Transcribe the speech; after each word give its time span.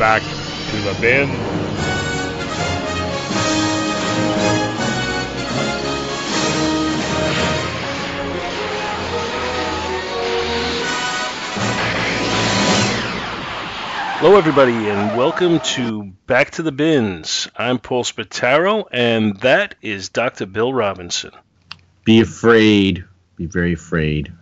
back 0.00 0.22
to 0.22 0.76
the 0.78 0.96
bin. 0.98 1.28
Hello, 14.16 14.36
everybody, 14.36 14.88
and 14.88 15.14
welcome 15.18 15.60
to 15.60 16.04
Back 16.26 16.52
to 16.52 16.62
the 16.62 16.72
Bins. 16.72 17.50
I'm 17.54 17.78
Paul 17.78 18.04
Spataro, 18.04 18.86
and 18.90 19.36
that 19.40 19.74
is 19.82 20.08
Dr. 20.08 20.46
Bill 20.46 20.72
Robinson. 20.72 21.32
Be 22.04 22.20
afraid. 22.20 23.04
Be 23.36 23.44
very 23.44 23.74
afraid. 23.74 24.32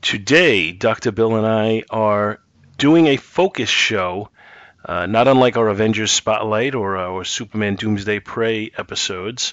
Today, 0.00 0.70
Dr. 0.70 1.10
Bill 1.10 1.34
and 1.34 1.44
I 1.44 1.82
are 1.90 2.38
doing 2.78 3.08
a 3.08 3.16
focus 3.16 3.68
show, 3.68 4.28
uh, 4.86 5.06
not 5.06 5.26
unlike 5.26 5.56
our 5.56 5.68
Avengers 5.68 6.12
Spotlight 6.12 6.76
or 6.76 6.96
our 6.96 7.24
Superman 7.24 7.74
Doomsday 7.74 8.20
Prey 8.20 8.70
episodes, 8.78 9.52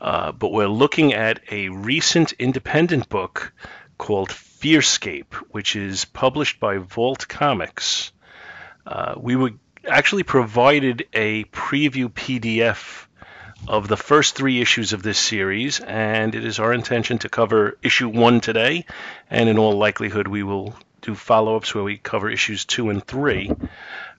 uh, 0.00 0.32
but 0.32 0.52
we're 0.52 0.66
looking 0.66 1.14
at 1.14 1.40
a 1.50 1.68
recent 1.68 2.32
independent 2.32 3.08
book 3.08 3.52
called 3.98 4.30
Fearscape, 4.30 5.32
which 5.50 5.76
is 5.76 6.04
published 6.04 6.58
by 6.58 6.78
Vault 6.78 7.28
Comics. 7.28 8.10
Uh, 8.84 9.14
we 9.16 9.36
were 9.36 9.52
actually 9.88 10.24
provided 10.24 11.06
a 11.12 11.44
preview 11.44 12.08
PDF 12.08 13.06
of 13.68 13.86
the 13.86 13.96
first 13.96 14.34
three 14.34 14.60
issues 14.60 14.92
of 14.92 15.04
this 15.04 15.18
series, 15.18 15.78
and 15.78 16.34
it 16.34 16.44
is 16.44 16.58
our 16.58 16.72
intention 16.72 17.18
to 17.18 17.28
cover 17.28 17.78
issue 17.82 18.08
one 18.08 18.40
today, 18.40 18.84
and 19.30 19.48
in 19.48 19.56
all 19.56 19.78
likelihood, 19.78 20.26
we 20.26 20.42
will 20.42 20.74
do 21.00 21.14
follow 21.14 21.56
ups 21.56 21.74
where 21.74 21.84
we 21.84 21.96
cover 21.96 22.28
issues 22.28 22.64
two 22.64 22.90
and 22.90 23.06
three. 23.06 23.52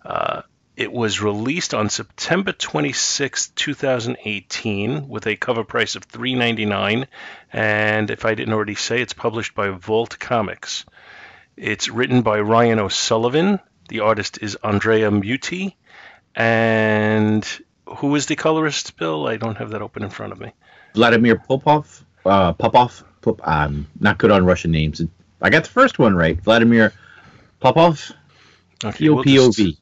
Uh, 0.05 0.41
it 0.77 0.91
was 0.91 1.21
released 1.21 1.73
on 1.73 1.89
September 1.89 2.51
26, 2.51 3.49
2018, 3.49 5.07
with 5.07 5.25
a 5.25 5.35
cover 5.37 5.63
price 5.63 5.95
of 5.95 6.07
$3.99. 6.07 7.07
And 7.53 8.11
if 8.11 8.25
I 8.25 8.35
didn't 8.35 8.53
already 8.53 8.75
say, 8.75 9.01
it's 9.01 9.13
published 9.13 9.55
by 9.55 9.69
Vault 9.69 10.19
Comics. 10.19 10.85
It's 11.55 11.87
written 11.89 12.21
by 12.21 12.39
Ryan 12.41 12.79
O'Sullivan. 12.79 13.59
The 13.87 14.01
artist 14.01 14.39
is 14.41 14.57
Andrea 14.63 15.09
Mutti. 15.11 15.75
And 16.35 17.47
who 17.97 18.13
is 18.15 18.25
the 18.25 18.35
colorist, 18.35 18.97
Bill? 18.97 19.27
I 19.27 19.37
don't 19.37 19.55
have 19.57 19.69
that 19.71 19.81
open 19.81 20.03
in 20.03 20.09
front 20.09 20.33
of 20.33 20.39
me. 20.41 20.51
Vladimir 20.93 21.37
Popov. 21.37 22.05
Uh, 22.25 22.51
Popov. 22.53 23.03
Pop, 23.21 23.39
I'm 23.47 23.87
not 23.99 24.17
good 24.17 24.31
on 24.31 24.45
Russian 24.45 24.71
names. 24.71 25.01
I 25.41 25.49
got 25.49 25.63
the 25.63 25.69
first 25.69 25.97
one 25.99 26.15
right. 26.15 26.37
Vladimir 26.39 26.91
Popov. 27.61 28.11
Okay, 28.83 28.97
P 28.97 29.09
O 29.09 29.13
we'll 29.15 29.23
just- 29.23 29.57
V. 29.57 29.77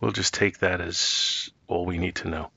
We'll 0.00 0.12
just 0.12 0.34
take 0.34 0.58
that 0.58 0.80
as 0.80 1.50
all 1.66 1.86
we 1.86 1.98
need 1.98 2.16
to 2.16 2.28
know. 2.28 2.50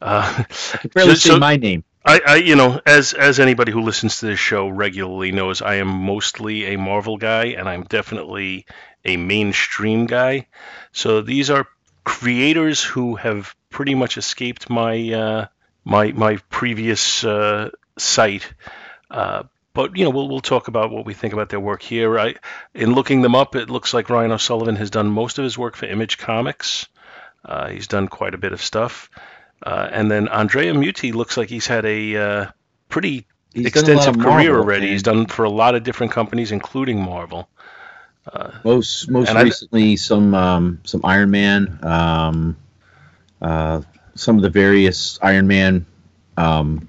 Uh, 0.00 0.44
I 0.74 0.76
can 0.78 0.90
barely 0.94 1.16
So- 1.16 1.34
say 1.34 1.38
my 1.38 1.56
name. 1.56 1.84
I, 2.04 2.20
I, 2.26 2.34
you 2.36 2.56
know, 2.56 2.80
as 2.86 3.12
as 3.12 3.38
anybody 3.38 3.70
who 3.70 3.82
listens 3.82 4.20
to 4.20 4.26
this 4.26 4.38
show 4.38 4.68
regularly 4.68 5.30
knows, 5.30 5.60
I 5.60 5.74
am 5.74 5.88
mostly 5.88 6.72
a 6.72 6.78
Marvel 6.78 7.18
guy, 7.18 7.46
and 7.48 7.68
I'm 7.68 7.82
definitely 7.82 8.64
a 9.04 9.18
mainstream 9.18 10.06
guy. 10.06 10.46
So 10.92 11.20
these 11.20 11.50
are 11.50 11.66
creators 12.04 12.82
who 12.82 13.16
have 13.16 13.54
pretty 13.68 13.94
much 13.94 14.16
escaped 14.16 14.70
my 14.70 15.12
uh, 15.12 15.46
my 15.84 16.12
my 16.12 16.36
previous 16.48 17.24
uh, 17.24 17.70
sight. 17.98 18.54
Uh, 19.10 19.42
but 19.78 19.96
you 19.96 20.02
know, 20.02 20.10
we'll 20.10 20.28
we'll 20.28 20.40
talk 20.40 20.66
about 20.66 20.90
what 20.90 21.06
we 21.06 21.14
think 21.14 21.32
about 21.32 21.50
their 21.50 21.60
work 21.60 21.82
here. 21.82 22.18
I, 22.18 22.34
in 22.74 22.94
looking 22.94 23.22
them 23.22 23.36
up, 23.36 23.54
it 23.54 23.70
looks 23.70 23.94
like 23.94 24.10
Ryan 24.10 24.32
O'Sullivan 24.32 24.74
has 24.74 24.90
done 24.90 25.08
most 25.08 25.38
of 25.38 25.44
his 25.44 25.56
work 25.56 25.76
for 25.76 25.86
Image 25.86 26.18
Comics. 26.18 26.88
Uh, 27.44 27.68
he's 27.68 27.86
done 27.86 28.08
quite 28.08 28.34
a 28.34 28.38
bit 28.38 28.52
of 28.52 28.60
stuff. 28.60 29.08
Uh, 29.62 29.88
and 29.92 30.10
then 30.10 30.26
Andrea 30.26 30.74
Mutti 30.74 31.14
looks 31.14 31.36
like 31.36 31.48
he's 31.48 31.68
had 31.68 31.84
a 31.84 32.16
uh, 32.16 32.46
pretty 32.88 33.24
He's 33.54 33.66
extensive 33.66 34.14
career 34.18 34.50
Marvel, 34.50 34.56
already. 34.56 34.86
and 34.86 34.92
He's 34.94 35.04
done 35.04 35.26
for 35.26 35.44
a 35.44 35.48
lot 35.50 35.76
of 35.76 35.84
different 35.84 36.10
companies, 36.10 36.50
including 36.50 37.00
Marvel. 37.00 37.48
most 38.64 39.08
most 39.08 39.28
and 39.28 39.38
I- 39.38 39.42
recently 39.42 39.94
some 39.94 40.34
um, 40.34 40.80
some 40.82 41.02
Iron 41.04 41.30
Man, 41.30 41.78
um, 41.84 42.56
uh, 43.40 43.82
some 44.16 44.34
of 44.34 44.42
the 44.42 44.50
various 44.50 45.20
Iron 45.22 45.46
Man 45.46 45.86
um, 46.36 46.88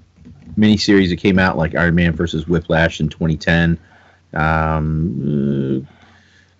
miniseries 0.58 1.10
that 1.10 1.18
came 1.18 1.40
out, 1.40 1.58
like 1.58 1.76
Iron 1.76 1.96
Man 1.96 2.14
versus 2.14 2.48
Whiplash 2.48 3.00
in 3.00 3.10
2010. 3.10 3.78
Um, 4.34 5.88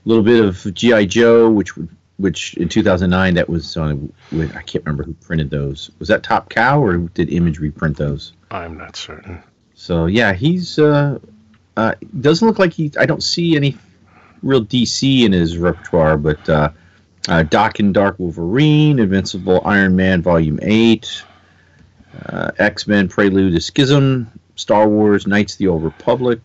a 0.06 0.10
little 0.10 0.24
bit 0.24 0.44
of 0.44 0.74
GI 0.74 1.06
Joe, 1.08 1.50
which 1.50 1.72
which 2.18 2.54
in 2.56 2.68
2009 2.68 3.36
that 3.36 3.48
was 3.48 3.78
on. 3.78 4.12
with- 4.32 4.56
I 4.56 4.62
can't 4.62 4.84
remember 4.86 5.04
who 5.04 5.14
printed 5.14 5.50
those. 5.50 5.90
Was 6.00 6.10
that 6.10 6.22
Top 6.24 6.50
Cow 6.50 6.84
or 6.84 6.98
did 6.98 7.32
Image 7.32 7.60
reprint 7.60 7.96
those? 7.98 8.34
I'm 8.52 8.78
not 8.78 8.96
certain. 8.96 9.42
So 9.74 10.08
yeah, 10.08 10.34
he's 10.34 10.78
uh, 10.80 11.20
uh, 11.78 11.96
doesn't 12.20 12.46
look 12.48 12.60
like 12.60 12.74
he. 12.74 12.92
I 13.00 13.06
don't 13.06 13.24
see 13.24 13.56
any 13.56 13.78
real 14.44 14.64
DC 14.66 15.24
in 15.26 15.32
his 15.32 15.58
repertoire, 15.58 16.18
but 16.18 16.50
uh, 16.50 16.72
uh, 17.30 17.44
Daken 17.44 17.94
Dark 17.94 18.20
Wolverine, 18.20 19.00
Invincible 19.00 19.62
Iron 19.66 19.96
Man 19.96 20.22
Volume 20.22 20.60
Eight, 20.62 21.24
uh, 22.26 22.52
X 22.58 22.88
Men 22.88 23.08
Prelude 23.08 23.54
to 23.54 23.62
Schism, 23.62 24.32
Star 24.56 24.88
Wars 24.88 25.28
Knights 25.28 25.54
of 25.54 25.60
the 25.60 25.68
Old 25.68 25.84
Republic. 25.84 26.40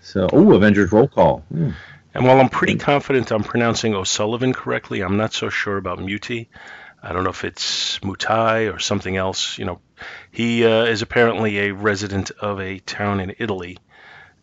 So 0.00 0.28
oh, 0.32 0.52
Avengers 0.54 0.92
Roll 0.92 1.08
Call. 1.08 1.44
Hmm. 1.48 1.70
And 2.14 2.26
while 2.26 2.40
I'm 2.40 2.48
pretty 2.48 2.76
confident 2.76 3.30
I'm 3.30 3.44
pronouncing 3.44 3.94
O'Sullivan 3.94 4.52
correctly, 4.52 5.02
I'm 5.02 5.18
not 5.18 5.32
so 5.32 5.50
sure 5.50 5.76
about 5.76 5.98
Mutti. 5.98 6.48
I 7.02 7.12
don't 7.12 7.22
know 7.22 7.30
if 7.30 7.44
it's 7.44 7.98
Mutai 8.00 8.74
or 8.74 8.78
something 8.78 9.16
else. 9.16 9.58
You 9.58 9.66
know, 9.66 9.80
he 10.30 10.64
uh, 10.64 10.84
is 10.84 11.02
apparently 11.02 11.58
a 11.58 11.72
resident 11.72 12.30
of 12.32 12.60
a 12.60 12.80
town 12.80 13.20
in 13.20 13.34
Italy, 13.38 13.78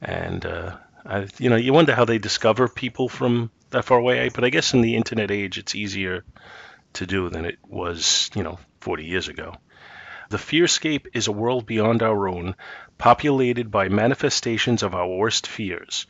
and 0.02 0.46
uh, 0.46 0.78
I, 1.06 1.28
you 1.38 1.50
know, 1.50 1.57
you 1.57 1.74
wonder 1.74 1.94
how 1.94 2.06
they 2.06 2.18
discover 2.18 2.68
people 2.68 3.09
from 3.09 3.52
that 3.72 3.86
far 3.86 3.97
away. 3.97 4.30
But 4.30 4.44
I 4.44 4.50
guess 4.50 4.74
in 4.74 4.81
the 4.81 4.96
internet 4.96 5.31
age, 5.31 5.57
it's 5.57 5.75
easier 5.75 6.24
to 6.94 7.06
do 7.06 7.30
than 7.30 7.46
it 7.46 7.57
was, 7.68 8.30
you 8.36 8.44
know, 8.44 8.57
40 8.81 9.06
years 9.06 9.28
ago. 9.28 9.56
The 10.28 10.38
Fearscape 10.38 11.06
is 11.13 11.28
a 11.28 11.31
world 11.31 11.68
beyond 11.68 12.02
our 12.02 12.28
own, 12.28 12.56
populated 12.97 13.69
by 13.69 13.90
manifestations 13.90 14.81
of 14.81 14.96
our 14.96 15.08
worst 15.08 15.46
fears. 15.46 16.08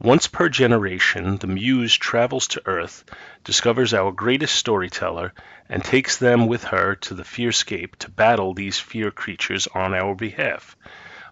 Once 0.00 0.26
per 0.26 0.48
generation, 0.48 1.36
the 1.36 1.46
Muse 1.46 1.94
travels 1.94 2.48
to 2.48 2.62
Earth, 2.64 3.04
discovers 3.44 3.92
our 3.92 4.10
greatest 4.10 4.54
storyteller, 4.56 5.34
and 5.68 5.84
takes 5.84 6.16
them 6.16 6.46
with 6.46 6.64
her 6.64 6.94
to 6.94 7.12
the 7.12 7.24
Fearscape 7.24 7.96
to 7.96 8.10
battle 8.10 8.54
these 8.54 8.78
fear 8.78 9.10
creatures 9.10 9.68
on 9.74 9.92
our 9.92 10.14
behalf. 10.14 10.74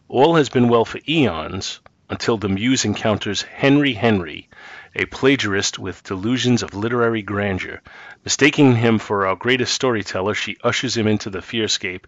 All 0.06 0.34
has 0.36 0.50
been 0.50 0.68
well 0.68 0.84
for 0.84 1.00
eons 1.08 1.80
until 2.10 2.36
the 2.36 2.50
Muse 2.50 2.84
encounters 2.84 3.42
Henry 3.42 3.94
Henry, 3.94 4.50
a 4.94 5.06
plagiarist 5.06 5.78
with 5.78 6.04
delusions 6.04 6.62
of 6.62 6.74
literary 6.74 7.22
grandeur. 7.22 7.80
Mistaking 8.24 8.76
him 8.76 8.98
for 8.98 9.26
our 9.26 9.36
greatest 9.36 9.74
storyteller, 9.74 10.34
she 10.34 10.58
ushers 10.62 10.96
him 10.96 11.06
into 11.06 11.30
the 11.30 11.40
Fearscape. 11.40 12.04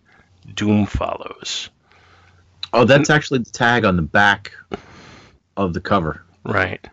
Doom 0.54 0.86
follows. 0.86 1.70
Oh, 2.72 2.84
that's 2.84 3.10
actually 3.10 3.41
the 3.41 3.50
tag 3.50 3.84
on 3.84 3.97
the 3.97 4.03
back 4.03 4.53
of 5.56 5.72
the 5.72 5.81
cover. 5.81 6.22
Right. 6.44 6.86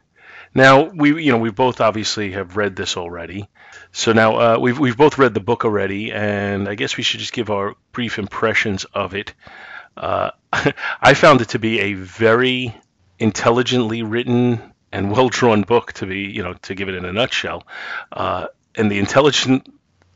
Now 0.53 0.83
we, 0.83 1.23
you 1.23 1.31
know, 1.31 1.37
we 1.37 1.51
both 1.51 1.81
obviously 1.81 2.31
have 2.31 2.55
read 2.55 2.77
this 2.77 2.95
already. 2.95 3.49
So 3.91 4.13
now 4.13 4.35
uh, 4.35 4.57
we've 4.59 4.79
we've 4.79 4.97
both 4.97 5.17
read 5.17 5.33
the 5.33 5.41
book 5.41 5.65
already, 5.65 6.11
and 6.13 6.67
I 6.69 6.75
guess 6.75 6.95
we 6.95 7.03
should 7.03 7.19
just 7.19 7.33
give 7.33 7.49
our 7.49 7.75
brief 7.91 8.17
impressions 8.17 8.85
of 8.85 9.13
it. 9.13 9.33
Uh, 9.97 10.31
I 11.01 11.13
found 11.13 11.41
it 11.41 11.49
to 11.49 11.59
be 11.59 11.79
a 11.79 11.93
very 11.93 12.75
intelligently 13.19 14.03
written 14.03 14.73
and 14.91 15.11
well 15.11 15.27
drawn 15.27 15.63
book. 15.63 15.93
To 15.93 16.05
be, 16.05 16.21
you 16.21 16.41
know, 16.41 16.53
to 16.63 16.75
give 16.75 16.87
it 16.87 16.95
in 16.95 17.03
a 17.03 17.11
nutshell, 17.11 17.67
uh, 18.11 18.47
and 18.75 18.89
the 18.89 18.99
intelligent. 18.99 19.71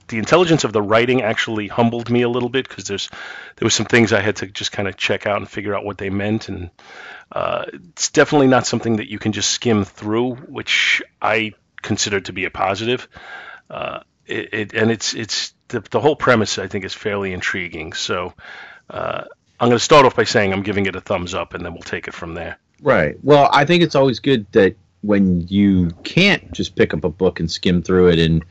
The 0.10 0.18
intelligence 0.18 0.64
of 0.64 0.74
the 0.74 0.82
writing 0.82 1.22
actually 1.22 1.68
humbled 1.68 2.10
me 2.10 2.24
a 2.24 2.30
little 2.30 2.50
bit 2.50 2.68
because 2.68 2.86
there's 2.86 3.10
there 3.56 3.66
was 3.66 3.74
some 3.74 3.86
things 3.86 4.12
I 4.12 4.22
had 4.22 4.38
to 4.38 4.48
just 4.48 4.72
kind 4.72 4.88
of 4.88 4.98
check 4.98 5.26
out 5.26 5.38
and 5.38 5.50
figure 5.50 5.76
out 5.76 5.86
what 5.86 5.98
they 5.98 6.10
meant, 6.10 6.50
and 6.50 6.70
uh, 7.32 7.66
it's 7.74 8.10
definitely 8.10 8.48
not 8.48 8.68
something 8.68 8.98
that 8.98 9.10
you 9.10 9.20
can 9.20 9.32
just 9.32 9.52
skim 9.52 9.86
through, 9.86 10.36
which 10.36 11.02
I 11.22 11.54
consider 11.82 12.20
to 12.22 12.34
be 12.34 12.46
a 12.46 12.50
positive. 12.50 13.08
Uh, 13.70 14.02
it, 14.26 14.54
it, 14.54 14.74
and 14.74 14.92
it's 14.92 15.14
it's 15.14 15.54
the, 15.70 15.80
the 15.80 16.00
whole 16.00 16.16
premise 16.16 16.58
I 16.58 16.68
think 16.68 16.86
is 16.86 16.94
fairly 16.94 17.34
intriguing. 17.34 17.94
So 17.94 18.34
uh, 18.90 19.24
I'm 19.60 19.70
going 19.70 19.78
to 19.78 19.84
start 19.84 20.06
off 20.06 20.16
by 20.16 20.24
saying 20.24 20.54
I'm 20.54 20.64
giving 20.64 20.86
it 20.86 20.96
a 20.96 21.02
thumbs 21.02 21.34
up, 21.34 21.54
and 21.54 21.64
then 21.64 21.74
we'll 21.74 21.82
take 21.82 22.08
it 22.08 22.14
from 22.14 22.34
there. 22.34 22.58
Right. 22.82 23.18
Well, 23.24 23.50
I 23.52 23.66
think 23.66 23.84
it's 23.84 23.96
always 23.96 24.20
good 24.20 24.52
that 24.54 24.76
when 25.02 25.48
you 25.48 25.92
can't 26.04 26.52
just 26.52 26.76
pick 26.76 26.94
up 26.94 27.04
a 27.04 27.10
book 27.10 27.40
and 27.40 27.50
skim 27.50 27.82
through 27.82 28.10
it 28.10 28.20
and 28.20 28.44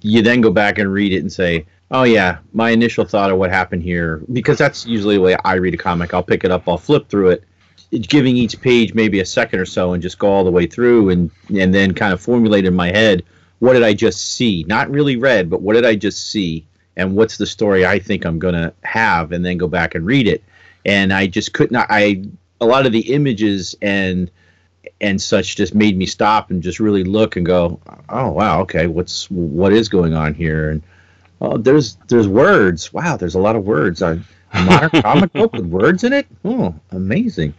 you 0.00 0.22
then 0.22 0.40
go 0.40 0.50
back 0.50 0.78
and 0.78 0.92
read 0.92 1.12
it 1.12 1.18
and 1.18 1.32
say, 1.32 1.66
oh, 1.90 2.02
yeah, 2.02 2.38
my 2.52 2.70
initial 2.70 3.04
thought 3.04 3.30
of 3.30 3.38
what 3.38 3.50
happened 3.50 3.82
here, 3.82 4.22
because 4.32 4.58
that's 4.58 4.86
usually 4.86 5.16
the 5.16 5.22
way 5.22 5.36
I 5.44 5.54
read 5.54 5.74
a 5.74 5.78
comic. 5.78 6.12
I'll 6.12 6.22
pick 6.22 6.44
it 6.44 6.50
up, 6.50 6.68
I'll 6.68 6.78
flip 6.78 7.08
through 7.08 7.30
it, 7.30 7.44
giving 8.08 8.36
each 8.36 8.60
page 8.60 8.94
maybe 8.94 9.20
a 9.20 9.24
second 9.24 9.60
or 9.60 9.64
so 9.64 9.94
and 9.94 10.02
just 10.02 10.18
go 10.18 10.28
all 10.28 10.44
the 10.44 10.50
way 10.50 10.66
through 10.66 11.10
and, 11.10 11.30
and 11.58 11.74
then 11.74 11.94
kind 11.94 12.12
of 12.12 12.20
formulate 12.20 12.66
in 12.66 12.74
my 12.74 12.90
head 12.90 13.24
what 13.58 13.72
did 13.72 13.82
I 13.82 13.94
just 13.94 14.34
see? 14.34 14.64
Not 14.66 14.90
really 14.90 15.16
read, 15.16 15.50
but 15.50 15.62
what 15.62 15.74
did 15.74 15.84
I 15.84 15.96
just 15.96 16.30
see? 16.30 16.66
And 16.96 17.16
what's 17.16 17.38
the 17.38 17.46
story 17.46 17.86
I 17.86 17.98
think 17.98 18.24
I'm 18.24 18.38
to 18.40 18.72
have? 18.82 19.32
And 19.32 19.44
then 19.44 19.58
go 19.58 19.68
back 19.68 19.94
and 19.94 20.04
read 20.06 20.26
it. 20.26 20.42
And 20.84 21.12
I 21.12 21.26
just 21.26 21.52
could 21.52 21.70
not, 21.70 21.86
I, 21.90 22.24
a 22.60 22.66
lot 22.66 22.86
of 22.86 22.92
the 22.92 23.12
images 23.12 23.74
and, 23.82 24.30
and 25.00 25.20
such 25.20 25.56
just 25.56 25.74
made 25.74 25.96
me 25.96 26.06
stop 26.06 26.50
and 26.50 26.62
just 26.62 26.80
really 26.80 27.04
look 27.04 27.36
and 27.36 27.46
go, 27.46 27.80
oh 28.08 28.30
wow, 28.30 28.60
okay, 28.62 28.86
what's 28.86 29.30
what 29.30 29.72
is 29.72 29.88
going 29.88 30.14
on 30.14 30.34
here? 30.34 30.70
And 30.70 30.82
oh, 31.40 31.56
there's 31.56 31.96
there's 32.08 32.28
words. 32.28 32.92
Wow, 32.92 33.16
there's 33.16 33.34
a 33.34 33.40
lot 33.40 33.56
of 33.56 33.64
words. 33.64 34.02
A 34.02 34.22
modern 34.54 35.02
comic 35.02 35.32
book 35.34 35.52
with 35.52 35.66
words 35.66 36.04
in 36.04 36.12
it. 36.12 36.26
Oh, 36.44 36.74
amazing. 36.90 37.54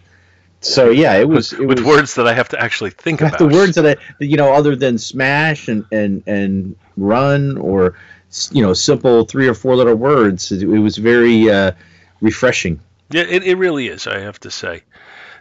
So 0.62 0.90
yeah, 0.90 1.16
it 1.16 1.28
was 1.28 1.52
with, 1.52 1.62
it 1.62 1.66
with 1.66 1.80
was, 1.80 1.88
words 1.88 2.16
that 2.16 2.28
I 2.28 2.34
have 2.34 2.50
to 2.50 2.62
actually 2.62 2.90
think 2.90 3.22
about. 3.22 3.40
The 3.40 3.48
words 3.48 3.76
that 3.76 3.86
I, 3.98 4.24
you 4.24 4.36
know, 4.36 4.54
other 4.54 4.76
than 4.76 4.98
smash 4.98 5.68
and 5.68 5.86
and 5.92 6.24
and 6.28 6.76
run 6.98 7.58
or 7.58 7.98
you 8.52 8.62
know 8.62 8.74
simple 8.74 9.26
three 9.26 9.48
or 9.48 9.54
four 9.54 9.76
letter 9.76 9.96
words, 9.96 10.52
it, 10.52 10.64
it 10.64 10.80
was 10.80 10.98
very 10.98 11.50
uh, 11.50 11.72
refreshing. 12.20 12.80
Yeah, 13.12 13.24
it, 13.24 13.44
it 13.44 13.56
really 13.56 13.88
is. 13.88 14.06
I 14.06 14.20
have 14.20 14.40
to 14.42 14.52
say. 14.52 14.84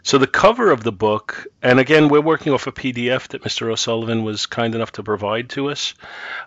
So 0.09 0.17
the 0.17 0.27
cover 0.27 0.71
of 0.71 0.83
the 0.83 0.91
book, 0.91 1.47
and 1.61 1.79
again, 1.79 2.09
we're 2.09 2.23
working 2.23 2.55
off 2.55 2.67
a 2.67 2.73
PDF 2.73 3.29
that 3.29 3.43
Mr. 3.43 3.71
O'Sullivan 3.71 4.25
was 4.25 4.47
kind 4.47 4.75
enough 4.75 4.93
to 4.93 5.03
provide 5.03 5.51
to 5.51 5.69
us. 5.69 5.93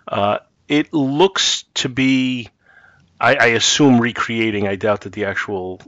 Uh, 0.08 0.38
it 0.66 0.92
looks 0.92 1.62
to 1.74 1.88
be, 1.88 2.48
I, 3.20 3.36
I, 3.36 3.46
assume, 3.54 4.00
recreating. 4.00 4.66
I 4.66 4.74
doubt 4.74 5.02
that 5.02 5.12
the 5.12 5.26
actual 5.26 5.80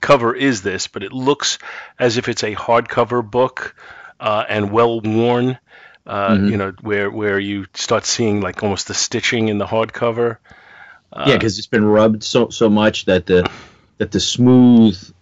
cover 0.00 0.34
is 0.34 0.62
this, 0.62 0.86
but 0.86 1.02
it 1.02 1.12
looks 1.12 1.58
as 1.98 2.16
if 2.16 2.30
it's 2.30 2.44
a 2.44 2.54
hardcover 2.54 3.30
book 3.30 3.76
uh, 4.18 4.44
and 4.48 4.72
well 4.72 4.98
worn. 5.02 5.58
Uh, 6.06 6.30
mm-hmm. 6.30 6.48
You 6.48 6.56
know, 6.56 6.72
where 6.80 7.10
where 7.10 7.38
you 7.38 7.66
start 7.74 8.06
seeing 8.06 8.40
like 8.40 8.62
almost 8.62 8.88
the 8.88 8.94
stitching 8.94 9.48
in 9.48 9.58
the 9.58 9.66
hardcover. 9.66 10.38
yeah, 11.14 11.34
because 11.34 11.58
it's 11.58 11.66
been 11.66 11.84
rubbed 11.84 12.24
so 12.24 12.48
so 12.48 12.70
much 12.70 13.04
that 13.04 13.26
the 13.26 13.50
that 13.98 14.12
the 14.12 14.20
smooth 14.20 15.12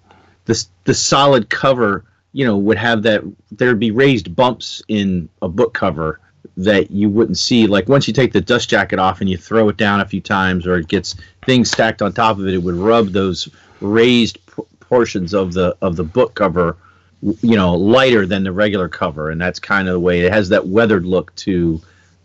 the 0.47 0.67
the 0.85 0.95
solid 0.95 1.51
cover, 1.51 2.05
you 2.33 2.45
know, 2.45 2.57
would 2.57 2.79
have 2.79 3.03
that 3.03 3.23
there'd 3.53 3.79
be 3.79 3.91
raised 3.91 4.35
bumps 4.35 4.83
in 4.89 5.29
a 5.43 5.49
book 5.49 5.75
cover 5.75 6.21
that 6.57 6.91
you 6.91 7.11
wouldn't 7.11 7.39
see. 7.39 7.67
Like 7.67 7.89
once 7.89 8.09
you 8.09 8.15
take 8.15 8.33
the 8.33 8.41
dust 8.41 8.71
jacket 8.71 8.99
off 8.99 9.21
and 9.21 9.29
you 9.29 9.37
throw 9.37 9.69
it 9.69 9.77
down 9.77 10.01
a 10.01 10.07
few 10.07 10.21
times, 10.21 10.67
or 10.67 10.77
it 10.77 10.89
gets 10.89 11.15
things 11.45 11.71
stacked 11.71 12.01
on 12.01 12.13
top 12.13 12.39
of 12.39 12.47
it, 12.47 12.55
it 12.55 12.63
would 12.63 12.77
rub 12.77 13.09
those 13.09 13.49
raised 13.81 14.39
p- 14.47 14.63
portions 14.81 15.35
of 15.35 15.53
the 15.53 15.77
of 15.83 15.97
the 15.97 16.05
book 16.05 16.35
cover, 16.35 16.77
you 17.21 17.57
know, 17.57 17.75
lighter 17.75 18.25
than 18.25 18.45
the 18.45 18.53
regular 18.53 18.89
cover, 18.89 19.31
and 19.31 19.41
that's 19.41 19.59
kind 19.59 19.89
of 19.89 19.93
the 19.93 20.01
way 20.01 20.21
it 20.21 20.33
has 20.33 20.49
that 20.49 20.67
weathered 20.67 21.05
look 21.05 21.35
to 21.37 21.81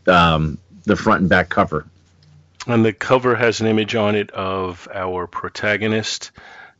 um, 0.07 0.57
the 0.85 0.95
front 0.95 1.21
and 1.21 1.29
back 1.29 1.49
cover. 1.49 1.85
And 2.67 2.85
the 2.85 2.93
cover 2.93 3.35
has 3.35 3.59
an 3.59 3.67
image 3.67 3.95
on 3.95 4.15
it 4.15 4.29
of 4.31 4.87
our 4.93 5.25
protagonist 5.25 6.31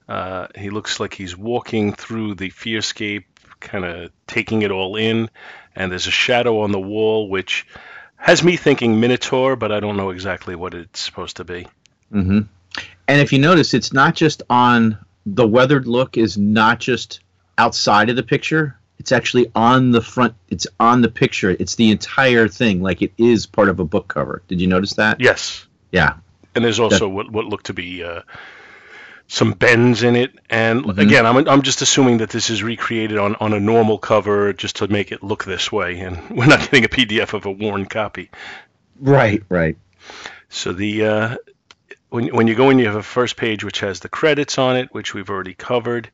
uh, 0.08 0.48
he 0.56 0.70
looks 0.70 1.00
like 1.00 1.14
he's 1.14 1.38
walking 1.38 1.94
through 1.94 2.36
the 2.36 2.50
fearscape, 2.50 3.26
kind 3.60 3.86
of 3.86 4.12
taking 4.28 4.62
it 4.62 4.72
all 4.72 4.96
in. 4.96 5.30
And 5.76 5.92
there's 5.92 6.08
a 6.08 6.12
shadow 6.12 6.62
on 6.62 6.72
the 6.72 6.80
wall, 6.80 7.30
which 7.30 7.66
has 8.18 8.44
me 8.44 8.58
thinking 8.58 9.00
Minotaur, 9.00 9.56
but 9.56 9.72
I 9.72 9.80
don't 9.80 9.98
know 9.98 10.10
exactly 10.10 10.56
what 10.56 10.74
it's 10.74 11.00
supposed 11.00 11.38
to 11.38 11.44
be. 11.44 11.68
Mm-hmm. 12.14 12.42
And 13.08 13.22
if 13.22 13.34
you 13.34 13.40
notice, 13.40 13.74
it's 13.74 13.94
not 13.94 14.16
just 14.16 14.44
on 14.50 14.98
the 15.26 15.48
weathered 15.48 15.88
look 15.88 16.18
is 16.18 16.38
not 16.38 16.80
just 16.80 17.22
outside 17.58 18.10
of 18.10 18.16
the 18.16 18.24
picture. 18.24 18.78
It's 19.00 19.12
actually 19.12 19.52
on 19.56 19.92
the 19.92 20.02
front. 20.02 20.36
It's 20.50 20.68
on 20.80 21.02
the 21.02 21.10
picture. 21.10 21.50
It's 21.50 21.76
the 21.76 21.90
entire 21.90 22.48
thing, 22.48 22.82
like 22.82 23.02
it 23.02 23.14
is 23.18 23.46
part 23.46 23.70
of 23.70 23.80
a 23.80 23.86
book 23.86 24.08
cover. 24.08 24.44
Did 24.48 24.62
you 24.62 24.68
notice 24.68 24.94
that? 24.94 25.20
Yes. 25.20 25.66
Yeah. 25.92 26.16
And 26.54 26.64
there's 26.64 26.80
also 26.80 27.00
that, 27.00 27.10
what 27.10 27.32
what 27.32 27.46
looked 27.46 27.68
to 27.68 27.74
be 27.74 28.04
uh, 28.04 28.22
some 29.32 29.54
bends 29.54 30.04
in 30.04 30.18
it. 30.18 30.38
And 30.50 30.84
mm-hmm. 30.84 31.00
again, 31.00 31.26
I'm, 31.26 31.48
I'm 31.48 31.62
just 31.62 31.82
assuming 31.82 32.18
that 32.18 32.32
this 32.32 32.50
is 32.50 32.64
recreated 32.64 33.18
on, 33.18 33.36
on 33.36 33.54
a 33.54 33.62
normal 33.62 33.98
cover 33.98 34.52
just 34.52 34.76
to 34.78 34.90
make 34.90 35.14
it 35.14 35.24
look 35.24 35.46
this 35.46 35.72
way. 35.72 36.02
And 36.02 36.30
we're 36.38 36.48
not 36.48 36.60
getting 36.60 36.84
a 36.84 36.90
PDF 36.90 37.34
of 37.34 37.46
a 37.46 37.52
worn 37.52 37.86
copy. 37.86 38.30
Right, 39.00 39.42
right. 39.48 39.78
So 40.50 40.74
the 40.74 41.06
uh, 41.06 41.36
when, 42.10 42.28
when 42.36 42.48
you 42.48 42.56
go 42.56 42.72
in, 42.72 42.80
you 42.80 42.88
have 42.88 42.98
a 42.98 43.04
first 43.04 43.38
page 43.38 43.64
which 43.64 43.80
has 43.80 44.02
the 44.02 44.10
credits 44.10 44.58
on 44.58 44.76
it, 44.76 44.94
which 44.94 45.14
we've 45.14 45.30
already 45.30 45.54
covered. 45.54 46.12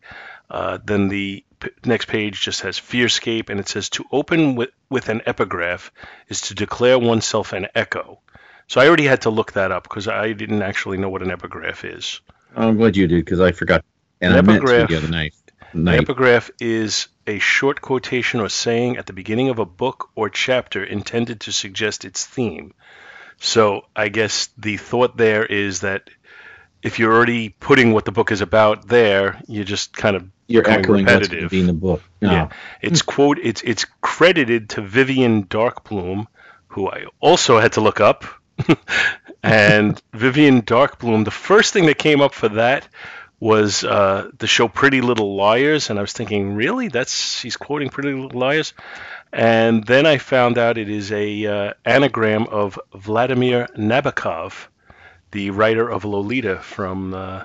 Uh, 0.48 0.78
then 0.86 1.08
the 1.08 1.44
p- 1.60 1.72
next 1.86 2.06
page 2.06 2.40
just 2.40 2.62
has 2.62 2.80
Fearscape, 2.80 3.50
and 3.50 3.60
it 3.60 3.68
says 3.68 3.90
to 3.90 4.06
open 4.12 4.54
with, 4.54 4.70
with 4.92 5.10
an 5.10 5.24
epigraph 5.26 5.92
is 6.30 6.42
to 6.42 6.54
declare 6.54 7.00
oneself 7.00 7.52
an 7.52 7.66
echo. 7.74 8.20
So 8.68 8.80
I 8.80 8.86
already 8.88 9.08
had 9.08 9.24
to 9.24 9.32
look 9.32 9.54
that 9.54 9.72
up 9.72 9.84
because 9.84 10.08
I 10.08 10.34
didn't 10.34 10.62
actually 10.62 11.00
know 11.00 11.10
what 11.10 11.24
an 11.24 11.32
epigraph 11.32 11.84
is. 11.84 12.22
I'm 12.58 12.78
glad 12.78 12.98
you 12.98 13.08
did 13.08 13.24
because 13.24 13.40
I 13.40 13.52
forgot. 13.52 13.86
And 14.20 14.34
an 14.34 14.50
I 14.50 14.54
epigraph, 14.54 14.78
meant 14.78 14.90
to 14.90 14.96
the 14.96 15.02
other 15.04 15.12
night. 15.12 15.36
night. 15.74 15.96
An 15.96 16.04
epigraph 16.04 16.50
is 16.60 17.08
a 17.28 17.40
short 17.40 17.82
quotation 17.82 18.40
or 18.40 18.50
saying 18.50 18.98
at 18.98 19.06
the 19.06 19.14
beginning 19.14 19.50
of 19.50 19.60
a 19.60 19.66
book 19.66 20.10
or 20.16 20.30
chapter 20.30 20.84
intended 20.84 21.42
to 21.42 21.52
suggest 21.52 22.04
its 22.04 22.26
theme. 22.26 22.74
So 23.40 23.86
I 23.96 24.10
guess 24.10 24.50
the 24.58 24.78
thought 24.78 25.18
there 25.18 25.46
is 25.46 25.82
that 25.82 26.10
if 26.82 27.00
you're 27.00 27.14
already 27.14 27.50
putting 27.50 27.94
what 27.94 28.06
the 28.06 28.12
book 28.12 28.32
is 28.32 28.42
about 28.42 28.88
there, 28.88 29.40
you're 29.48 29.64
just 29.64 29.94
kind 29.94 30.16
of 30.16 30.28
you're 30.48 30.68
echoing 30.68 31.06
repetitive. 31.06 31.44
what's 31.44 31.54
in 31.54 31.68
the 31.68 31.74
book. 31.74 32.02
No. 32.22 32.32
Yeah, 32.32 32.48
ah. 32.52 32.56
it's 32.82 33.02
quote 33.02 33.38
it's 33.40 33.62
it's 33.64 33.86
credited 34.02 34.70
to 34.72 34.82
Vivian 34.82 35.46
Darkbloom, 35.46 36.28
who 36.68 36.90
I 36.90 37.06
also 37.20 37.60
had 37.60 37.74
to 37.74 37.82
look 37.82 38.00
up. 38.00 38.26
And 39.44 40.02
Vivian 40.14 40.62
Darkbloom. 40.62 41.26
The 41.26 41.32
first 41.32 41.74
thing 41.74 41.86
that 41.88 41.98
came 41.98 42.22
up 42.22 42.34
for 42.34 42.50
that 42.50 42.88
was 43.40 43.84
uh, 43.84 44.32
the 44.38 44.48
show 44.48 44.68
Pretty 44.68 45.02
Little 45.02 45.36
Liars, 45.36 45.90
and 45.90 46.00
I 46.00 46.02
was 46.02 46.14
thinking, 46.14 46.56
really, 46.56 46.88
that's 46.88 47.40
she's 47.40 47.56
quoting 47.56 47.90
Pretty 47.90 48.14
Little 48.14 48.40
Liars, 48.40 48.74
and 49.32 49.84
then 49.86 50.06
I 50.06 50.18
found 50.18 50.58
out 50.58 50.78
it 50.78 50.90
is 50.90 51.12
a 51.12 51.46
uh, 51.46 51.74
anagram 51.86 52.48
of 52.48 52.80
Vladimir 52.94 53.68
Nabokov, 53.78 54.68
the 55.32 55.52
writer 55.52 55.88
of 55.88 56.04
Lolita 56.04 56.58
from 56.58 57.14
uh, 57.14 57.44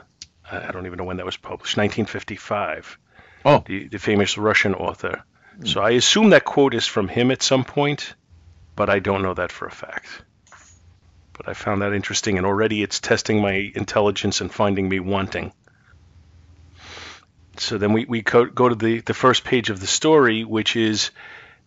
I 0.51 0.73
don't 0.73 0.87
even 0.87 0.99
know 0.99 1.05
when 1.05 1.19
that 1.19 1.27
was 1.27 1.37
published, 1.37 1.77
1955. 1.77 2.99
Oh, 3.45 3.63
the, 3.67 3.89
the 3.89 3.99
famous 3.99 4.39
Russian 4.39 4.75
author. 4.75 5.23
Mm. 5.59 5.69
So 5.69 5.83
I 5.83 5.91
assume 5.91 6.31
that 6.31 6.45
quote 6.45 6.75
is 6.75 6.87
from 6.87 7.09
him 7.09 7.31
at 7.31 7.43
some 7.43 7.65
point, 7.65 8.15
but 8.77 8.89
I 8.89 8.99
don't 8.99 9.23
know 9.23 9.35
that 9.35 9.53
for 9.53 9.67
a 9.67 9.71
fact 9.71 10.23
but 11.43 11.51
I 11.51 11.55
found 11.55 11.83
that 11.83 11.93
interesting, 11.93 12.37
and 12.37 12.47
already 12.47 12.83
it's 12.83 13.01
testing 13.01 13.41
my 13.41 13.73
intelligence 13.75 14.41
and 14.41 14.53
finding 14.53 14.89
me 14.89 15.01
wanting. 15.01 15.53
So 17.57 17.79
then 17.79 17.93
we, 17.93 18.05
we 18.05 18.23
go, 18.23 18.47
go 18.47 18.69
to 18.69 18.75
the, 18.75 19.01
the 19.01 19.15
first 19.15 19.43
page 19.43 19.69
of 19.69 19.81
the 19.81 19.87
story, 19.87 20.45
which 20.45 20.77
is 20.77 21.11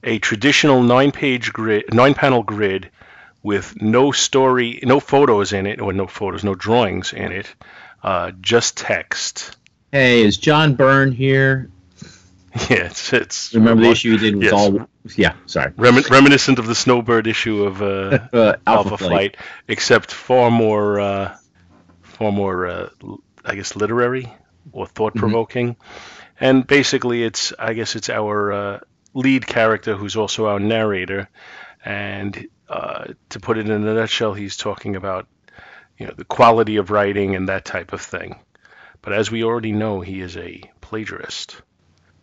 a 0.03 0.20
traditional 0.20 0.82
nine 0.82 1.12
page 1.12 1.51
grid, 1.51 1.94
nine 1.94 2.13
panel 2.13 2.44
grid 2.44 2.89
with 3.44 3.82
no 3.82 4.12
story, 4.12 4.79
no 4.84 5.00
photos 5.00 5.51
in 5.51 5.67
it, 5.67 5.82
or 5.82 5.91
no 5.94 6.08
photos, 6.08 6.44
no 6.44 6.55
drawings 6.55 7.12
in 7.12 7.32
it, 7.32 7.53
uh, 8.01 8.32
just 8.39 8.77
text. 8.77 9.58
Hey, 9.91 10.24
is 10.24 10.38
John 10.38 10.75
Byrne 10.75 11.12
here? 11.12 11.70
Yeah, 12.70 12.86
it's, 12.86 13.12
it's 13.12 13.54
remember 13.54 13.84
the 13.84 13.90
issue 13.92 14.12
you 14.12 14.18
did 14.18 14.36
was 14.36 14.46
yes. 14.46 14.54
all 14.54 14.88
yeah 15.18 15.34
sorry 15.46 15.72
Remin- 15.72 16.10
reminiscent 16.10 16.58
of 16.58 16.68
the 16.68 16.76
Snowbird 16.76 17.28
issue 17.28 17.66
of 17.66 17.82
uh, 17.82 17.86
uh, 18.34 18.56
Alpha, 18.66 18.92
Alpha 18.92 18.98
Flight. 18.98 19.10
Flight. 19.10 19.38
except 19.68 20.12
far 20.12 20.50
more 20.50 21.00
uh, 21.00 21.38
far 22.02 22.32
more 22.32 22.66
uh, 22.66 22.90
I 23.44 23.56
guess 23.56 23.76
literary 23.76 24.34
or 24.72 24.88
thought 24.88 25.16
provoking, 25.16 25.76
mm-hmm. 25.76 26.46
and 26.46 26.66
basically 26.66 27.24
it's 27.24 27.52
I 27.60 27.74
guess 27.74 27.96
it's 27.96 28.10
our 28.10 28.52
uh, 28.52 28.80
lead 29.14 29.46
character 29.46 29.96
who's 29.96 30.16
also 30.16 30.48
our 30.48 30.60
narrator, 30.60 31.30
and 31.84 32.48
uh, 32.70 33.06
to 33.30 33.40
put 33.40 33.58
it 33.58 33.70
in 33.70 33.86
a 33.86 33.94
nutshell, 33.94 34.34
he's 34.34 34.58
talking 34.58 34.96
about 34.96 35.28
you 35.98 36.08
know 36.08 36.14
the 36.16 36.26
quality 36.26 36.78
of 36.78 36.90
writing 36.90 37.36
and 37.36 37.50
that 37.50 37.66
type 37.66 37.94
of 37.94 38.02
thing. 38.02 38.40
But 39.02 39.14
as 39.14 39.30
we 39.30 39.44
already 39.44 39.72
know, 39.72 40.02
he 40.02 40.22
is 40.22 40.36
a 40.38 40.62
plagiarist. 40.82 41.62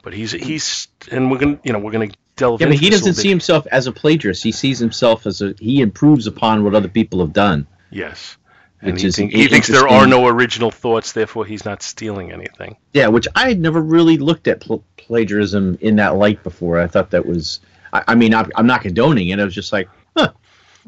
But 0.02 0.12
he's 0.12 0.32
he's 0.32 0.88
and 1.10 1.30
we're 1.30 1.38
gonna 1.38 1.58
you 1.62 1.72
know 1.72 1.78
we're 1.78 1.92
gonna 1.92 2.10
delve. 2.36 2.60
Yeah, 2.60 2.68
but 2.68 2.76
he 2.76 2.90
doesn't 2.90 3.14
see 3.14 3.28
himself 3.28 3.66
as 3.70 3.86
a 3.86 3.92
plagiarist. 3.92 4.42
He 4.42 4.52
sees 4.52 4.78
himself 4.78 5.26
as 5.26 5.40
a 5.40 5.54
he 5.58 5.80
improves 5.80 6.26
upon 6.26 6.64
what 6.64 6.74
other 6.74 6.88
people 6.88 7.20
have 7.20 7.32
done. 7.32 7.66
Yes. 7.90 8.36
And 8.80 8.94
which 8.94 9.02
he, 9.02 9.08
is 9.08 9.16
think, 9.16 9.32
he 9.32 9.46
thinks 9.46 9.68
there 9.68 9.86
are 9.86 10.08
no 10.08 10.26
original 10.26 10.72
thoughts, 10.72 11.12
therefore 11.12 11.46
he's 11.46 11.64
not 11.64 11.82
stealing 11.82 12.32
anything. 12.32 12.76
Yeah, 12.92 13.08
which 13.08 13.28
I 13.36 13.46
had 13.46 13.60
never 13.60 13.80
really 13.80 14.18
looked 14.18 14.48
at 14.48 14.60
pl- 14.60 14.84
plagiarism 14.96 15.78
in 15.80 15.96
that 15.96 16.16
light 16.16 16.42
before. 16.42 16.80
I 16.80 16.88
thought 16.88 17.12
that 17.12 17.24
was, 17.24 17.60
I, 17.92 18.02
I 18.08 18.14
mean, 18.16 18.34
I'm, 18.34 18.50
I'm, 18.56 18.66
not 18.66 18.82
condoning 18.82 19.28
it. 19.28 19.38
I 19.38 19.44
was 19.44 19.54
just 19.54 19.72
like, 19.72 19.88
huh. 20.16 20.32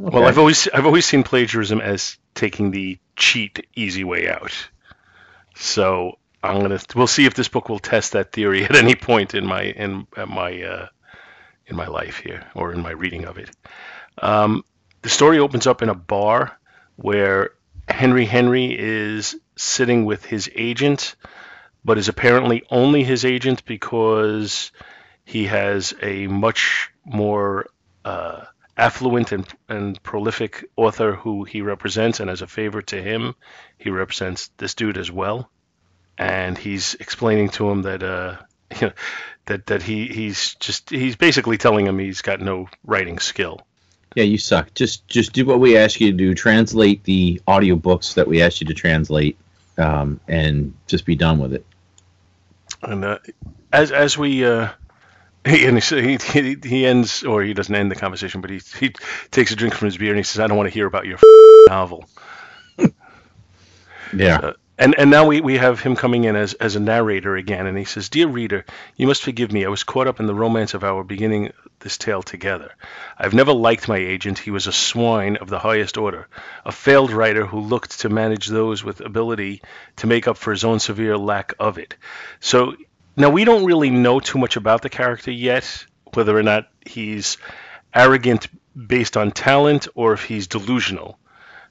Okay. 0.02 0.16
Well, 0.16 0.26
I've 0.26 0.38
always 0.38 0.66
I've 0.74 0.86
always 0.86 1.06
seen 1.06 1.22
plagiarism 1.22 1.80
as 1.80 2.18
taking 2.34 2.72
the 2.72 2.98
cheat 3.14 3.64
easy 3.76 4.02
way 4.02 4.28
out. 4.28 4.52
So 5.54 6.18
I'm 6.44 6.60
gonna 6.60 6.80
we'll 6.94 7.06
see 7.06 7.24
if 7.24 7.34
this 7.34 7.48
book 7.48 7.68
will 7.68 7.78
test 7.78 8.12
that 8.12 8.32
theory 8.32 8.64
at 8.70 8.76
any 8.76 8.94
point 8.94 9.34
in 9.34 9.46
my 9.46 9.62
in 9.62 10.06
my 10.26 10.62
uh, 10.62 10.88
in 11.66 11.76
my 11.76 11.86
life 11.86 12.18
here 12.18 12.46
or 12.54 12.72
in 12.72 12.82
my 12.82 12.90
reading 12.90 13.24
of 13.24 13.38
it. 13.38 13.50
Um, 14.18 14.64
the 15.02 15.08
story 15.08 15.38
opens 15.38 15.66
up 15.66 15.82
in 15.82 15.88
a 15.88 15.94
bar 15.94 16.58
where 16.96 17.50
Henry 17.88 18.24
Henry 18.24 18.76
is 18.78 19.36
sitting 19.56 20.04
with 20.04 20.24
his 20.24 20.50
agent, 20.54 21.16
but 21.84 21.98
is 21.98 22.08
apparently 22.08 22.62
only 22.70 23.04
his 23.04 23.24
agent 23.24 23.64
because 23.64 24.70
he 25.24 25.46
has 25.46 25.94
a 26.02 26.26
much 26.26 26.90
more 27.04 27.66
uh, 28.04 28.44
affluent 28.76 29.32
and, 29.32 29.46
and 29.68 30.02
prolific 30.02 30.64
author 30.76 31.14
who 31.14 31.44
he 31.44 31.62
represents, 31.62 32.20
and 32.20 32.30
as 32.30 32.42
a 32.42 32.46
favor 32.46 32.82
to 32.82 33.00
him, 33.00 33.34
he 33.78 33.90
represents 33.90 34.48
this 34.58 34.74
dude 34.74 34.98
as 34.98 35.10
well. 35.10 35.50
And 36.16 36.56
he's 36.56 36.94
explaining 36.94 37.48
to 37.50 37.68
him 37.68 37.82
that 37.82 38.02
uh, 38.02 38.36
you 38.80 38.88
know, 38.88 38.92
that 39.46 39.66
that 39.66 39.82
he 39.82 40.06
he's 40.08 40.54
just 40.56 40.90
he's 40.90 41.16
basically 41.16 41.58
telling 41.58 41.86
him 41.86 41.98
he's 41.98 42.22
got 42.22 42.40
no 42.40 42.68
writing 42.84 43.18
skill. 43.18 43.60
Yeah, 44.14 44.24
you 44.24 44.38
suck. 44.38 44.72
Just 44.74 45.06
just 45.08 45.32
do 45.32 45.44
what 45.44 45.60
we 45.60 45.76
ask 45.76 46.00
you 46.00 46.10
to 46.12 46.16
do. 46.16 46.34
Translate 46.34 47.02
the 47.04 47.40
audiobooks 47.48 48.14
that 48.14 48.28
we 48.28 48.42
asked 48.42 48.60
you 48.60 48.68
to 48.68 48.74
translate, 48.74 49.36
um, 49.76 50.20
and 50.28 50.74
just 50.86 51.04
be 51.04 51.16
done 51.16 51.38
with 51.40 51.52
it. 51.52 51.66
And 52.82 53.04
uh, 53.04 53.18
as 53.72 53.90
as 53.90 54.16
we 54.16 54.44
uh, 54.44 54.68
he, 55.46 55.66
and 55.66 55.82
he, 55.82 56.16
he 56.16 56.56
he 56.62 56.86
ends 56.86 57.24
or 57.24 57.42
he 57.42 57.54
doesn't 57.54 57.74
end 57.74 57.90
the 57.90 57.96
conversation, 57.96 58.40
but 58.40 58.50
he 58.50 58.60
he 58.78 58.94
takes 59.32 59.50
a 59.50 59.56
drink 59.56 59.74
from 59.74 59.86
his 59.86 59.98
beer 59.98 60.10
and 60.10 60.18
he 60.18 60.22
says, 60.22 60.40
"I 60.40 60.46
don't 60.46 60.56
want 60.56 60.68
to 60.68 60.74
hear 60.74 60.86
about 60.86 61.06
your 61.06 61.18
novel." 61.68 62.08
Yeah. 64.16 64.38
Uh, 64.38 64.52
and 64.76 64.94
and 64.98 65.08
now 65.08 65.26
we, 65.26 65.40
we 65.40 65.56
have 65.56 65.80
him 65.80 65.94
coming 65.94 66.24
in 66.24 66.34
as, 66.34 66.54
as 66.54 66.74
a 66.74 66.80
narrator 66.80 67.36
again, 67.36 67.66
and 67.66 67.78
he 67.78 67.84
says, 67.84 68.08
Dear 68.08 68.26
reader, 68.26 68.64
you 68.96 69.06
must 69.06 69.22
forgive 69.22 69.52
me. 69.52 69.64
I 69.64 69.68
was 69.68 69.84
caught 69.84 70.08
up 70.08 70.18
in 70.18 70.26
the 70.26 70.34
romance 70.34 70.74
of 70.74 70.82
our 70.82 71.04
beginning 71.04 71.52
this 71.78 71.96
tale 71.96 72.22
together. 72.24 72.72
I've 73.16 73.34
never 73.34 73.52
liked 73.52 73.88
my 73.88 73.98
agent. 73.98 74.38
He 74.38 74.50
was 74.50 74.66
a 74.66 74.72
swine 74.72 75.36
of 75.36 75.48
the 75.48 75.60
highest 75.60 75.96
order, 75.96 76.26
a 76.64 76.72
failed 76.72 77.12
writer 77.12 77.46
who 77.46 77.60
looked 77.60 78.00
to 78.00 78.08
manage 78.08 78.48
those 78.48 78.82
with 78.82 79.00
ability 79.00 79.62
to 79.96 80.08
make 80.08 80.26
up 80.26 80.36
for 80.36 80.50
his 80.50 80.64
own 80.64 80.80
severe 80.80 81.16
lack 81.16 81.54
of 81.60 81.78
it. 81.78 81.94
So 82.40 82.74
now 83.16 83.30
we 83.30 83.44
don't 83.44 83.66
really 83.66 83.90
know 83.90 84.18
too 84.18 84.38
much 84.38 84.56
about 84.56 84.82
the 84.82 84.90
character 84.90 85.30
yet, 85.30 85.86
whether 86.14 86.36
or 86.36 86.42
not 86.42 86.68
he's 86.84 87.36
arrogant 87.94 88.48
based 88.74 89.16
on 89.16 89.30
talent 89.30 89.86
or 89.94 90.14
if 90.14 90.24
he's 90.24 90.48
delusional. 90.48 91.18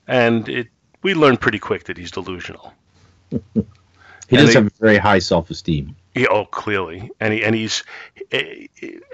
And 0.07 0.47
it 0.47 0.67
we 1.01 1.13
learn 1.15 1.35
pretty 1.35 1.59
quick 1.59 1.83
that 1.85 1.97
he's 1.97 2.11
delusional 2.11 2.73
he 4.27 4.37
does 4.37 4.53
have 4.53 4.71
very 4.79 4.97
high 4.97 5.19
self-esteem. 5.19 5.95
Yeah, 6.15 6.27
oh, 6.29 6.45
clearly, 6.45 7.11
and 7.19 7.33
he 7.33 7.43
and 7.43 7.55
he's 7.55 7.83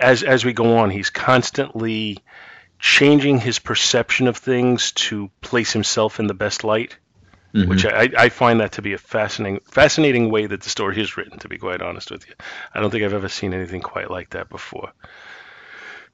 as 0.02 0.24
as 0.24 0.44
we 0.44 0.54
go 0.54 0.78
on, 0.78 0.90
he's 0.90 1.10
constantly 1.10 2.20
changing 2.80 3.40
his 3.40 3.60
perception 3.60 4.28
of 4.28 4.38
things 4.38 4.92
to 4.94 5.30
place 5.42 5.72
himself 5.72 6.20
in 6.20 6.28
the 6.28 6.34
best 6.34 6.64
light, 6.64 6.98
mm-hmm. 7.54 7.70
which 7.70 7.86
I, 7.86 8.10
I 8.18 8.30
find 8.30 8.60
that 8.60 8.74
to 8.74 8.82
be 8.82 8.94
a 8.94 8.98
fascinating 8.98 9.62
fascinating 9.66 10.30
way 10.30 10.46
that 10.46 10.62
the 10.62 10.70
story 10.70 11.00
is 11.02 11.16
written. 11.16 11.40
To 11.40 11.48
be 11.48 11.58
quite 11.58 11.82
honest 11.82 12.12
with 12.12 12.28
you, 12.28 12.34
I 12.74 12.82
don't 12.82 12.92
think 12.92 13.04
I've 13.04 13.14
ever 13.14 13.30
seen 13.30 13.54
anything 13.54 13.82
quite 13.82 14.12
like 14.12 14.32
that 14.32 14.50
before. 14.50 14.92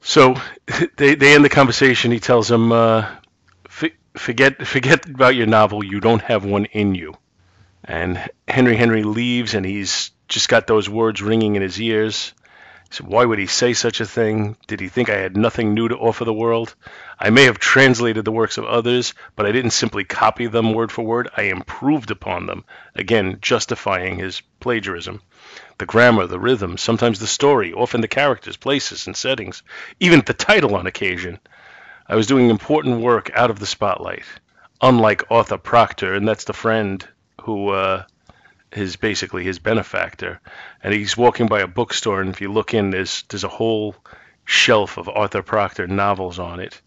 So 0.01 0.35
they 0.97 1.15
they 1.15 1.33
end 1.33 1.43
the 1.43 1.49
conversation. 1.49 2.11
He 2.11 2.19
tells 2.19 2.49
him, 2.49 2.71
uh, 2.71 3.09
"Forget 4.15 4.65
forget 4.67 5.09
about 5.09 5.35
your 5.35 5.47
novel. 5.47 5.83
You 5.83 5.99
don't 5.99 6.21
have 6.21 6.45
one 6.45 6.65
in 6.65 6.93
you." 6.93 7.15
And 7.87 8.29
Henry 8.47 8.75
Henry 8.75 9.03
leaves, 9.03 9.53
and 9.53 9.65
he's 9.65 10.11
just 10.27 10.49
got 10.49 10.65
those 10.65 10.89
words 10.89 11.21
ringing 11.21 11.55
in 11.55 11.61
his 11.61 11.79
ears. 11.79 12.33
Why 13.01 13.25
would 13.25 13.39
he 13.39 13.47
say 13.47 13.73
such 13.73 13.99
a 13.99 14.05
thing? 14.05 14.57
Did 14.67 14.79
he 14.79 14.87
think 14.87 15.09
I 15.09 15.17
had 15.17 15.35
nothing 15.35 15.73
new 15.73 15.87
to 15.89 15.97
offer 15.97 16.23
the 16.23 16.33
world? 16.33 16.75
I 17.19 17.29
may 17.29 17.43
have 17.43 17.59
translated 17.59 18.25
the 18.25 18.31
works 18.31 18.57
of 18.57 18.65
others, 18.65 19.13
but 19.35 19.45
I 19.45 19.51
didn't 19.51 19.71
simply 19.71 20.03
copy 20.03 20.47
them 20.47 20.73
word 20.73 20.91
for 20.91 21.03
word. 21.03 21.29
I 21.35 21.43
improved 21.43 22.09
upon 22.09 22.45
them, 22.45 22.63
again 22.95 23.39
justifying 23.41 24.17
his 24.17 24.41
plagiarism. 24.59 25.21
The 25.77 25.85
grammar, 25.85 26.25
the 26.25 26.39
rhythm, 26.39 26.77
sometimes 26.77 27.19
the 27.19 27.27
story, 27.27 27.73
often 27.73 28.01
the 28.01 28.07
characters, 28.07 28.55
places, 28.55 29.07
and 29.07 29.17
settings, 29.17 29.61
even 29.99 30.21
the 30.21 30.33
title 30.33 30.75
on 30.75 30.87
occasion. 30.87 31.39
I 32.07 32.15
was 32.15 32.27
doing 32.27 32.49
important 32.49 33.01
work 33.01 33.29
out 33.35 33.49
of 33.49 33.59
the 33.59 33.65
spotlight. 33.65 34.25
Unlike 34.81 35.25
Arthur 35.29 35.57
Proctor, 35.57 36.13
and 36.13 36.27
that's 36.27 36.45
the 36.45 36.53
friend 36.53 37.05
who 37.45 37.69
uh, 37.69 38.03
is 38.71 38.95
basically 38.95 39.43
his 39.43 39.59
benefactor, 39.59 40.41
and 40.83 40.93
he's 40.93 41.15
walking 41.15 41.47
by 41.47 41.61
a 41.61 41.67
bookstore, 41.67 42.21
and 42.21 42.31
if 42.31 42.41
you 42.41 42.51
look 42.51 42.73
in, 42.73 42.89
there's 42.89 43.23
there's 43.29 43.43
a 43.43 43.49
whole 43.49 43.95
shelf 44.45 44.97
of 44.97 45.07
Arthur 45.07 45.43
Proctor 45.43 45.87
novels 45.87 46.39
on 46.39 46.59
it. 46.59 46.81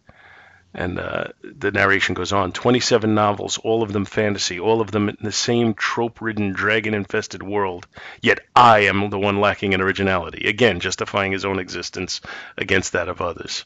And 0.75 0.99
uh, 0.99 1.29
the 1.43 1.73
narration 1.73 2.15
goes 2.15 2.33
on 2.33 2.53
27 2.53 3.15
novels, 3.15 3.57
all 3.59 3.83
of 3.83 3.93
them 3.93 4.05
fantasy, 4.05 4.61
all 4.61 4.83
of 4.83 4.91
them 4.91 5.09
in 5.09 5.17
the 5.23 5.33
same 5.33 5.73
trope 5.73 6.21
ridden, 6.21 6.53
dragon 6.53 6.93
infested 6.93 7.43
world. 7.43 7.87
Yet 8.21 8.41
I 8.55 8.81
am 8.81 9.09
the 9.09 9.19
one 9.19 9.41
lacking 9.41 9.73
in 9.73 9.81
originality. 9.81 10.47
Again, 10.47 10.79
justifying 10.79 11.33
his 11.33 11.47
own 11.47 11.59
existence 11.59 12.21
against 12.59 12.93
that 12.93 13.09
of 13.09 13.23
others. 13.23 13.65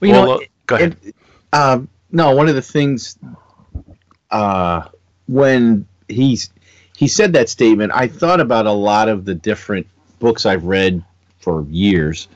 Well, 0.00 0.08
you 0.08 0.14
well, 0.14 0.26
know, 0.26 0.34
uh, 0.36 0.40
go 0.66 0.76
ahead. 0.76 0.96
It, 1.02 1.14
uh, 1.52 1.80
no, 2.10 2.34
one 2.34 2.48
of 2.48 2.54
the 2.54 2.62
things 2.62 3.18
uh, 4.30 4.88
when 5.26 5.86
he's 6.08 6.50
he 6.96 7.06
said 7.06 7.34
that 7.34 7.48
statement, 7.48 7.92
I 7.94 8.08
thought 8.08 8.40
about 8.40 8.66
a 8.66 8.72
lot 8.72 9.08
of 9.08 9.24
the 9.24 9.34
different 9.34 9.86
books 10.18 10.46
I've 10.46 10.64
read 10.64 11.04
for 11.38 11.64
years 11.70 12.26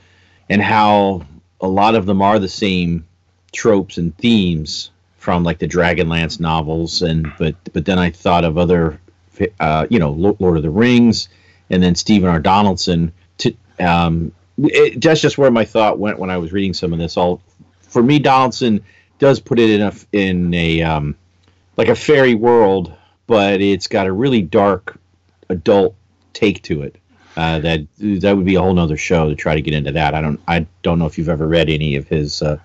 and 0.48 0.62
how 0.62 1.26
a 1.60 1.66
lot 1.66 1.94
of 1.94 2.06
them 2.06 2.22
are 2.22 2.38
the 2.38 2.48
same 2.48 3.06
tropes 3.52 3.98
and 3.98 4.16
themes 4.18 4.90
from 5.16 5.44
like 5.44 5.58
the 5.58 5.68
Dragonlance 5.68 6.40
novels 6.40 7.02
and 7.02 7.32
but 7.38 7.54
but 7.72 7.84
then 7.84 7.98
I 7.98 8.10
thought 8.10 8.44
of 8.44 8.58
other 8.58 9.00
uh, 9.60 9.86
you 9.90 9.98
know 9.98 10.12
Lord 10.12 10.56
of 10.56 10.62
the 10.62 10.70
Rings 10.70 11.28
and 11.70 11.82
then 11.82 11.94
Stephen 11.94 12.28
R. 12.28 12.38
Donaldson 12.38 13.12
to 13.38 13.54
um, 13.78 14.32
it, 14.58 15.00
that's 15.00 15.20
just 15.20 15.38
where 15.38 15.50
my 15.50 15.64
thought 15.64 15.98
went 15.98 16.18
when 16.18 16.30
I 16.30 16.38
was 16.38 16.52
reading 16.52 16.74
some 16.74 16.92
of 16.92 16.98
this 16.98 17.16
all 17.16 17.40
for 17.80 18.02
me 18.02 18.18
Donaldson 18.18 18.84
does 19.18 19.40
put 19.40 19.58
it 19.58 19.70
in 19.70 19.80
a 19.82 19.92
in 20.12 20.54
a 20.54 20.82
um, 20.82 21.16
like 21.76 21.88
a 21.88 21.94
fairy 21.94 22.34
world 22.34 22.92
but 23.32 23.62
it's 23.62 23.86
got 23.86 24.06
a 24.06 24.12
really 24.12 24.42
dark 24.42 25.00
adult 25.48 25.96
take 26.34 26.62
to 26.64 26.82
it. 26.82 26.96
Uh, 27.34 27.60
that 27.60 27.80
that 27.98 28.36
would 28.36 28.44
be 28.44 28.56
a 28.56 28.60
whole 28.60 28.74
nother 28.74 28.98
show 28.98 29.30
to 29.30 29.34
try 29.34 29.54
to 29.54 29.62
get 29.62 29.72
into 29.72 29.92
that. 29.92 30.14
I 30.14 30.20
don't 30.20 30.38
I 30.46 30.66
don't 30.82 30.98
know 30.98 31.06
if 31.06 31.16
you've 31.16 31.30
ever 31.30 31.48
read 31.48 31.70
any 31.70 31.96
of 31.96 32.06
his 32.06 32.42
uh, 32.42 32.58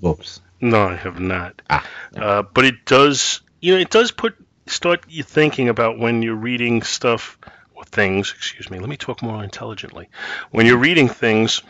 books. 0.00 0.40
No, 0.62 0.86
I 0.86 0.96
have 0.96 1.20
not. 1.20 1.60
Ah, 1.68 1.86
uh, 2.16 2.42
but 2.54 2.64
it 2.64 2.86
does 2.86 3.42
you 3.60 3.74
know 3.74 3.80
it 3.80 3.90
does 3.90 4.12
put 4.12 4.34
start 4.66 5.04
you 5.10 5.22
thinking 5.22 5.68
about 5.68 5.98
when 5.98 6.22
you're 6.22 6.34
reading 6.34 6.80
stuff 6.80 7.38
or 7.74 7.84
things. 7.84 8.32
Excuse 8.34 8.70
me. 8.70 8.78
Let 8.78 8.88
me 8.88 8.96
talk 8.96 9.20
more 9.20 9.44
intelligently. 9.44 10.08
When 10.52 10.64
you're 10.64 10.78
reading 10.78 11.10
things 11.10 11.60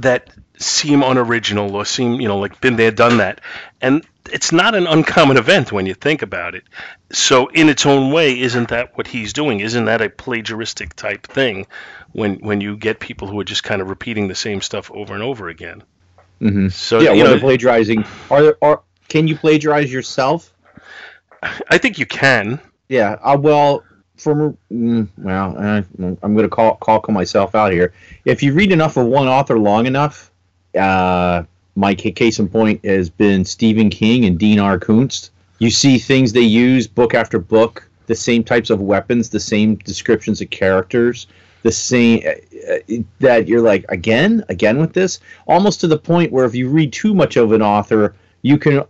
that 0.00 0.30
seem 0.58 1.02
unoriginal 1.02 1.74
or 1.74 1.84
seem 1.84 2.20
you 2.20 2.28
know 2.28 2.38
like 2.38 2.60
been 2.60 2.76
there 2.76 2.90
done 2.90 3.18
that. 3.18 3.40
And 3.80 4.06
it's 4.30 4.52
not 4.52 4.74
an 4.74 4.86
uncommon 4.86 5.36
event 5.36 5.72
when 5.72 5.86
you 5.86 5.94
think 5.94 6.22
about 6.22 6.54
it. 6.54 6.64
So 7.10 7.48
in 7.48 7.68
its 7.68 7.84
own 7.84 8.12
way 8.12 8.38
isn't 8.38 8.68
that 8.68 8.96
what 8.96 9.06
he's 9.06 9.32
doing? 9.32 9.60
Isn't 9.60 9.86
that 9.86 10.00
a 10.00 10.08
plagiaristic 10.08 10.94
type 10.94 11.26
thing 11.26 11.66
when 12.12 12.36
when 12.36 12.60
you 12.60 12.76
get 12.76 13.00
people 13.00 13.28
who 13.28 13.38
are 13.40 13.44
just 13.44 13.64
kind 13.64 13.82
of 13.82 13.88
repeating 13.88 14.28
the 14.28 14.34
same 14.34 14.60
stuff 14.60 14.90
over 14.92 15.14
and 15.14 15.22
over 15.22 15.48
again? 15.48 15.82
Mm-hmm. 16.40 16.68
so 16.68 17.00
yeah 17.00 17.12
you 17.12 17.22
know, 17.22 17.38
plagiarizing 17.38 18.04
are 18.28 18.42
there 18.42 18.56
are 18.62 18.82
can 19.08 19.28
you 19.28 19.36
plagiarize 19.36 19.92
yourself? 19.92 20.52
I 21.68 21.78
think 21.78 21.98
you 21.98 22.06
can. 22.06 22.60
Yeah 22.88 23.16
uh, 23.22 23.36
well 23.38 23.84
from 24.22 24.56
mm, 24.70 25.08
well, 25.18 25.56
uh, 25.58 25.82
I'm 26.22 26.34
going 26.34 26.42
to 26.44 26.48
call 26.48 26.76
call 26.76 27.02
myself 27.08 27.54
out 27.54 27.72
here. 27.72 27.92
If 28.24 28.42
you 28.42 28.52
read 28.52 28.72
enough 28.72 28.96
of 28.96 29.06
one 29.06 29.28
author 29.28 29.58
long 29.58 29.86
enough, 29.86 30.30
uh, 30.78 31.42
my 31.74 31.94
case 31.94 32.38
in 32.38 32.48
point 32.48 32.84
has 32.84 33.10
been 33.10 33.44
Stephen 33.44 33.90
King 33.90 34.24
and 34.24 34.38
Dean 34.38 34.58
R. 34.58 34.78
Koontz. 34.78 35.30
You 35.58 35.70
see 35.70 35.98
things 35.98 36.32
they 36.32 36.40
use 36.40 36.86
book 36.86 37.14
after 37.14 37.38
book, 37.38 37.88
the 38.06 38.14
same 38.14 38.44
types 38.44 38.70
of 38.70 38.80
weapons, 38.80 39.30
the 39.30 39.40
same 39.40 39.76
descriptions 39.76 40.40
of 40.40 40.50
characters, 40.50 41.26
the 41.62 41.72
same 41.72 42.22
uh, 42.26 43.02
that 43.20 43.48
you're 43.48 43.62
like 43.62 43.84
again, 43.88 44.44
again 44.48 44.78
with 44.78 44.92
this, 44.92 45.20
almost 45.46 45.80
to 45.80 45.86
the 45.86 45.98
point 45.98 46.32
where 46.32 46.44
if 46.44 46.54
you 46.54 46.68
read 46.68 46.92
too 46.92 47.14
much 47.14 47.36
of 47.36 47.52
an 47.52 47.62
author, 47.62 48.14
you 48.42 48.58
can 48.58 48.82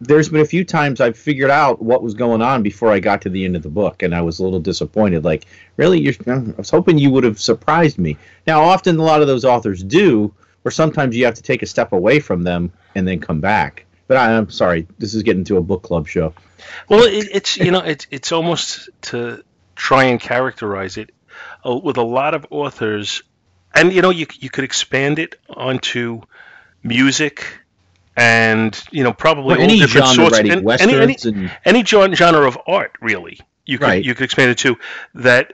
there's 0.00 0.30
been 0.30 0.40
a 0.40 0.46
few 0.46 0.64
times 0.64 1.00
I've 1.00 1.18
figured 1.18 1.50
out 1.50 1.82
what 1.82 2.02
was 2.02 2.14
going 2.14 2.40
on 2.40 2.62
before 2.62 2.90
I 2.90 3.00
got 3.00 3.22
to 3.22 3.28
the 3.28 3.44
end 3.44 3.54
of 3.54 3.62
the 3.62 3.68
book, 3.68 4.02
and 4.02 4.14
I 4.14 4.22
was 4.22 4.38
a 4.38 4.44
little 4.44 4.60
disappointed. 4.60 5.24
Like, 5.24 5.44
really, 5.76 6.00
you're, 6.00 6.14
I 6.26 6.54
was 6.56 6.70
hoping 6.70 6.98
you 6.98 7.10
would 7.10 7.24
have 7.24 7.38
surprised 7.38 7.98
me. 7.98 8.16
Now, 8.46 8.62
often 8.62 8.98
a 8.98 9.02
lot 9.02 9.20
of 9.20 9.26
those 9.26 9.44
authors 9.44 9.82
do, 9.82 10.32
or 10.64 10.70
sometimes 10.70 11.14
you 11.16 11.26
have 11.26 11.34
to 11.34 11.42
take 11.42 11.62
a 11.62 11.66
step 11.66 11.92
away 11.92 12.18
from 12.20 12.42
them 12.42 12.72
and 12.94 13.06
then 13.06 13.20
come 13.20 13.40
back. 13.40 13.84
But 14.08 14.16
I, 14.16 14.32
am 14.32 14.50
sorry, 14.50 14.88
this 14.98 15.14
is 15.14 15.22
getting 15.22 15.44
to 15.44 15.58
a 15.58 15.62
book 15.62 15.82
club 15.82 16.08
show. 16.08 16.32
Well, 16.88 17.04
it, 17.04 17.28
it's 17.32 17.58
you 17.58 17.70
know, 17.70 17.80
it's 17.80 18.06
it's 18.10 18.32
almost 18.32 18.88
to 19.02 19.44
try 19.76 20.04
and 20.04 20.18
characterize 20.18 20.96
it 20.96 21.12
uh, 21.64 21.76
with 21.76 21.98
a 21.98 22.02
lot 22.02 22.34
of 22.34 22.46
authors, 22.50 23.22
and 23.74 23.92
you 23.92 24.02
know, 24.02 24.10
you 24.10 24.26
you 24.38 24.50
could 24.50 24.64
expand 24.64 25.18
it 25.18 25.36
onto 25.48 26.22
music 26.82 27.59
and 28.16 28.82
you 28.90 29.04
know 29.04 29.12
probably 29.12 29.48
Well, 29.56 29.58
all 29.58 29.64
any 29.64 29.78
different 29.78 30.06
genre 30.08 30.14
sorts 30.24 30.36
writing 30.36 30.52
and- 30.52 30.64
westerns 30.64 30.92
any, 31.26 31.36
any, 31.42 31.50
and 31.64 31.84
any 32.00 32.14
genre 32.14 32.46
of 32.46 32.58
art 32.66 32.92
really 33.00 33.38
you 33.66 33.78
could 33.78 33.86
Right. 33.86 34.04
you 34.04 34.14
could 34.14 34.24
expand 34.24 34.50
it 34.50 34.58
to 34.58 34.76
that 35.14 35.52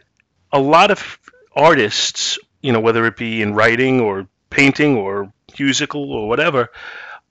a 0.53 0.59
lot 0.61 0.91
of 0.91 1.19
artists 1.55 2.39
you 2.63 2.73
know 2.73 2.81
whether 2.81 3.05
it 3.07 3.17
be 3.17 3.43
in 3.43 3.55
writing 3.55 4.01
or 4.01 4.27
painting 4.51 4.97
or 4.97 5.33
musical 5.59 6.13
or 6.13 6.29
whatever 6.29 6.71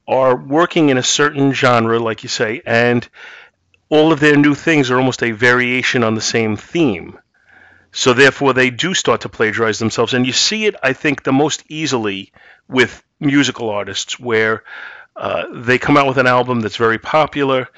are 0.08 0.36
working 0.36 0.90
in 0.90 0.98
a 0.98 1.04
certain 1.04 1.54
genre 1.54 2.00
like 2.00 2.24
you 2.24 2.30
say 2.30 2.62
and 2.66 3.08
all 3.90 4.12
of 4.12 4.20
their 4.20 4.36
new 4.36 4.54
things 4.56 4.90
are 4.92 4.98
almost 4.98 5.24
a 5.24 5.32
variation 5.32 6.04
on 6.04 6.16
the 6.16 6.22
same 6.22 6.56
theme 6.56 7.18
so 7.92 8.14
therefore 8.14 8.54
they 8.54 8.70
do 8.70 8.94
start 8.94 9.22
to 9.22 9.30
plagiarize 9.30 9.80
themselves 9.80 10.14
and 10.14 10.26
you 10.28 10.34
see 10.34 10.66
it 10.66 10.76
i 10.84 10.94
think 10.94 11.24
the 11.24 11.32
most 11.34 11.64
easily 11.70 12.32
with 12.68 13.04
musical 13.20 13.70
artists 13.70 14.20
where 14.20 14.64
uh, 15.16 15.46
they 15.54 15.78
come 15.78 15.98
out 15.98 16.08
with 16.08 16.18
an 16.18 16.28
album 16.28 16.60
that's 16.62 16.78
very 16.78 16.98
popular 17.00 17.70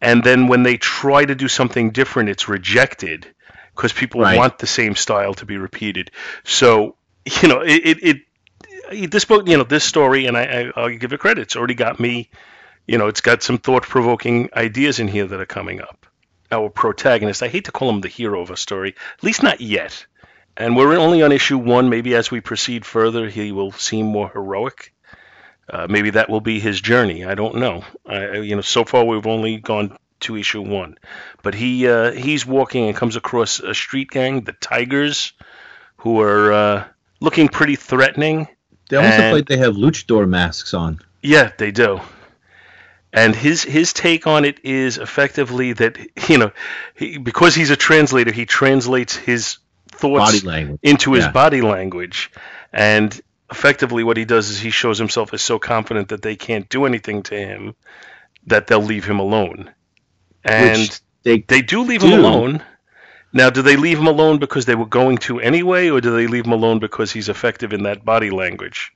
and 0.00 0.22
then 0.22 0.48
when 0.48 0.62
they 0.62 0.76
try 0.76 1.24
to 1.24 1.34
do 1.34 1.48
something 1.48 1.90
different 1.90 2.28
it's 2.28 2.48
rejected 2.48 3.26
because 3.74 3.92
people 3.92 4.20
Right. 4.20 4.36
want 4.36 4.58
the 4.58 4.66
same 4.66 4.94
style 4.94 5.34
to 5.34 5.46
be 5.46 5.56
repeated. 5.58 6.10
So 6.44 6.96
you 7.42 7.48
know 7.48 7.60
it, 7.60 7.82
it, 8.02 8.20
it 8.92 9.10
this 9.10 9.24
book 9.24 9.48
you 9.48 9.56
know 9.56 9.64
this 9.64 9.84
story 9.84 10.26
and 10.26 10.36
I, 10.36 10.42
I 10.44 10.70
i'll 10.76 10.96
give 10.96 11.12
it 11.12 11.18
credit 11.20 11.42
it's 11.42 11.56
already 11.56 11.74
got 11.74 11.98
me 11.98 12.30
you 12.86 12.98
know 12.98 13.08
it's 13.08 13.22
got 13.22 13.42
some 13.42 13.58
thought-provoking 13.58 14.50
ideas 14.54 15.00
in 15.00 15.08
here 15.08 15.26
that 15.26 15.40
are 15.40 15.46
coming 15.46 15.80
up. 15.80 16.06
Our 16.52 16.68
protagonist 16.70 17.42
i 17.42 17.48
hate 17.48 17.64
to 17.64 17.72
call 17.72 17.90
him 17.90 18.00
the 18.02 18.08
hero 18.08 18.40
of 18.42 18.50
a 18.50 18.56
story 18.56 18.94
at 19.18 19.24
least 19.24 19.42
not 19.42 19.60
yet. 19.60 20.06
And 20.56 20.76
we're 20.76 20.96
only 20.96 21.22
on 21.22 21.32
issue 21.32 21.58
one 21.58 21.88
maybe 21.90 22.14
as 22.14 22.30
we 22.30 22.40
proceed 22.40 22.84
further 22.86 23.28
he 23.28 23.50
will 23.52 23.72
seem 23.72 24.06
more 24.06 24.28
heroic 24.28 24.93
uh, 25.70 25.86
maybe 25.88 26.10
that 26.10 26.28
will 26.28 26.40
be 26.40 26.60
his 26.60 26.80
journey. 26.80 27.24
I 27.24 27.34
don't 27.34 27.56
know. 27.56 27.84
I, 28.06 28.38
you 28.38 28.54
know, 28.56 28.62
so 28.62 28.84
far 28.84 29.04
we've 29.04 29.26
only 29.26 29.56
gone 29.58 29.96
to 30.20 30.36
issue 30.36 30.62
one, 30.62 30.96
but 31.42 31.54
he 31.54 31.86
uh, 31.88 32.12
he's 32.12 32.46
walking 32.46 32.86
and 32.88 32.96
comes 32.96 33.16
across 33.16 33.60
a 33.60 33.74
street 33.74 34.10
gang, 34.10 34.42
the 34.42 34.52
Tigers, 34.52 35.32
who 35.98 36.20
are 36.20 36.52
uh, 36.52 36.84
looking 37.20 37.48
pretty 37.48 37.76
threatening. 37.76 38.48
they 38.88 38.96
almost 38.96 39.14
and- 39.14 39.24
look 39.34 39.40
like 39.40 39.48
they 39.48 39.58
have 39.62 39.74
luchador 39.74 40.28
masks 40.28 40.72
on. 40.74 40.98
Yeah, 41.22 41.50
they 41.58 41.70
do. 41.70 42.00
And 43.12 43.34
his 43.34 43.62
his 43.62 43.92
take 43.92 44.26
on 44.26 44.44
it 44.44 44.64
is 44.64 44.98
effectively 44.98 45.72
that 45.74 45.96
you 46.28 46.38
know, 46.38 46.50
he, 46.94 47.16
because 47.18 47.54
he's 47.54 47.70
a 47.70 47.76
translator, 47.76 48.32
he 48.32 48.44
translates 48.44 49.14
his 49.14 49.58
thoughts 49.88 50.42
into 50.82 51.12
his 51.12 51.24
Yeah. 51.24 51.30
body 51.30 51.60
language. 51.60 52.32
And 52.72 53.18
effectively, 53.50 54.04
what 54.04 54.16
he 54.16 54.24
does 54.24 54.50
is 54.50 54.58
he 54.58 54.70
shows 54.70 54.98
himself 54.98 55.34
as 55.34 55.42
so 55.42 55.58
confident 55.58 56.08
that 56.08 56.22
they 56.22 56.36
can't 56.36 56.68
do 56.68 56.84
anything 56.84 57.22
to 57.24 57.34
him 57.34 57.74
that 58.46 58.66
they'll 58.66 58.82
leave 58.82 59.04
him 59.04 59.18
alone. 59.18 59.70
And 60.44 60.80
Which 60.80 61.00
they 61.22 61.40
they 61.40 61.62
do 61.62 61.82
leave 61.82 62.02
him 62.02 62.12
alone. 62.12 62.62
Now, 63.32 63.50
do 63.50 63.62
they 63.62 63.76
leave 63.76 63.98
him 63.98 64.06
alone 64.06 64.38
because 64.38 64.64
they 64.64 64.76
were 64.76 64.86
going 64.86 65.18
to 65.18 65.40
anyway, 65.40 65.88
or 65.88 66.00
do 66.00 66.14
they 66.14 66.28
leave 66.28 66.46
him 66.46 66.52
alone 66.52 66.78
because 66.78 67.10
he's 67.10 67.28
effective 67.28 67.72
in 67.72 67.82
that 67.82 68.04
body 68.04 68.30
language? 68.30 68.92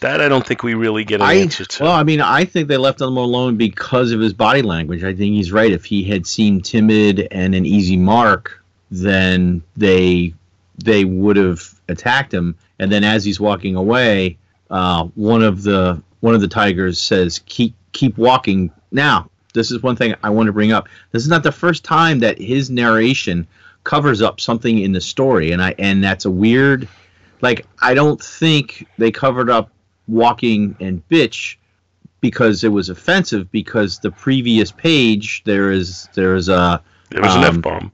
That 0.00 0.20
I 0.20 0.28
don't 0.28 0.46
think 0.46 0.62
we 0.62 0.74
really 0.74 1.04
get 1.04 1.20
an 1.20 1.26
I 1.26 1.34
answer 1.34 1.64
to. 1.64 1.84
well, 1.84 1.92
I 1.92 2.02
mean, 2.04 2.20
I 2.20 2.44
think 2.44 2.68
they 2.68 2.76
left 2.76 3.00
him 3.00 3.16
alone 3.16 3.56
because 3.56 4.12
of 4.12 4.20
his 4.20 4.32
body 4.32 4.62
language. 4.62 5.02
I 5.02 5.14
think 5.14 5.34
he's 5.34 5.50
right. 5.50 5.72
If 5.72 5.84
he 5.84 6.04
had 6.04 6.26
seemed 6.26 6.64
timid 6.64 7.26
and 7.30 7.54
an 7.54 7.64
easy 7.66 7.96
mark, 7.96 8.62
then 8.90 9.62
they 9.76 10.34
they 10.76 11.04
would 11.04 11.36
have 11.36 11.62
attacked 11.88 12.32
him. 12.32 12.56
And 12.78 12.90
then 12.90 13.04
as 13.04 13.24
he's 13.24 13.40
walking 13.40 13.76
away, 13.76 14.38
uh, 14.70 15.04
one 15.14 15.42
of 15.42 15.62
the 15.62 16.02
one 16.20 16.34
of 16.34 16.40
the 16.40 16.48
tigers 16.48 17.00
says, 17.00 17.40
"Keep 17.46 17.74
keep 17.92 18.16
walking." 18.18 18.70
Now, 18.90 19.30
this 19.54 19.70
is 19.70 19.82
one 19.82 19.96
thing 19.96 20.14
I 20.22 20.30
want 20.30 20.46
to 20.46 20.52
bring 20.52 20.72
up. 20.72 20.88
This 21.12 21.22
is 21.22 21.28
not 21.28 21.42
the 21.42 21.52
first 21.52 21.84
time 21.84 22.20
that 22.20 22.40
his 22.40 22.70
narration 22.70 23.46
covers 23.84 24.22
up 24.22 24.40
something 24.40 24.78
in 24.78 24.92
the 24.92 25.00
story, 25.00 25.52
and 25.52 25.62
I 25.62 25.74
and 25.78 26.02
that's 26.02 26.24
a 26.24 26.30
weird. 26.30 26.88
Like 27.40 27.66
I 27.80 27.94
don't 27.94 28.22
think 28.22 28.86
they 28.98 29.10
covered 29.10 29.50
up 29.50 29.70
walking 30.06 30.76
and 30.80 31.06
bitch 31.08 31.56
because 32.20 32.64
it 32.64 32.68
was 32.68 32.88
offensive 32.88 33.50
because 33.52 33.98
the 33.98 34.10
previous 34.10 34.72
page 34.72 35.42
there 35.44 35.70
is 35.70 36.08
there 36.14 36.34
is 36.34 36.48
a 36.48 36.82
there 37.10 37.22
was 37.22 37.34
an 37.34 37.44
um, 37.44 37.56
F 37.56 37.62
bomb. 37.62 37.92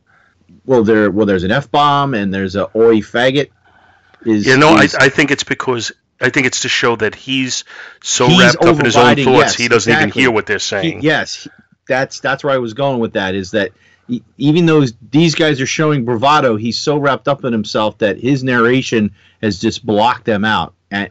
well 0.65 0.83
there 0.83 1.11
well 1.11 1.27
there's 1.27 1.45
an 1.45 1.51
f 1.51 1.71
bomb 1.71 2.15
and 2.15 2.33
there's 2.33 2.57
a 2.57 2.65
oi 2.77 3.01
faggot 3.01 3.51
is 4.27 4.47
You 4.47 4.57
know, 4.59 4.71
I, 4.75 4.85
is- 4.85 4.95
I 4.95 5.09
think 5.09 5.31
it's 5.31 5.45
because 5.45 5.93
I 6.21 6.31
think 6.31 6.47
it's 6.47 6.61
to 6.61 6.69
show 6.69 6.97
that 6.97 7.15
he's 7.15 7.65
so 8.03 8.29
He's 8.29 8.41
wrapped 8.41 8.65
up 8.65 8.79
in 8.79 8.85
his 8.85 8.97
own 8.97 9.17
thoughts 9.17 9.27
yes, 9.27 9.55
he 9.57 9.69
doesn't 9.69 9.91
exactly. 9.93 10.09
even 10.09 10.21
hear 10.21 10.31
what 10.31 10.47
they're 10.47 10.57
he- 10.57 10.61
saying. 10.61 11.03
yes 11.03 11.49
that's 11.89 12.21
that's 12.21 12.43
where 12.45 12.55
I 12.55 12.59
was 12.59 12.73
going 12.75 12.99
with 13.01 13.13
that 13.15 13.35
is 13.35 13.51
that 13.51 13.73
e- 14.09 14.23
even 14.39 14.65
though 14.67 14.85
these 15.11 15.35
guys 15.35 15.61
are 15.61 15.67
showing 15.67 16.05
bravado 16.05 16.57
he's 16.57 16.79
so 16.79 16.97
wrapped 16.97 17.29
up 17.29 17.45
in 17.45 17.53
himself 17.53 17.99
that 17.99 18.19
his 18.19 18.43
narration 18.45 19.11
has 19.43 19.59
just 19.59 19.85
blocked 19.85 20.25
them 20.25 20.45
out 20.45 20.73
and 20.91 21.11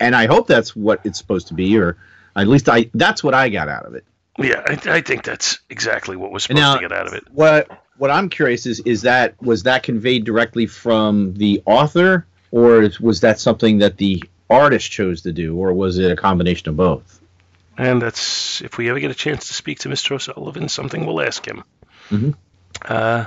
and 0.00 0.16
I 0.16 0.26
hope 0.26 0.46
that's 0.48 0.74
what 0.74 1.00
it's 1.04 1.18
supposed 1.18 1.48
to 1.48 1.54
be 1.54 1.78
or 1.78 1.96
at 2.34 2.48
least 2.48 2.68
I 2.68 2.90
that's 2.94 3.22
what 3.22 3.34
I 3.34 3.50
got 3.50 3.68
out 3.68 3.84
of 3.84 3.94
it 3.94 4.04
Yeah, 4.38 4.62
I, 4.66 4.96
I 4.96 5.00
think 5.02 5.22
that's 5.22 5.60
exactly 5.68 6.16
what 6.16 6.32
we're 6.32 6.38
supposed 6.40 6.60
now- 6.60 6.74
to 6.74 6.80
get 6.80 6.92
out 6.92 7.06
of 7.06 7.12
it. 7.12 7.24
what 7.30 7.68
what 7.98 8.10
I'm 8.10 8.30
curious 8.30 8.64
is 8.66 8.80
is 8.80 9.02
that 9.02 9.40
was 9.42 9.64
that 9.64 9.82
conveyed 9.82 10.24
directly 10.24 10.66
from 10.66 11.34
the 11.34 11.62
author 11.66 12.26
or 12.50 12.88
was 13.00 13.20
that 13.20 13.38
something 13.38 13.78
that 13.78 13.96
the 13.96 14.22
artist 14.48 14.90
chose 14.90 15.22
to 15.22 15.32
do 15.32 15.56
or 15.56 15.72
was 15.72 15.98
it 15.98 16.10
a 16.10 16.16
combination 16.16 16.68
of 16.68 16.76
both 16.76 17.20
And 17.78 18.02
that's 18.02 18.60
if 18.62 18.76
we 18.76 18.90
ever 18.90 19.00
get 19.00 19.10
a 19.10 19.14
chance 19.14 19.48
to 19.48 19.54
speak 19.54 19.80
to 19.80 19.88
Mr. 19.88 20.12
O'Sullivan, 20.12 20.68
something 20.68 21.06
we'll 21.06 21.20
ask 21.20 21.46
him. 21.46 21.64
Mhm. 22.10 22.34
Uh, 22.84 23.26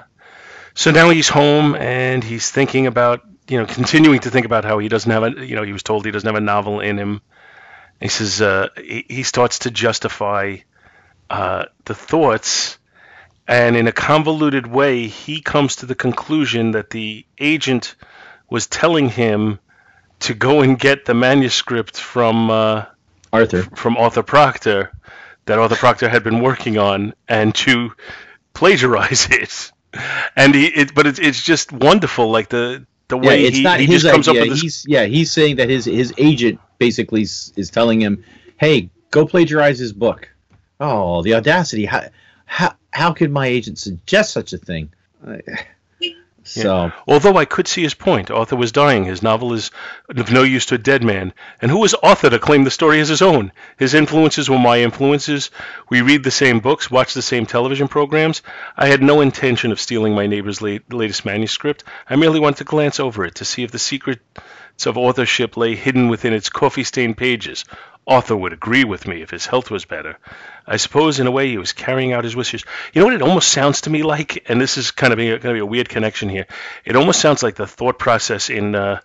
so 0.76 0.92
now 0.92 1.10
he's 1.10 1.30
home 1.30 1.76
and 1.76 2.24
he's 2.24 2.52
thinking 2.52 2.88
about, 2.88 3.22
you 3.48 3.58
know, 3.60 3.66
continuing 3.66 4.20
to 4.22 4.30
think 4.32 4.46
about 4.46 4.66
how 4.66 4.80
he 4.80 4.90
doesn't 4.90 5.12
have 5.12 5.24
a, 5.24 5.46
you 5.46 5.56
know, 5.56 5.64
he 5.64 5.74
was 5.74 5.84
told 5.84 6.06
he 6.06 6.12
doesn't 6.12 6.28
have 6.28 6.36
a 6.36 6.42
novel 6.42 6.80
in 6.82 6.98
him. 6.98 7.22
He 8.02 8.10
says 8.10 8.42
uh, 8.42 8.68
he, 8.76 9.06
he 9.08 9.24
starts 9.24 9.60
to 9.60 9.72
justify 9.72 10.58
uh, 11.30 11.66
the 11.86 11.96
thoughts, 11.96 12.78
and 13.48 13.76
in 13.78 13.88
a 13.88 13.92
convoluted 13.92 14.68
way, 14.68 15.08
he 15.08 15.42
comes 15.42 15.78
to 15.78 15.86
the 15.86 15.96
conclusion 15.96 16.72
that 16.72 16.90
the 16.90 17.26
agent 17.40 17.96
was 18.54 18.68
telling 18.68 19.10
him 19.10 19.60
to 20.20 20.34
go 20.34 20.62
and 20.62 20.80
get 20.80 21.06
the 21.06 21.14
manuscript 21.14 22.00
from. 22.00 22.50
Uh, 22.50 22.86
Arthur 23.34 23.64
from 23.76 23.98
Arthur 23.98 24.24
Proctor 24.24 24.92
that 25.46 25.58
Arthur 25.58 25.76
Proctor 25.76 26.08
had 26.08 26.24
been 26.24 26.40
working 26.40 26.78
on 26.78 27.14
and 27.28 27.54
to 27.56 27.92
plagiarize 28.54 29.28
it. 29.32 29.72
And 30.36 30.56
he, 30.56 30.68
it, 30.68 30.96
but 30.96 31.08
it's 31.08 31.20
it's 31.20 31.44
just 31.44 31.72
wonderful, 31.72 32.30
like 32.32 32.50
the 32.50 32.86
the 33.08 33.18
yeah 33.18 33.28
way 33.28 33.46
it's 33.46 33.58
he, 33.58 33.64
not 33.64 33.80
he 33.80 33.86
his 33.86 34.04
just 34.04 34.14
comes 34.14 34.28
idea 34.28 34.42
up 34.42 34.48
with 34.48 34.54
this. 34.54 34.62
he's 34.62 34.86
yeah 34.88 35.06
he's 35.06 35.32
saying 35.32 35.58
that 35.58 35.70
his 35.70 35.86
his 35.86 36.14
agent 36.18 36.60
basically 36.78 37.24
is, 37.24 37.52
is 37.56 37.70
telling 37.70 38.02
him 38.02 38.24
hey 38.58 38.90
go 39.12 39.26
plagiarize 39.26 39.78
his 39.78 39.92
book 39.94 40.30
oh 40.80 41.22
the 41.22 41.34
audacity 41.34 41.86
how 41.86 42.08
how, 42.46 42.74
how 42.92 43.12
could 43.14 43.30
my 43.30 43.46
agent 43.46 43.78
suggest 43.78 44.32
such 44.32 44.54
a 44.54 44.58
thing 44.58 44.92
so 46.62 46.92
Although 47.08 47.38
I 47.38 47.46
could 47.46 47.68
see 47.68 47.82
his 47.82 47.94
point, 47.94 48.30
Arthur 48.30 48.56
was 48.56 48.72
dying. 48.72 49.06
His 49.06 49.24
novel 49.24 49.54
is 49.54 49.72
of 50.10 50.32
no 50.32 50.44
use 50.44 50.66
to 50.68 50.76
a 50.76 50.78
dead 50.78 51.04
man. 51.04 51.34
And 51.62 51.72
who 51.72 51.80
was 51.80 51.94
Arthur 51.96 52.30
to 52.30 52.40
claim 52.40 52.64
the 52.64 52.72
story 52.72 53.00
as 53.00 53.10
his 53.10 53.22
own? 53.22 53.52
His 53.78 53.94
influences 53.94 54.50
were 54.50 54.60
my 54.60 54.82
influences. 54.82 55.50
We 55.90 56.02
read 56.02 56.24
the 56.24 56.32
same 56.32 56.60
books, 56.60 56.92
watch 56.92 57.14
the 57.14 57.22
same 57.22 57.46
television 57.46 57.88
programs. 57.88 58.42
I 58.78 58.88
had 58.88 59.02
no 59.02 59.22
intention 59.22 59.72
of 59.72 59.82
stealing 59.82 60.14
my 60.14 60.28
neighbor's 60.28 60.62
late, 60.62 60.92
latest 60.94 61.26
manuscript. 61.26 61.84
I 62.10 62.16
merely 62.16 62.40
wanted 62.40 62.58
to 62.58 62.64
glance 62.66 63.00
over 63.00 63.26
it 63.26 63.36
to 63.36 63.46
see 63.46 63.64
if 63.64 63.72
the 63.72 63.80
secrets 63.80 64.22
of 64.86 64.98
authorship 64.98 65.56
lay 65.58 65.76
hidden 65.76 66.10
within 66.10 66.34
its 66.34 66.50
coffee-stained 66.50 67.18
pages. 67.18 67.66
Arthur 68.06 68.36
would 68.36 68.52
agree 68.52 68.84
with 68.84 69.08
me 69.08 69.22
if 69.22 69.30
his 69.30 69.46
health 69.46 69.72
was 69.72 69.86
better. 69.86 70.18
I 70.68 70.78
suppose, 70.78 71.20
in 71.20 71.28
a 71.28 71.32
way, 71.32 71.48
he 71.50 71.58
was 71.58 71.72
carrying 71.72 72.12
out 72.12 72.26
his 72.26 72.36
wishes. 72.36 72.66
You 72.94 73.00
know 73.00 73.06
what 73.06 73.14
it 73.16 73.22
almost 73.22 73.50
sounds 73.50 73.82
to 73.82 73.90
me 73.90 74.04
like? 74.04 74.44
And 74.50 74.60
this 74.60 74.78
is 74.78 74.92
kind 74.92 75.14
of 75.14 75.20
going 75.20 75.40
to 75.40 75.54
be 75.54 75.60
a 75.60 75.66
weird 75.66 75.88
connection 75.88 76.28
here. 76.28 76.46
It 76.84 76.96
almost 76.98 77.22
sounds 77.22 77.44
like 77.44 77.56
the 77.56 77.68
thought 77.68 78.00
process 78.00 78.50
in 78.50 78.76
uh, 78.76 79.00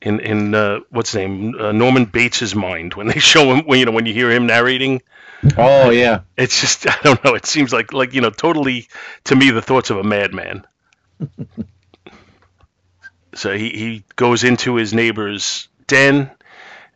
in 0.00 0.18
in 0.20 0.54
uh, 0.54 0.80
what's 0.90 1.12
his 1.12 1.18
name 1.20 1.54
uh, 1.58 1.70
Norman 1.72 2.06
Bates's 2.06 2.54
mind 2.54 2.94
when 2.94 3.06
they 3.06 3.18
show 3.20 3.54
him 3.54 3.64
when 3.66 3.78
you 3.78 3.84
know 3.86 3.92
when 3.92 4.06
you 4.06 4.12
hear 4.14 4.30
him 4.30 4.46
narrating. 4.46 5.02
oh 5.56 5.90
yeah 5.90 6.20
It's 6.36 6.60
just 6.60 6.86
I 6.88 6.96
don't 7.04 7.24
know. 7.24 7.34
It 7.34 7.46
seems 7.46 7.72
like 7.72 7.92
like 7.92 8.12
you 8.14 8.20
know 8.20 8.30
totally 8.30 8.88
to 9.24 9.36
me 9.36 9.50
the 9.50 9.62
thoughts 9.62 9.90
of 9.90 9.98
a 9.98 10.04
madman. 10.04 10.64
so 13.34 13.56
he 13.56 13.70
he 13.70 14.04
goes 14.16 14.44
into 14.44 14.76
his 14.76 14.92
neighbor's 14.94 15.68
den 15.86 16.30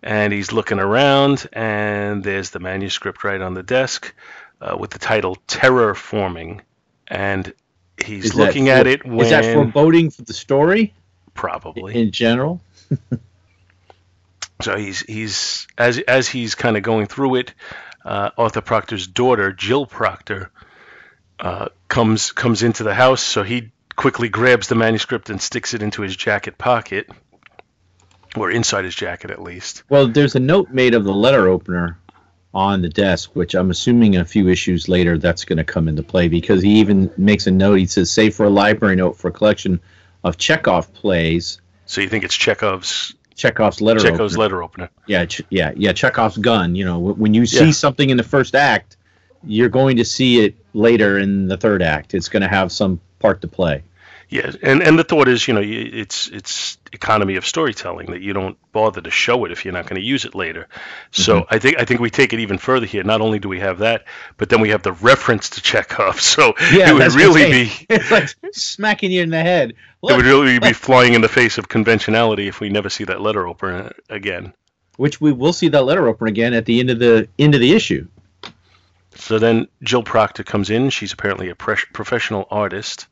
and 0.03 0.33
he's 0.33 0.53
looking 0.53 0.79
around 0.79 1.49
and 1.53 2.23
there's 2.23 2.51
the 2.51 2.61
manuscript 2.61 3.25
right 3.25 3.41
on 3.41 3.55
the 3.55 3.63
desk 3.63 4.15
uh, 4.61 4.77
with 4.79 4.91
the 4.91 4.99
title 4.99 5.37
Terror 5.47 5.95
Forming. 5.95 6.63
And 7.09 7.53
he's 8.05 8.27
Is 8.27 8.35
looking 8.35 8.67
for- 8.67 8.73
at 8.73 8.87
it 8.87 9.05
when 9.07 9.21
is 9.27 9.31
that 9.31 9.53
foreboding 9.55 10.11
for 10.11 10.23
the 10.23 10.33
story? 10.35 10.95
Probably. 11.35 11.95
In 11.95 12.11
general? 12.13 12.61
So 14.63 14.77
he's 14.77 15.01
he's 15.01 15.67
as 15.77 15.99
as 15.99 16.29
he's 16.29 16.55
kind 16.55 16.77
of 16.77 16.83
going 16.83 17.07
through 17.07 17.37
it, 17.37 17.55
uh, 18.05 18.31
Arthur 18.39 18.63
Proctor's 18.63 19.07
daughter, 19.07 19.53
Jill 19.53 19.85
Proctor, 19.85 20.51
uh, 21.39 21.69
comes 21.89 22.33
comes 22.33 22.63
into 22.63 22.83
the 22.83 22.95
house. 22.95 23.23
So 23.23 23.43
he 23.43 23.71
quickly 23.97 24.29
grabs 24.29 24.69
the 24.69 24.75
manuscript 24.75 25.31
and 25.31 25.41
sticks 25.41 25.75
it 25.75 25.83
into 25.83 26.03
his 26.03 26.17
jacket 26.17 26.59
pocket, 26.59 27.09
or 28.37 28.51
inside 28.51 28.85
his 28.85 28.95
jacket 28.95 29.31
at 29.31 29.43
least. 29.43 29.83
Well, 29.89 30.07
there's 30.09 30.35
a 30.35 30.41
note 30.41 30.71
made 30.71 30.95
of 30.95 31.05
the 31.05 31.15
letter 31.15 31.49
opener 31.49 31.99
on 32.55 32.83
the 32.83 32.89
desk, 32.89 33.31
which 33.35 33.55
I'm 33.55 33.71
assuming 33.71 34.17
a 34.17 34.25
few 34.25 34.49
issues 34.49 34.89
later 34.89 35.19
that's 35.19 35.45
going 35.45 35.59
to 35.59 35.65
come 35.65 35.89
into 35.89 36.03
play 36.03 36.29
because 36.29 36.63
he 36.63 36.77
even 36.81 37.11
makes 37.17 37.47
a 37.47 37.51
note. 37.51 37.75
He 37.75 37.87
says, 37.87 38.11
"Save 38.11 38.35
for 38.35 38.47
a 38.47 38.51
library 38.51 38.97
note 38.97 39.17
for 39.17 39.29
a 39.29 39.33
collection 39.33 39.81
of 40.25 40.37
Chekhov 40.39 40.93
plays." 40.95 41.61
So 41.87 42.01
you 42.01 42.09
think 42.09 42.25
it's 42.25 42.35
Chekhov's 42.35 43.15
Chekhov's 43.35 43.81
letter 43.83 44.01
Chekhov's 44.01 44.35
opener. 44.35 44.43
letter 44.43 44.63
opener? 44.63 44.91
Yeah, 45.07 45.27
yeah, 45.51 45.73
yeah. 45.77 45.93
Chekhov's 45.93 46.39
gun. 46.39 46.75
You 46.75 46.87
know, 46.87 46.99
when 46.99 47.35
you 47.35 47.45
see 47.47 47.67
Yeah. 47.67 47.71
something 47.73 48.09
in 48.09 48.17
the 48.17 48.23
first 48.23 48.55
act, 48.55 48.97
you're 49.45 49.69
going 49.69 49.99
to 49.99 50.05
see 50.05 50.41
it 50.45 50.55
later 50.73 51.19
in 51.19 51.49
the 51.49 51.57
third 51.59 51.83
act. 51.83 52.15
It's 52.15 52.29
going 52.31 52.41
to 52.43 52.49
have 52.49 52.73
some 52.73 53.01
part 53.19 53.43
to 53.43 53.49
play. 53.49 53.83
Yeah, 54.29 54.51
and 54.63 54.83
and 54.83 54.99
the 54.99 55.05
thought 55.05 55.29
is, 55.29 55.47
you 55.47 55.55
know, 55.55 55.63
it's 55.63 56.27
it's 56.29 56.79
economy 56.93 57.37
of 57.37 57.47
storytelling 57.47 58.11
that 58.11 58.23
you 58.23 58.33
don't 58.33 58.59
bother 58.73 59.01
to 59.01 59.11
show 59.11 59.45
it 59.45 59.53
if 59.53 59.65
you're 59.65 59.73
not 59.75 59.87
going 59.87 60.01
to 60.01 60.07
use 60.07 60.25
it 60.25 60.35
later. 60.35 60.67
So 61.13 61.43
Mm-hmm. 61.43 61.55
I 61.55 61.59
think 61.61 61.79
I 61.79 61.85
think 61.85 62.01
we 62.01 62.11
take 62.11 62.33
it 62.33 62.41
even 62.41 62.59
further 62.59 62.87
here. 62.87 63.05
Not 63.05 63.21
only 63.21 63.39
do 63.39 63.49
we 63.49 63.61
have 63.61 63.79
that, 63.79 64.05
but 64.37 64.49
then 64.49 64.61
we 64.61 64.71
have 64.71 64.83
the 64.83 64.93
reference 64.93 65.51
to 65.51 65.63
Chekhov. 65.63 66.21
So 66.21 66.55
it 66.59 66.93
would 66.93 67.15
really 67.15 67.51
be 67.51 67.73
it's 67.89 68.11
like 68.11 68.29
smacking 68.53 69.13
you 69.13 69.23
in 69.23 69.31
the 69.31 69.41
head. 69.43 69.71
it 70.03 70.17
would 70.17 70.25
really 70.25 70.59
be 70.59 70.73
flying 70.73 71.15
in 71.15 71.21
the 71.21 71.29
face 71.29 71.59
of 71.59 71.69
conventionality 71.69 72.49
if 72.49 72.59
we 72.61 72.69
never 72.69 72.89
see 72.91 73.05
that 73.05 73.21
letter 73.21 73.47
opener 73.47 73.93
again. 74.11 74.53
which 74.97 75.21
we 75.21 75.33
will 75.33 75.53
see 75.53 75.69
that 75.69 75.85
letter 75.85 76.09
opener 76.09 76.29
again 76.29 76.53
at 76.53 76.65
the 76.65 76.81
end 76.81 76.91
of 76.91 76.99
the 76.99 77.29
end 77.39 77.55
of 77.55 77.61
the 77.61 77.75
issue. 77.75 78.07
So 79.15 79.39
then 79.39 79.69
Jill 79.83 80.03
Proctor 80.03 80.43
comes 80.45 80.69
in. 80.71 80.91
She's 80.91 81.13
apparently 81.13 81.49
a 81.49 81.55
pres- 81.55 81.87
professional 81.93 82.47
artist, 82.51 83.07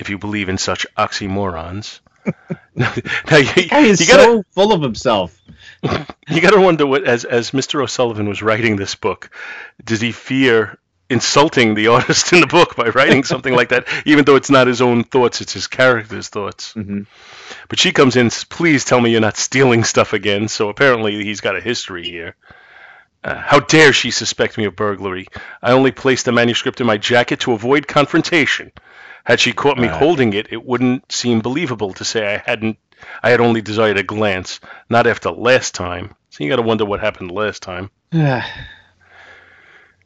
if 0.00 0.10
you 0.10 0.18
believe 0.18 0.48
in 0.48 0.58
such 0.58 0.86
oxymorons. 0.96 2.00
now, 2.74 2.92
you, 3.36 3.68
Guy 3.68 3.80
is 3.80 4.06
gotta, 4.06 4.22
so 4.22 4.42
full 4.50 4.72
of 4.72 4.82
himself. 4.82 5.40
you 5.82 6.40
got 6.40 6.50
to 6.50 6.60
wonder 6.60 6.86
what, 6.86 7.04
as 7.04 7.24
as 7.24 7.50
Mr. 7.50 7.82
O'Sullivan 7.82 8.28
was 8.28 8.42
writing 8.42 8.76
this 8.76 8.94
book, 8.94 9.30
does 9.84 10.00
he 10.00 10.12
fear 10.12 10.78
insulting 11.10 11.74
the 11.74 11.88
artist 11.88 12.32
in 12.32 12.40
the 12.40 12.46
book 12.46 12.76
by 12.76 12.88
writing 12.90 13.24
something 13.24 13.54
like 13.54 13.70
that, 13.70 13.88
even 14.06 14.24
though 14.24 14.36
it's 14.36 14.50
not 14.50 14.68
his 14.68 14.80
own 14.80 15.02
thoughts, 15.02 15.40
it's 15.40 15.52
his 15.52 15.66
character's 15.66 16.28
thoughts. 16.28 16.72
Mhm. 16.74 17.06
But 17.68 17.80
she 17.80 17.90
comes 17.92 18.14
in, 18.14 18.22
and 18.22 18.32
says, 18.32 18.44
please 18.44 18.84
tell 18.84 19.00
me 19.00 19.10
you're 19.10 19.20
not 19.20 19.36
stealing 19.36 19.82
stuff 19.82 20.12
again. 20.12 20.46
So 20.48 20.68
apparently 20.68 21.24
he's 21.24 21.40
got 21.40 21.56
a 21.56 21.60
history 21.60 22.04
here. 22.04 22.36
Uh, 23.22 23.34
how 23.34 23.60
dare 23.60 23.92
she 23.92 24.10
suspect 24.10 24.56
me 24.56 24.64
of 24.64 24.76
burglary? 24.76 25.26
I 25.60 25.72
only 25.72 25.90
placed 25.90 26.24
the 26.24 26.32
manuscript 26.32 26.80
in 26.80 26.86
my 26.86 26.96
jacket 26.96 27.40
to 27.40 27.52
avoid 27.52 27.86
confrontation. 27.86 28.72
Had 29.30 29.38
she 29.40 29.52
caught 29.52 29.78
me 29.78 29.86
Right. 29.86 29.96
holding 29.96 30.32
it, 30.32 30.48
it 30.50 30.64
wouldn't 30.66 31.12
seem 31.12 31.38
believable 31.40 31.92
to 31.94 32.04
say 32.04 32.34
I 32.34 32.42
hadn't. 32.44 32.78
I 33.22 33.30
had 33.30 33.40
only 33.40 33.62
desired 33.62 33.96
a 33.96 34.02
glance, 34.02 34.58
not 34.88 35.06
after 35.06 35.30
last 35.30 35.72
time. 35.72 36.16
So 36.30 36.42
you 36.42 36.50
got 36.50 36.56
to 36.56 36.62
wonder 36.62 36.84
what 36.84 36.98
happened 36.98 37.30
last 37.30 37.62
time. 37.62 37.90
Yeah. 38.10 38.44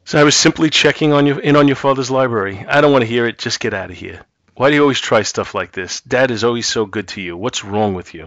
So 0.05 0.21
I 0.21 0.25
was 0.25 0.37
simply 0.37 0.69
checking 0.69 1.15
on 1.15 1.25
you 1.27 1.39
in 1.39 1.57
on 1.57 1.69
your 1.69 1.77
father's 1.77 2.11
library. 2.11 2.67
I 2.69 2.83
don't 2.83 2.93
want 2.93 3.01
to 3.03 3.09
hear 3.09 3.27
it. 3.27 3.39
Just 3.39 3.61
get 3.61 3.73
out 3.73 3.91
of 3.91 3.97
here. 3.97 4.21
Why 4.57 4.69
do 4.69 4.77
you 4.77 4.83
always 4.83 5.01
try 5.01 5.23
stuff 5.23 5.55
like 5.55 5.73
this? 5.73 6.03
Dad 6.03 6.31
is 6.31 6.45
always 6.45 6.67
so 6.67 6.85
good 6.85 7.09
to 7.09 7.23
you. 7.23 7.35
What's 7.37 7.65
wrong 7.65 7.95
with 7.95 8.13
you? 8.13 8.27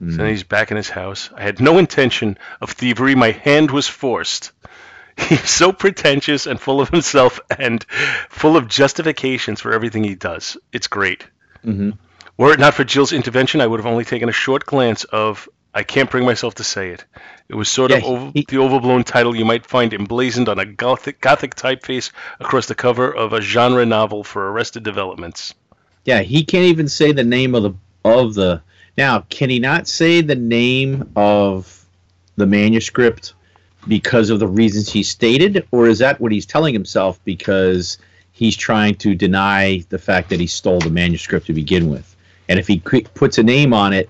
So 0.00 0.04
Mm. 0.04 0.16
then 0.18 0.28
he's 0.28 0.44
back 0.44 0.70
in 0.70 0.76
his 0.76 0.90
house. 0.90 1.30
I 1.34 1.42
had 1.42 1.58
no 1.58 1.78
intention 1.78 2.36
of 2.60 2.70
thievery. 2.72 3.14
My 3.14 3.30
hand 3.32 3.70
was 3.70 3.88
forced. 3.88 4.52
He's 5.18 5.48
so 5.50 5.72
pretentious 5.72 6.46
and 6.46 6.60
full 6.60 6.80
of 6.80 6.88
himself 6.90 7.40
and 7.50 7.84
full 8.28 8.56
of 8.56 8.68
justifications 8.68 9.60
for 9.60 9.72
everything 9.72 10.04
he 10.04 10.14
does. 10.14 10.56
It's 10.72 10.86
great. 10.86 11.26
hmm 11.62 11.90
Were 12.36 12.52
it 12.52 12.60
not 12.60 12.74
for 12.74 12.84
Jill's 12.84 13.12
intervention, 13.12 13.60
I 13.60 13.66
would 13.66 13.80
have 13.80 13.86
only 13.86 14.04
taken 14.04 14.28
a 14.28 14.32
short 14.32 14.64
glance 14.66 15.04
of 15.04 15.48
I 15.74 15.82
can't 15.82 16.10
bring 16.10 16.24
myself 16.24 16.54
to 16.56 16.64
say 16.64 16.90
it. 16.90 17.04
It 17.48 17.54
was 17.54 17.68
sort 17.68 17.90
of 17.90 18.02
over, 18.04 18.30
he- 18.34 18.46
the 18.48 18.58
overblown 18.58 19.04
title 19.04 19.36
you 19.36 19.44
might 19.44 19.66
find 19.66 19.92
emblazoned 19.92 20.48
on 20.48 20.58
a 20.58 20.64
gothic, 20.64 21.20
gothic 21.20 21.54
typeface 21.54 22.10
across 22.40 22.66
the 22.66 22.74
cover 22.74 23.14
of 23.14 23.32
a 23.32 23.40
genre 23.40 23.84
novel 23.86 24.24
for 24.24 24.50
Arrested 24.50 24.82
Developments. 24.82 25.54
Yeah, 26.04 26.20
he 26.20 26.44
can't 26.44 26.64
even 26.64 26.88
say 26.88 27.12
the 27.12 27.24
name 27.24 27.54
of 27.54 27.62
the 27.64 27.74
of 28.04 28.34
the. 28.34 28.62
Now, 28.96 29.20
can 29.28 29.50
he 29.50 29.58
not 29.58 29.86
say 29.86 30.20
the 30.22 30.34
name 30.34 31.12
of 31.14 31.84
the 32.36 32.46
manuscript 32.46 33.34
because 33.88 34.30
of 34.30 34.38
the 34.38 34.46
reasons 34.46 34.88
he 34.90 35.02
stated, 35.02 35.66
or 35.70 35.86
is 35.88 35.98
that 35.98 36.20
what 36.20 36.30
he's 36.32 36.46
telling 36.46 36.74
himself 36.74 37.18
because 37.24 37.98
he's 38.32 38.56
trying 38.56 38.94
to 38.96 39.14
deny 39.14 39.84
the 39.88 39.98
fact 39.98 40.28
that 40.30 40.38
he 40.40 40.46
stole 40.46 40.78
the 40.80 40.90
manuscript 40.90 41.46
to 41.46 41.52
begin 41.52 41.88
with? 41.90 42.14
And 42.48 42.58
if 42.58 42.66
he 42.68 42.78
puts 42.80 43.38
a 43.38 43.42
name 43.42 43.72
on 43.74 43.92
it, 43.92 44.08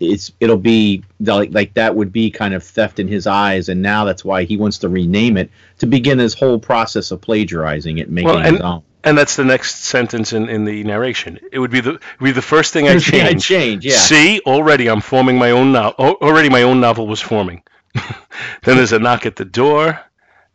it's 0.00 0.30
it'll 0.38 0.56
be 0.56 1.02
like 1.20 1.52
like 1.52 1.74
that 1.74 1.94
would 1.96 2.12
be 2.12 2.30
kind 2.30 2.54
of 2.54 2.62
theft 2.62 2.98
in 3.00 3.08
his 3.08 3.26
eyes, 3.26 3.68
and 3.68 3.82
now 3.82 4.04
that's 4.04 4.24
why 4.24 4.44
he 4.44 4.56
wants 4.56 4.78
to 4.78 4.88
rename 4.88 5.36
it 5.36 5.50
to 5.78 5.86
begin 5.86 6.18
his 6.18 6.34
whole 6.34 6.58
process 6.58 7.10
of 7.10 7.20
plagiarizing 7.20 7.98
it, 7.98 8.06
and 8.06 8.12
making 8.14 8.28
Well, 8.28 8.38
it 8.38 8.46
and- 8.46 8.56
his 8.56 8.64
own. 8.64 8.82
And 9.04 9.16
that's 9.16 9.36
the 9.36 9.44
next 9.44 9.84
sentence 9.84 10.32
in, 10.32 10.48
in 10.48 10.64
the 10.64 10.82
narration. 10.82 11.38
It 11.52 11.60
would 11.60 11.70
be 11.70 11.80
the 11.80 12.00
be 12.20 12.32
the 12.32 12.42
first 12.42 12.72
thing 12.72 12.88
I 12.88 12.98
change. 12.98 13.46
change, 13.46 13.86
yeah. 13.86 13.96
See, 13.96 14.40
already 14.44 14.90
I'm 14.90 15.00
forming 15.00 15.38
my 15.38 15.52
own 15.52 15.70
novel. 15.72 16.16
Already 16.20 16.48
my 16.48 16.62
own 16.62 16.80
novel 16.80 17.06
was 17.06 17.20
forming. 17.20 17.62
then 17.94 18.76
there's 18.76 18.92
a 18.92 18.98
knock 18.98 19.26
at 19.26 19.36
the 19.36 19.44
door, 19.44 20.00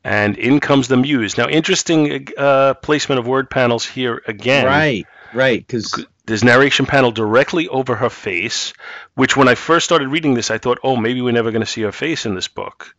and 0.03 0.37
in 0.37 0.59
comes 0.59 0.87
the 0.87 0.97
muse. 0.97 1.37
Now, 1.37 1.47
interesting 1.47 2.27
uh, 2.37 2.75
placement 2.75 3.19
of 3.19 3.27
word 3.27 3.49
panels 3.49 3.85
here 3.85 4.21
again. 4.27 4.65
Right, 4.65 5.05
right, 5.33 5.65
because 5.65 6.05
There's 6.25 6.43
narration 6.43 6.85
panel 6.85 7.11
directly 7.11 7.67
over 7.67 7.95
her 7.95 8.09
face, 8.09 8.73
which 9.15 9.35
when 9.35 9.49
I 9.49 9.55
first 9.55 9.85
started 9.85 10.07
reading 10.07 10.35
this, 10.35 10.51
I 10.51 10.57
thought, 10.57 10.79
oh, 10.83 10.95
maybe 10.95 11.21
we're 11.21 11.33
never 11.33 11.51
going 11.51 11.65
to 11.65 11.71
see 11.71 11.81
her 11.81 11.91
face 11.91 12.25
in 12.25 12.33
this 12.35 12.47
book. 12.47 12.95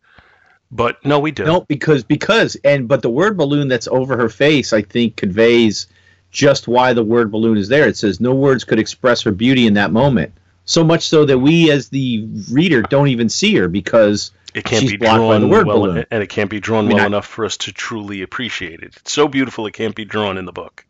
But 0.71 1.03
no, 1.05 1.19
we 1.19 1.31
do. 1.31 1.45
No, 1.45 1.61
because 1.61 2.03
because 2.03 2.55
and 2.63 2.87
but 2.87 3.01
the 3.01 3.09
word 3.09 3.37
balloon 3.37 3.67
that's 3.67 3.87
over 3.87 4.17
her 4.17 4.29
face, 4.29 4.73
I 4.73 4.81
think, 4.81 5.15
conveys 5.15 5.87
just 6.31 6.67
why 6.67 6.93
the 6.93 7.03
word 7.03 7.31
balloon 7.31 7.57
is 7.57 7.67
there. 7.69 7.87
It 7.87 7.97
says 7.97 8.19
no 8.19 8.35
words 8.35 8.63
could 8.63 8.79
express 8.79 9.21
her 9.21 9.31
beauty 9.31 9.67
in 9.67 9.75
that 9.75 9.91
moment. 9.91 10.33
So 10.65 10.83
much 10.83 11.07
so 11.07 11.25
that 11.25 11.37
we, 11.37 11.71
as 11.71 11.89
the 11.89 12.27
reader, 12.51 12.81
don't 12.81 13.07
even 13.09 13.29
see 13.29 13.55
her 13.55 13.67
because 13.67 14.31
it 14.53 14.65
can't 14.65 14.81
she's 14.81 14.91
be 14.91 14.97
blocked 14.97 15.13
by 15.13 15.17
drawn 15.17 15.41
the 15.41 15.47
word 15.47 15.67
well, 15.67 15.79
balloon. 15.81 16.05
and 16.09 16.23
it 16.23 16.27
can't 16.27 16.49
be 16.49 16.59
drawn 16.59 16.85
I 16.85 16.87
mean, 16.87 16.97
well 16.97 17.03
I- 17.03 17.07
enough 17.07 17.27
for 17.27 17.45
us 17.45 17.57
to 17.57 17.71
truly 17.71 18.21
appreciate 18.23 18.81
it. 18.81 18.95
It's 18.97 19.11
so 19.11 19.27
beautiful, 19.27 19.67
it 19.67 19.73
can't 19.73 19.95
be 19.95 20.05
drawn 20.05 20.37
in 20.37 20.45
the 20.45 20.51
book. 20.51 20.85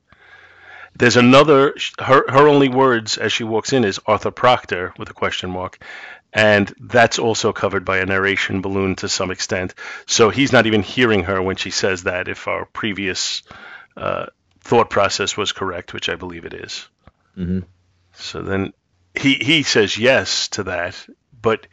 There's 0.98 1.18
another. 1.18 1.76
Her 2.00 2.24
her 2.32 2.48
only 2.48 2.70
words 2.70 3.18
as 3.18 3.34
she 3.34 3.44
walks 3.44 3.74
in 3.74 3.84
is 3.84 4.00
Arthur 4.06 4.32
Proctor 4.32 4.94
with 4.98 5.10
a 5.10 5.14
question 5.14 5.50
mark, 5.50 5.78
and 6.32 6.74
that's 6.80 7.20
also 7.20 7.52
covered 7.52 7.84
by 7.84 7.98
a 7.98 8.06
narration 8.06 8.62
balloon 8.62 8.96
to 8.98 9.10
some 9.10 9.30
extent. 9.30 9.74
So 10.06 10.30
he's 10.30 10.54
not 10.54 10.68
even 10.68 10.82
hearing 10.84 11.24
her 11.24 11.42
when 11.42 11.58
she 11.58 11.70
says 11.70 12.04
that. 12.04 12.30
If 12.30 12.48
our 12.48 12.64
previous 12.66 13.44
uh, 13.98 14.28
thought 14.62 14.90
process 14.90 15.36
was 15.36 15.52
correct, 15.52 15.94
which 15.94 16.08
I 16.08 16.16
believe 16.16 16.46
it 16.46 16.54
is. 16.54 16.88
Mhm. 17.38 17.66
So 18.14 18.42
then 18.42 18.72
he 19.18 19.36
he 19.36 19.64
says 19.64 19.98
yes 19.98 20.48
to 20.50 20.64
that, 20.64 20.96
but 21.42 21.68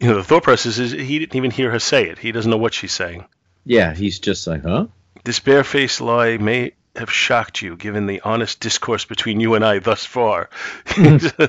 you 0.00 0.08
know 0.08 0.16
the 0.16 0.24
thought 0.24 0.42
process 0.42 0.78
is 0.78 0.92
he 0.92 1.18
didn't 1.18 1.36
even 1.36 1.50
hear 1.50 1.70
her 1.70 1.78
say 1.78 2.08
it. 2.08 2.18
He 2.18 2.32
doesn't 2.32 2.50
know 2.50 2.56
what 2.56 2.74
she's 2.74 2.92
saying. 2.92 3.26
yeah, 3.64 3.94
he's 3.94 4.18
just 4.18 4.46
like, 4.46 4.62
huh? 4.62 4.86
This 5.24 5.40
barefaced 5.40 6.00
lie 6.00 6.38
may 6.38 6.72
have 6.96 7.10
shocked 7.12 7.62
you, 7.62 7.76
given 7.76 8.06
the 8.06 8.20
honest 8.22 8.60
discourse 8.60 9.04
between 9.04 9.38
you 9.40 9.54
and 9.54 9.64
I 9.64 9.78
thus 9.78 10.04
far. 10.04 10.48
I 10.96 11.48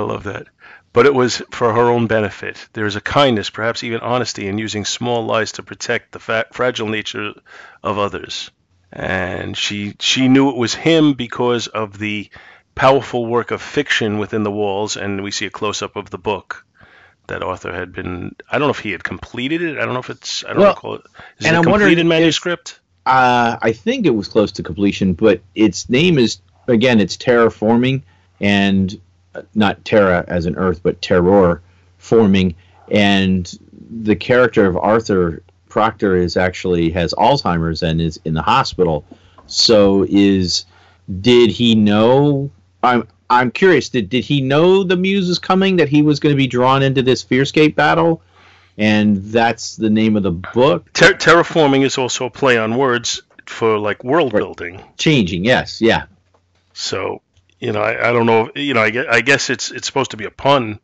love 0.00 0.24
that. 0.24 0.46
But 0.92 1.04
it 1.06 1.14
was 1.14 1.42
for 1.50 1.72
her 1.74 1.90
own 1.90 2.06
benefit. 2.06 2.68
There 2.72 2.86
is 2.86 2.96
a 2.96 3.02
kindness, 3.02 3.50
perhaps 3.50 3.84
even 3.84 4.00
honesty, 4.00 4.48
in 4.48 4.56
using 4.56 4.86
small 4.86 5.26
lies 5.26 5.52
to 5.52 5.62
protect 5.62 6.12
the 6.12 6.18
fa- 6.18 6.46
fragile 6.52 6.88
nature 6.88 7.34
of 7.82 7.98
others. 7.98 8.50
And 8.90 9.56
she 9.56 9.94
she 10.00 10.28
knew 10.28 10.48
it 10.48 10.56
was 10.56 10.74
him 10.74 11.12
because 11.12 11.66
of 11.66 11.98
the 11.98 12.30
powerful 12.76 13.26
work 13.26 13.50
of 13.50 13.60
fiction 13.60 14.18
within 14.18 14.44
the 14.44 14.50
walls. 14.52 14.96
And 14.96 15.24
we 15.24 15.32
see 15.32 15.46
a 15.46 15.50
close 15.50 15.82
up 15.82 15.96
of 15.96 16.10
the 16.10 16.18
book 16.18 16.64
that 17.26 17.42
Arthur 17.42 17.72
had 17.72 17.92
been. 17.92 18.36
I 18.48 18.58
don't 18.58 18.68
know 18.68 18.70
if 18.70 18.78
he 18.78 18.92
had 18.92 19.02
completed 19.02 19.60
it. 19.62 19.78
I 19.78 19.84
don't 19.84 19.94
know 19.94 20.00
if 20.00 20.10
it's. 20.10 20.44
I 20.44 20.50
don't 20.50 20.58
Well, 20.58 20.74
recall 20.74 20.94
it. 20.94 21.02
Is 21.38 21.46
and 21.46 21.56
it 21.56 21.58
a 21.58 21.62
I'm 21.62 21.70
wondering 21.70 21.96
completed 21.96 22.00
if- 22.02 22.06
manuscript? 22.06 22.80
Uh, 23.04 23.56
I 23.62 23.72
think 23.72 24.04
it 24.06 24.10
was 24.10 24.26
close 24.28 24.50
to 24.52 24.62
completion, 24.64 25.12
but 25.14 25.40
its 25.54 25.88
name 25.88 26.18
is 26.18 26.38
again, 26.68 26.98
it's 27.00 27.16
terraforming, 27.16 28.02
and 28.40 29.00
uh, 29.36 29.42
not 29.54 29.84
terra 29.84 30.24
as 30.26 30.46
in 30.46 30.56
Earth, 30.56 30.80
but 30.82 31.00
terror 31.02 31.62
forming, 31.98 32.54
and 32.90 33.56
the 34.02 34.16
character 34.16 34.66
of 34.66 34.76
Arthur 34.76 35.42
Proctor 35.68 36.16
is 36.16 36.36
actually 36.36 36.90
has 36.90 37.14
Alzheimer's 37.14 37.84
and 37.84 38.00
is 38.00 38.18
in 38.24 38.34
the 38.34 38.42
hospital. 38.42 39.04
So 39.46 40.04
is 40.08 40.64
did 41.20 41.50
he 41.50 41.76
know? 41.76 42.50
I'm 42.82 43.08
I'm 43.28 43.50
curious. 43.50 43.88
Did 43.88 44.08
did 44.08 44.24
he 44.24 44.40
know 44.40 44.82
the 44.84 44.96
muse 44.96 45.28
was 45.28 45.38
coming? 45.38 45.76
That 45.76 45.88
he 45.88 46.02
was 46.02 46.20
going 46.20 46.32
to 46.32 46.36
be 46.36 46.46
drawn 46.46 46.82
into 46.82 47.02
this 47.02 47.24
Fearscape 47.24 47.74
battle, 47.74 48.22
and 48.78 49.16
that's 49.24 49.76
the 49.76 49.90
name 49.90 50.16
of 50.16 50.22
the 50.22 50.30
book. 50.32 50.92
Ter- 50.92 51.14
terraforming 51.14 51.84
is 51.84 51.98
also 51.98 52.26
a 52.26 52.30
play 52.30 52.58
on 52.58 52.76
words 52.76 53.22
for 53.46 53.78
like 53.78 54.04
world 54.04 54.32
Right. 54.32 54.40
building. 54.40 54.82
Changing, 54.98 55.44
yes, 55.44 55.80
yeah. 55.80 56.04
So, 56.74 57.22
you 57.58 57.72
know, 57.72 57.80
I, 57.80 58.10
I 58.10 58.12
don't 58.12 58.26
know. 58.26 58.50
You 58.54 58.74
know, 58.74 58.82
I 58.82 58.90
guess, 58.90 59.06
I 59.10 59.20
guess 59.20 59.50
it's 59.50 59.70
it's 59.70 59.86
supposed 59.86 60.10
to 60.12 60.16
be 60.16 60.24
a 60.24 60.30
pun 60.30 60.78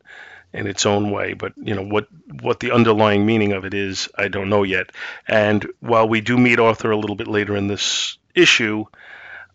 in 0.53 0.67
its 0.67 0.85
own 0.85 1.11
way, 1.11 1.33
but 1.35 1.53
you 1.57 1.75
know 1.75 1.83
what 1.83 2.09
what 2.41 2.61
the 2.61 2.73
underlying 2.73 3.25
meaning 3.25 3.53
of 3.53 3.65
it 3.65 3.75
is, 3.75 4.09
I 4.17 4.29
don't 4.29 4.49
know 4.49 4.63
yet. 4.65 4.91
And 5.29 5.67
while 5.81 6.09
we 6.09 6.21
do 6.21 6.37
meet 6.37 6.59
Arthur 6.59 6.91
a 6.91 6.97
little 6.97 7.17
bit 7.17 7.29
later 7.29 7.57
in 7.57 7.69
this 7.69 8.19
issue, 8.35 8.85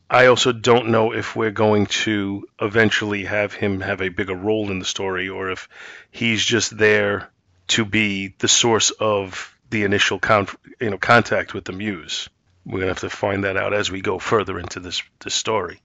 I 0.10 0.28
also 0.28 0.54
don't 0.54 0.90
know 0.90 1.12
if 1.12 1.36
we're 1.36 1.52
going 1.52 1.88
to 1.88 2.48
eventually 2.62 3.26
have 3.26 3.54
him 3.54 3.82
have 3.82 4.02
a 4.02 4.10
bigger 4.10 4.36
role 4.36 4.72
in 4.72 4.80
the 4.80 4.86
story, 4.86 5.28
or 5.28 5.52
if 5.52 5.68
he's 6.12 6.44
just 6.44 6.78
there 6.78 7.30
to 7.70 7.84
be 7.84 8.34
the 8.40 8.48
source 8.48 8.92
of 8.92 9.54
the 9.70 9.84
initial 9.84 10.20
con- 10.20 10.48
you 10.80 10.90
know 10.90 10.98
contact 10.98 11.54
with 11.54 11.66
the 11.66 11.74
muse. 11.74 12.30
We're 12.66 12.80
gonna 12.80 12.92
have 12.92 13.00
to 13.00 13.10
find 13.10 13.44
that 13.44 13.58
out 13.58 13.74
as 13.74 13.92
we 13.92 14.02
go 14.02 14.18
further 14.20 14.60
into 14.60 14.80
this 14.80 15.02
this 15.20 15.34
story. 15.34 15.82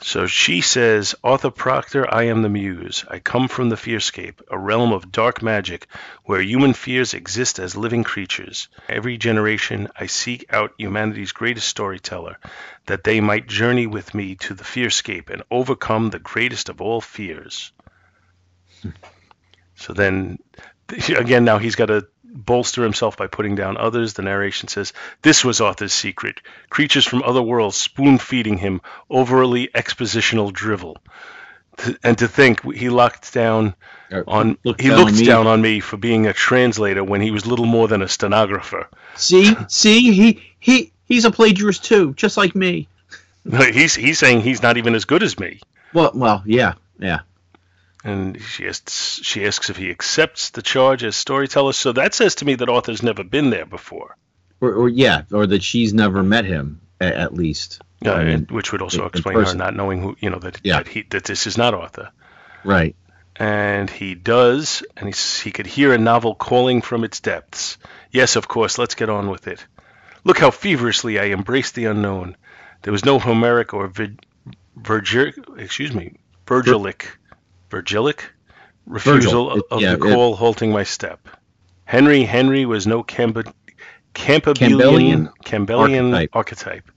So 0.00 0.26
she 0.26 0.60
says, 0.60 1.14
Arthur 1.24 1.50
Proctor, 1.50 2.12
I 2.12 2.24
am 2.24 2.42
the 2.42 2.48
Muse. 2.48 3.04
I 3.08 3.20
come 3.20 3.48
from 3.48 3.68
the 3.68 3.76
Fearscape, 3.76 4.42
a 4.50 4.58
realm 4.58 4.92
of 4.92 5.12
dark 5.12 5.42
magic 5.42 5.86
where 6.24 6.42
human 6.42 6.74
fears 6.74 7.14
exist 7.14 7.58
as 7.58 7.76
living 7.76 8.04
creatures. 8.04 8.68
Every 8.88 9.16
generation 9.16 9.88
I 9.98 10.06
seek 10.06 10.52
out 10.52 10.74
humanity's 10.78 11.32
greatest 11.32 11.68
storyteller, 11.68 12.38
that 12.86 13.04
they 13.04 13.20
might 13.20 13.46
journey 13.46 13.86
with 13.86 14.14
me 14.14 14.34
to 14.36 14.54
the 14.54 14.64
Fearscape 14.64 15.30
and 15.30 15.42
overcome 15.50 16.10
the 16.10 16.18
greatest 16.18 16.68
of 16.68 16.80
all 16.80 17.00
fears. 17.00 17.72
Hmm. 18.82 18.90
so 19.76 19.92
then, 19.92 20.38
again, 21.08 21.44
now 21.44 21.58
he's 21.58 21.76
got 21.76 21.86
to 21.86 22.06
bolster 22.34 22.82
himself 22.82 23.16
by 23.16 23.26
putting 23.26 23.54
down 23.54 23.76
others. 23.76 24.14
The 24.14 24.22
narration 24.22 24.68
says, 24.68 24.92
This 25.22 25.44
was 25.44 25.60
Arthur's 25.60 25.92
secret. 25.94 26.40
Creatures 26.68 27.06
from 27.06 27.22
other 27.22 27.42
worlds 27.42 27.76
spoon 27.76 28.18
feeding 28.18 28.58
him 28.58 28.80
overly 29.08 29.68
expositional 29.68 30.52
drivel. 30.52 30.98
And 32.02 32.18
to 32.18 32.28
think 32.28 32.62
he 32.74 32.88
locked 32.88 33.32
down 33.32 33.74
on 34.28 34.58
Looked 34.64 34.80
he 34.80 34.88
down 34.88 34.98
looked 34.98 35.18
me. 35.18 35.24
down 35.24 35.46
on 35.46 35.60
me 35.60 35.80
for 35.80 35.96
being 35.96 36.26
a 36.26 36.32
translator 36.32 37.02
when 37.02 37.20
he 37.20 37.30
was 37.32 37.46
little 37.46 37.66
more 37.66 37.88
than 37.88 38.02
a 38.02 38.08
stenographer. 38.08 38.88
See, 39.16 39.54
see, 39.68 40.12
he 40.12 40.42
he 40.60 40.92
he's 41.06 41.24
a 41.24 41.30
plagiarist 41.30 41.84
too, 41.84 42.14
just 42.14 42.36
like 42.36 42.54
me. 42.54 42.86
He's 43.72 43.94
he's 43.94 44.18
saying 44.18 44.42
he's 44.42 44.62
not 44.62 44.76
even 44.76 44.94
as 44.94 45.04
good 45.04 45.22
as 45.22 45.38
me. 45.38 45.60
Well, 45.92 46.12
well, 46.14 46.42
yeah, 46.46 46.74
yeah. 46.98 47.20
And 48.04 48.40
she 48.42 48.68
asks, 48.68 49.20
she 49.22 49.46
asks 49.46 49.70
if 49.70 49.76
he 49.78 49.90
accepts 49.90 50.50
the 50.50 50.60
charge 50.62 51.02
as 51.04 51.16
storyteller. 51.16 51.72
So 51.72 51.92
that 51.92 52.12
says 52.14 52.34
to 52.36 52.44
me 52.44 52.54
that 52.56 52.68
Arthur's 52.68 53.02
never 53.02 53.24
been 53.24 53.48
there 53.50 53.64
before, 53.66 54.16
Or, 54.60 54.72
or 54.74 54.88
yeah, 54.90 55.22
or 55.32 55.46
that 55.46 55.62
she's 55.62 55.94
never 55.94 56.22
met 56.22 56.44
him 56.44 56.80
a- 57.00 57.04
at 57.16 57.32
least. 57.34 57.80
uh, 58.04 58.12
I 58.12 58.24
mean, 58.24 58.46
which 58.50 58.72
would 58.72 58.82
also 58.82 59.02
in 59.02 59.08
explain 59.08 59.42
her 59.42 59.54
not 59.54 59.74
knowing 59.74 60.02
who 60.02 60.16
you 60.20 60.28
know 60.28 60.38
that 60.38 60.60
Yeah. 60.62 60.76
that, 60.78 60.88
he, 60.88 61.02
that 61.10 61.24
this 61.24 61.46
is 61.46 61.56
not 61.56 61.72
Arthur. 61.74 62.10
right. 62.62 62.94
And 63.36 63.90
he 63.90 64.14
does, 64.14 64.84
and 64.96 65.12
he, 65.12 65.42
he 65.42 65.50
could 65.50 65.66
hear 65.66 65.92
a 65.92 65.98
novel 65.98 66.36
calling 66.36 66.82
from 66.82 67.02
its 67.02 67.18
depths. 67.20 67.78
Yes, 68.12 68.36
of 68.36 68.46
course, 68.46 68.78
let's 68.78 68.94
get 68.94 69.08
on 69.08 69.28
with 69.28 69.48
it. 69.48 69.64
Look 70.22 70.38
how 70.38 70.52
feverishly 70.52 71.18
I 71.18 71.24
embraced 71.30 71.74
the 71.74 71.86
unknown. 71.86 72.36
There 72.82 72.92
was 72.92 73.04
no 73.04 73.18
Homeric 73.18 73.74
or 73.74 73.88
Vir- 73.88 74.14
Virgil, 74.76 75.32
excuse 75.58 75.92
me, 75.92 76.14
Virgilic, 76.46 77.06
Virgilic 77.82 78.20
refusal 78.86 79.48
Virgil, 79.50 79.66
of 79.70 79.80
yeah, 79.82 79.92
the 79.96 79.98
call 79.98 80.36
halting 80.36 80.70
my 80.70 80.84
step. 80.84 81.28
Henry 81.84 82.22
Henry 82.24 82.64
was 82.66 82.86
no 82.86 83.02
Camb- 83.02 83.52
Campbellian 84.14 85.28
Campbellian, 85.44 86.12
archetype. 86.12 86.30
archetype. 86.34 86.90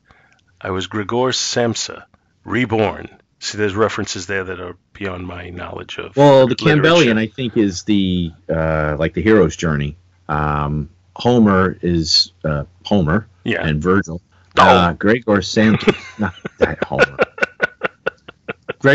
I 0.62 0.72
was 0.72 0.88
Gregor 0.88 1.32
Samsa, 1.32 2.06
reborn. 2.44 3.10
See, 3.40 3.58
there's 3.58 3.76
references 3.76 4.26
there 4.28 4.44
that 4.46 4.60
are 4.60 4.76
beyond 4.94 5.28
my 5.28 5.50
knowledge 5.50 5.98
of. 6.00 6.16
Well, 6.18 6.48
the. 6.48 6.56
Campbellian, 6.56 7.18
I 7.20 7.28
think, 7.28 7.56
is 7.58 7.84
the 7.84 8.32
uh, 8.50 8.96
like 9.00 9.14
the 9.14 9.22
hero's 9.22 9.56
journey. 9.56 9.98
Um, 10.28 10.90
Homer 11.16 11.78
is 11.82 12.32
uh, 12.44 12.66
Homer 12.86 13.28
Yeah. 13.44 13.66
and 13.66 13.82
Virgil. 13.82 14.22
Oh. 14.60 14.64
Uh, 14.64 14.94
Gregor 14.94 15.38
Samsa, 15.42 15.96
not 16.20 16.34
that 16.60 16.84
Homer. 16.84 17.18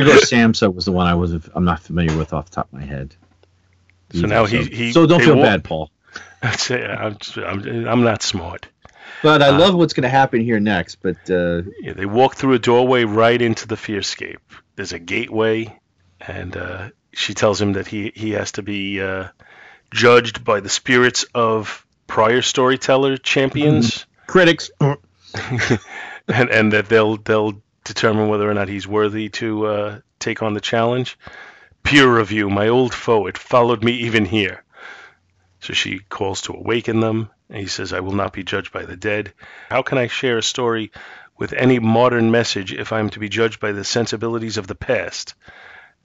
Gregor 0.00 0.18
Samsa 0.20 0.72
was 0.74 0.84
the 0.84 0.92
one 0.92 1.06
I 1.06 1.14
was 1.14 1.32
I'm 1.54 1.64
not 1.64 1.80
familiar 1.80 2.16
with 2.16 2.32
off 2.32 2.46
the 2.50 2.54
top 2.56 2.66
of 2.72 2.78
my 2.78 2.84
head. 2.84 3.14
So 4.12 4.26
now 4.26 4.44
he- 4.44 4.64
he- 4.64 4.92
so 4.92 5.06
don't 5.06 5.18
they 5.20 5.24
feel 5.26 5.36
walk- 5.36 5.44
bad, 5.46 5.64
Paul. 5.64 5.90
That's 6.42 6.70
it. 6.70 6.82
I'm, 6.90 7.16
I'm, 7.36 7.88
I'm 7.88 8.02
not 8.02 8.22
smart. 8.22 8.66
But 9.22 9.40
I 9.42 9.48
Uh, 9.48 9.58
love 9.58 9.74
what's 9.74 9.92
going 9.94 10.02
to 10.02 10.08
happen 10.08 10.40
here 10.40 10.58
next. 10.60 10.96
But 10.96 11.30
uh, 11.30 11.62
Yeah, 11.80 11.92
they 11.94 12.06
walk 12.06 12.34
through 12.34 12.54
a 12.54 12.58
doorway 12.58 13.04
right 13.04 13.40
into 13.40 13.66
the 13.68 13.76
fearscape. 13.76 14.38
There's 14.76 14.92
a 14.92 14.98
gateway, 14.98 15.78
and 16.20 16.56
uh, 16.56 16.88
she 17.12 17.32
tells 17.34 17.60
him 17.60 17.74
that 17.74 17.86
he, 17.86 18.12
he 18.14 18.32
has 18.32 18.52
to 18.52 18.62
be 18.62 19.00
uh, 19.00 19.28
judged 19.92 20.44
by 20.44 20.60
the 20.60 20.68
spirits 20.68 21.24
of 21.34 21.86
prior 22.06 22.42
storyteller 22.42 23.16
champions, 23.16 24.04
critics, 24.26 24.70
and, 24.80 24.98
and 26.50 26.72
that 26.72 26.88
they'll 26.88 27.16
they'll 27.16 27.62
determine 27.84 28.28
whether 28.28 28.48
or 28.48 28.54
not 28.54 28.68
he's 28.68 28.86
worthy 28.86 29.28
to 29.30 29.66
uh, 29.66 29.98
take 30.18 30.42
on 30.42 30.54
the 30.54 30.60
challenge. 30.60 31.18
Peer 31.82 32.16
review, 32.16 32.48
my 32.48 32.68
old 32.68 32.94
foe, 32.94 33.26
it 33.26 33.36
followed 33.36 33.82
me 33.82 33.92
even 33.92 34.24
here. 34.24 34.64
So 35.60 35.72
she 35.72 35.98
calls 35.98 36.42
to 36.42 36.54
awaken 36.54 37.00
them, 37.00 37.30
and 37.48 37.58
he 37.58 37.66
says, 37.66 37.92
I 37.92 38.00
will 38.00 38.12
not 38.12 38.32
be 38.32 38.42
judged 38.42 38.72
by 38.72 38.84
the 38.84 38.96
dead. 38.96 39.32
How 39.68 39.82
can 39.82 39.98
I 39.98 40.06
share 40.06 40.38
a 40.38 40.42
story 40.42 40.92
with 41.38 41.52
any 41.52 41.78
modern 41.78 42.30
message 42.30 42.72
if 42.72 42.92
I'm 42.92 43.10
to 43.10 43.18
be 43.18 43.28
judged 43.28 43.60
by 43.60 43.72
the 43.72 43.84
sensibilities 43.84 44.58
of 44.58 44.66
the 44.66 44.74
past? 44.74 45.34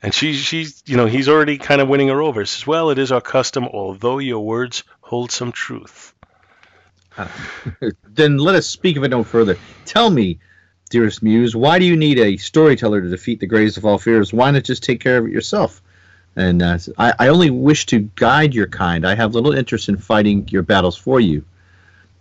And 0.01 0.13
she, 0.13 0.33
she's, 0.33 0.83
you 0.85 0.95
know, 0.95 1.07
he's 1.07 1.27
already 1.27 1.57
kind 1.57 1.81
of 1.81 1.87
winning 1.87 2.09
her 2.09 2.21
over. 2.21 2.41
He 2.41 2.45
says, 2.45 2.67
Well, 2.67 2.91
it 2.91 2.99
is 2.99 3.11
our 3.11 3.21
custom, 3.21 3.65
although 3.65 4.19
your 4.19 4.45
words 4.45 4.83
hold 5.01 5.31
some 5.31 5.51
truth. 5.51 6.13
then 8.03 8.37
let 8.37 8.55
us 8.55 8.67
speak 8.67 8.95
of 8.97 9.03
it 9.03 9.09
no 9.09 9.23
further. 9.23 9.57
Tell 9.85 10.09
me, 10.09 10.39
dearest 10.89 11.23
Muse, 11.23 11.55
why 11.55 11.79
do 11.79 11.85
you 11.85 11.95
need 11.95 12.19
a 12.19 12.37
storyteller 12.37 13.01
to 13.01 13.09
defeat 13.09 13.39
the 13.39 13.47
greatest 13.47 13.77
of 13.77 13.85
all 13.85 13.97
fears? 13.97 14.33
Why 14.33 14.51
not 14.51 14.63
just 14.63 14.83
take 14.83 14.99
care 14.99 15.17
of 15.17 15.25
it 15.25 15.31
yourself? 15.31 15.81
And 16.35 16.61
uh, 16.61 16.77
I, 16.97 17.13
I 17.19 17.27
only 17.29 17.49
wish 17.49 17.85
to 17.87 18.09
guide 18.15 18.53
your 18.53 18.67
kind. 18.67 19.05
I 19.05 19.15
have 19.15 19.33
little 19.33 19.53
interest 19.53 19.89
in 19.89 19.97
fighting 19.97 20.47
your 20.49 20.61
battles 20.63 20.95
for 20.95 21.19
you. 21.19 21.43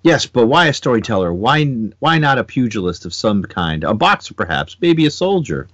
Yes, 0.03 0.27
but 0.27 0.47
why 0.47 0.67
a 0.67 0.73
storyteller? 0.73 1.33
Why 1.33 1.65
why 1.99 2.19
not 2.19 2.39
a 2.39 2.45
pugilist 2.45 3.05
of 3.05 3.13
some 3.13 3.43
kind? 3.43 3.83
A 3.83 3.93
boxer, 3.93 4.35
perhaps, 4.35 4.77
maybe 4.81 5.05
a 5.07 5.11
soldier. 5.11 5.69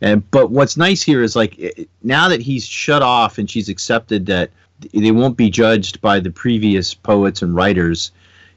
And 0.00 0.28
but 0.30 0.50
what's 0.50 0.76
nice 0.76 1.02
here 1.02 1.22
is 1.22 1.36
like 1.36 1.88
now 2.02 2.28
that 2.28 2.42
he's 2.42 2.66
shut 2.66 3.02
off 3.02 3.38
and 3.38 3.48
she's 3.48 3.68
accepted 3.68 4.26
that 4.26 4.50
they 4.92 5.12
won't 5.12 5.36
be 5.36 5.48
judged 5.48 6.00
by 6.00 6.18
the 6.18 6.30
previous 6.30 6.92
poets 6.92 7.40
and 7.40 7.54
writers 7.54 8.10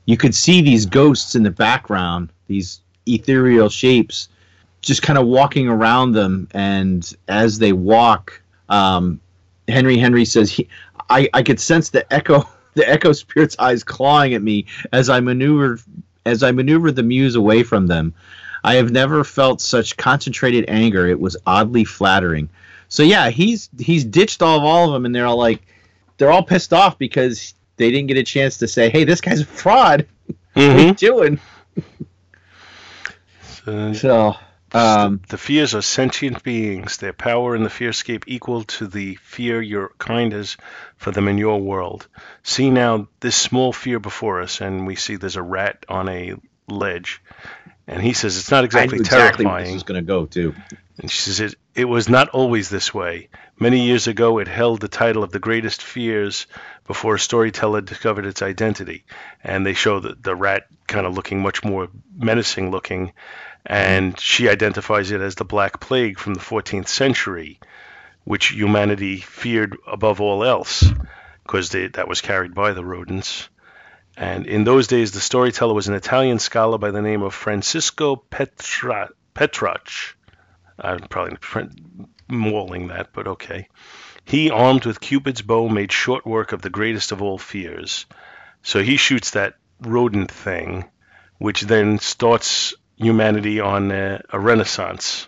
you 0.06 0.17
could 0.17 0.36
see 0.36 0.62
these 0.62 0.86
ghosts 0.86 1.36
in 1.36 1.43
the 1.43 1.51
background, 1.51 2.30
these 2.47 2.80
ethereal 3.06 3.70
shapes, 3.70 4.30
just 4.82 5.02
kind 5.02 5.18
of 5.18 5.28
walking 5.28 5.68
around 5.68 6.13
them. 6.13 6.48
And 6.52 7.12
as 7.28 7.60
they 7.60 7.74
walk, 7.74 8.41
um, 8.70 9.20
Henry 9.68 9.98
Henry 9.98 10.26
says, 10.26 10.52
he, 10.52 10.68
I, 11.10 11.30
I 11.34 11.44
could 11.44 11.60
sense 11.60 11.89
the 11.89 12.12
echo, 12.13 12.48
the 12.74 12.88
echo 12.88 13.12
spirit's 13.13 13.58
eyes 13.60 13.84
clawing 13.84 14.34
at 14.34 14.41
me 14.41 14.65
as 14.91 15.10
I 15.10 15.20
maneuver, 15.20 15.80
as 16.26 16.44
I 16.44 16.52
maneuver 16.52 16.91
the 16.91 17.04
muse 17.04 17.36
away 17.36 17.63
from 17.63 17.88
them. 17.88 18.13
I 18.63 18.76
have 18.76 18.91
never 18.91 19.24
felt 19.24 19.62
such 19.62 19.96
concentrated 19.96 20.65
anger. 20.68 21.08
It 21.08 21.20
was 21.20 21.38
oddly 21.46 21.84
flattering. 21.84 22.50
So 22.89 23.04
yeah, 23.04 23.30
he's 23.30 23.70
he's 23.78 24.04
ditched 24.04 24.41
all 24.41 24.58
of 24.58 24.63
all 24.63 24.88
of 24.88 24.94
them, 24.94 25.06
and 25.06 25.13
they're 25.13 25.28
all 25.28 25.38
like, 25.38 25.62
they're 26.18 26.32
all 26.32 26.44
pissed 26.44 26.74
off 26.74 26.98
because 26.98 27.54
they 27.78 27.91
didn't 27.91 28.08
get 28.08 28.18
a 28.18 28.24
chance 28.24 28.58
to 28.58 28.68
say, 28.68 28.89
"Hey, 28.89 29.04
this 29.04 29.22
guy's 29.22 29.41
a 29.41 29.46
fraud." 29.46 30.08
What 30.54 30.63
are 30.63 30.80
you 30.80 30.94
doing? 30.94 31.38
So, 33.65 33.93
So, 33.93 34.36
um, 34.73 35.21
the 35.30 35.38
fears 35.38 35.73
are 35.75 35.82
sentient 35.82 36.43
beings, 36.43 36.97
their 36.97 37.13
power 37.13 37.56
in 37.56 37.63
the 37.63 37.69
fearscape 37.69 38.23
equal 38.28 38.63
to 38.63 38.88
the 38.88 39.15
fear 39.15 39.62
your 39.62 39.91
kind 39.97 40.34
has 40.34 40.58
for 40.97 41.12
them 41.12 41.28
in 41.28 41.38
your 41.38 41.62
world. 41.62 42.08
See 42.43 42.69
now 42.69 43.08
this 43.19 43.36
small 43.36 43.73
fear 43.73 43.99
before 43.99 44.41
us, 44.41 44.62
and 44.62 44.86
we 44.86 44.95
see 44.95 45.15
there's 45.15 45.36
a 45.36 45.41
rat 45.41 45.86
on 45.89 46.10
a 46.10 46.36
ledge. 46.67 47.21
And 47.88 48.01
he 48.01 48.13
says 48.13 48.38
it's 48.38 48.51
not 48.51 48.63
exactly 48.63 48.97
exactly 48.97 49.45
terrifying. 49.45 49.65
this 49.65 49.73
was 49.73 49.84
going 49.84 50.04
to 50.04 50.08
go 50.08 50.25
too. 50.25 50.56
And 50.97 51.12
she 51.12 51.21
says, 51.21 51.39
it, 51.39 51.56
it 51.75 51.86
was 51.86 52.08
not 52.08 52.30
always 52.30 52.69
this 52.69 52.93
way. 52.93 53.30
Many 53.60 53.86
years 53.86 54.08
ago, 54.08 54.39
it 54.39 54.47
held 54.47 54.80
the 54.80 54.88
title 54.88 55.23
of 55.23 55.32
the 55.32 55.39
greatest 55.39 55.82
fears 55.82 56.47
before 56.88 57.15
a 57.15 57.19
storyteller 57.19 57.82
discovered 57.82 58.25
its 58.25 58.41
identity. 58.41 59.04
And 59.43 59.65
they 59.65 59.73
show 59.73 59.99
the, 59.99 60.15
the 60.19 60.36
rat 60.36 60.67
kind 60.88 61.06
of 61.06 61.13
looking 61.13 61.41
much 61.41 61.63
more 61.63 61.89
menacing 62.17 62.71
looking. 62.71 63.12
And 63.65 64.19
she 64.19 64.47
identifies 64.49 65.12
it 65.12 65.21
as 65.21 65.36
the 65.36 65.45
Black 65.45 65.80
Plague 65.80 66.19
from 66.19 66.36
the 66.36 66.39
14th 66.39 66.88
century, 66.88 67.60
which 68.23 68.49
humanity 68.49 69.17
feared 69.17 69.78
above 69.88 70.21
all 70.21 70.43
else. 70.43 70.84
because 71.43 71.69
that 71.69 72.08
was 72.08 72.21
carried 72.21 72.56
by 72.56 72.73
the 72.73 72.84
rodents. 72.84 73.49
And 74.17 74.47
in 74.47 74.63
those 74.63 74.88
days, 74.88 75.12
the 75.12 75.19
storyteller 75.19 75.73
was 75.73 75.88
an 75.88 75.93
Italian 75.93 76.39
scholar 76.39 76.78
by 76.78 76.91
the 76.91 77.01
name 77.01 77.21
of 77.21 77.34
Francisco 77.34 78.15
Petra- 78.15 79.10
Petrarch. 79.34 80.17
I'm 80.80 80.99
probably 80.99 81.38
mauling 82.28 82.88
that, 82.88 83.10
but 83.13 83.28
okay. 83.28 83.67
He, 84.25 84.49
armed 84.49 84.86
with 84.86 84.99
Cupid's 84.99 85.43
bow, 85.43 85.69
made 85.69 85.91
short 85.91 86.25
work 86.25 86.51
of 86.51 86.62
the 86.63 86.69
greatest 86.69 87.12
of 87.12 87.21
all 87.21 87.38
fears. 87.38 88.08
So 88.63 88.82
he 88.82 88.97
shoots 88.97 89.32
that 89.32 89.56
rodent 89.82 90.32
thing, 90.32 90.86
which 91.38 91.62
then 91.62 91.99
starts 91.99 92.73
humanity 92.97 93.60
on 93.60 93.91
a, 93.91 94.21
a 94.29 94.39
renaissance. 94.39 95.27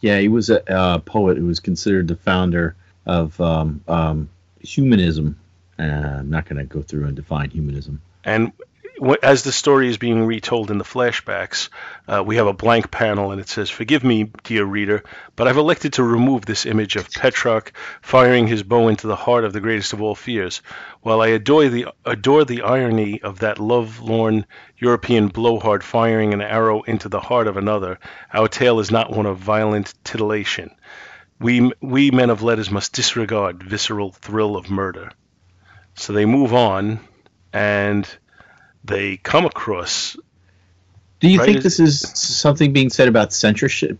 Yeah, 0.00 0.18
he 0.18 0.28
was 0.28 0.50
a, 0.50 0.62
a, 0.66 0.98
poet 1.00 1.38
who 1.38 1.46
was 1.46 1.60
considered 1.60 2.08
the 2.08 2.16
founder 2.16 2.76
of 3.06 3.40
um, 3.40 3.82
um, 3.88 4.28
humanism. 4.60 5.38
Uh, 5.78 5.82
I'm 5.82 6.30
not 6.30 6.46
going 6.46 6.58
to 6.58 6.64
go 6.64 6.82
through 6.82 7.06
and 7.06 7.16
define 7.16 7.50
humanism. 7.50 8.00
And 8.24 8.52
as 9.22 9.42
the 9.42 9.52
story 9.52 9.88
is 9.88 9.98
being 9.98 10.24
retold 10.24 10.70
in 10.70 10.78
the 10.78 10.84
flashbacks, 10.84 11.68
uh, 12.06 12.22
we 12.24 12.36
have 12.36 12.46
a 12.46 12.52
blank 12.52 12.90
panel 12.90 13.32
and 13.32 13.40
it 13.40 13.48
says, 13.48 13.68
Forgive 13.68 14.04
me, 14.04 14.30
dear 14.44 14.64
reader, 14.64 15.02
but 15.34 15.48
I've 15.48 15.56
elected 15.56 15.94
to 15.94 16.04
remove 16.04 16.46
this 16.46 16.64
image 16.64 16.96
of 16.96 17.10
Petrarch 17.10 17.72
firing 18.02 18.46
his 18.46 18.62
bow 18.62 18.88
into 18.88 19.06
the 19.06 19.16
heart 19.16 19.44
of 19.44 19.52
the 19.52 19.60
greatest 19.60 19.92
of 19.92 20.02
all 20.02 20.14
fears. 20.14 20.62
While 21.02 21.20
I 21.20 21.28
adore 21.28 21.68
the, 21.68 21.86
adore 22.04 22.44
the 22.44 22.62
irony 22.62 23.20
of 23.22 23.40
that 23.40 23.58
love-lorn 23.58 24.46
European 24.78 25.28
blowhard 25.28 25.82
firing 25.82 26.32
an 26.32 26.40
arrow 26.40 26.82
into 26.82 27.08
the 27.08 27.20
heart 27.20 27.48
of 27.48 27.56
another, 27.56 27.98
our 28.32 28.48
tale 28.48 28.78
is 28.78 28.90
not 28.90 29.10
one 29.10 29.26
of 29.26 29.38
violent 29.38 29.92
titillation. 30.04 30.70
We, 31.40 31.72
we 31.80 32.10
men 32.12 32.30
of 32.30 32.42
letters 32.42 32.70
must 32.70 32.92
disregard 32.92 33.62
visceral 33.62 34.12
thrill 34.12 34.56
of 34.56 34.70
murder. 34.70 35.10
So 35.96 36.12
they 36.12 36.26
move 36.26 36.54
on, 36.54 37.00
and 37.52 38.08
they 38.84 39.16
come 39.18 39.46
across. 39.46 40.16
Do 41.20 41.28
you 41.28 41.38
right? 41.38 41.46
think 41.46 41.62
this 41.62 41.80
is 41.80 42.00
something 42.00 42.72
being 42.72 42.90
said 42.90 43.08
about 43.08 43.32
censorship? 43.32 43.98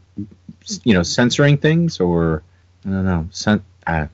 You 0.83 0.95
know, 0.95 1.03
censoring 1.03 1.59
things, 1.59 2.01
or 2.01 2.43
I 2.87 2.91
don't 2.91 3.05
know. 3.05 3.29
Cen- 3.31 3.65
uh, 3.87 4.07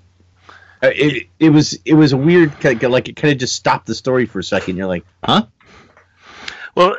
it, 0.83 1.29
it 1.39 1.51
was 1.51 1.79
it 1.85 1.95
was 1.95 2.13
a 2.13 2.17
weird 2.17 2.53
like 2.65 3.09
it 3.09 3.17
kind 3.17 3.33
of 3.33 3.39
just 3.39 3.55
stopped 3.55 3.87
the 3.87 3.95
story 3.95 4.27
for 4.27 4.39
a 4.39 4.45
second. 4.45 4.77
You're 4.77 4.87
like, 4.87 5.05
huh? 5.23 5.47
Well, 6.75 6.97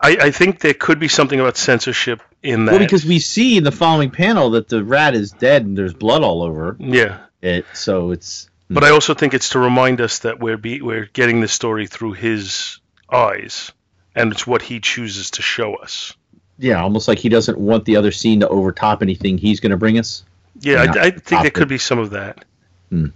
I, 0.00 0.16
I 0.20 0.30
think 0.30 0.60
there 0.60 0.74
could 0.74 0.98
be 0.98 1.08
something 1.08 1.38
about 1.38 1.56
censorship 1.56 2.22
in 2.42 2.64
that. 2.64 2.72
Well, 2.72 2.80
because 2.80 3.04
we 3.04 3.18
see 3.18 3.58
in 3.58 3.64
the 3.64 3.72
following 3.72 4.10
panel 4.10 4.50
that 4.50 4.68
the 4.68 4.82
rat 4.82 5.14
is 5.14 5.30
dead 5.32 5.64
and 5.64 5.76
there's 5.76 5.94
blood 5.94 6.22
all 6.22 6.42
over. 6.42 6.76
Yeah. 6.78 7.18
It 7.42 7.64
so 7.72 8.10
it's. 8.10 8.48
But 8.72 8.84
I 8.84 8.90
also 8.90 9.14
think 9.14 9.34
it's 9.34 9.50
to 9.50 9.58
remind 9.58 10.00
us 10.00 10.20
that 10.20 10.38
we're 10.38 10.56
be, 10.56 10.80
we're 10.80 11.06
getting 11.06 11.40
the 11.40 11.48
story 11.48 11.88
through 11.88 12.12
his 12.12 12.78
eyes, 13.12 13.72
and 14.14 14.32
it's 14.32 14.46
what 14.46 14.62
he 14.62 14.80
chooses 14.80 15.32
to 15.32 15.42
show 15.42 15.74
us. 15.76 16.14
Yeah, 16.58 16.82
almost 16.82 17.08
like 17.08 17.18
he 17.18 17.30
doesn't 17.30 17.58
want 17.58 17.86
the 17.86 17.96
other 17.96 18.12
scene 18.12 18.40
to 18.40 18.48
overtop 18.48 19.02
anything 19.02 19.38
he's 19.38 19.60
going 19.60 19.70
to 19.70 19.78
bring 19.78 19.98
us. 19.98 20.24
Yeah, 20.60 20.82
I, 20.82 21.00
I, 21.00 21.10
think 21.10 21.42
there 21.42 21.50
could 21.50 21.68
be 21.68 21.78
some 21.78 21.98
of 21.98 22.10
that. 22.10 22.44
Hmm. 22.90 23.06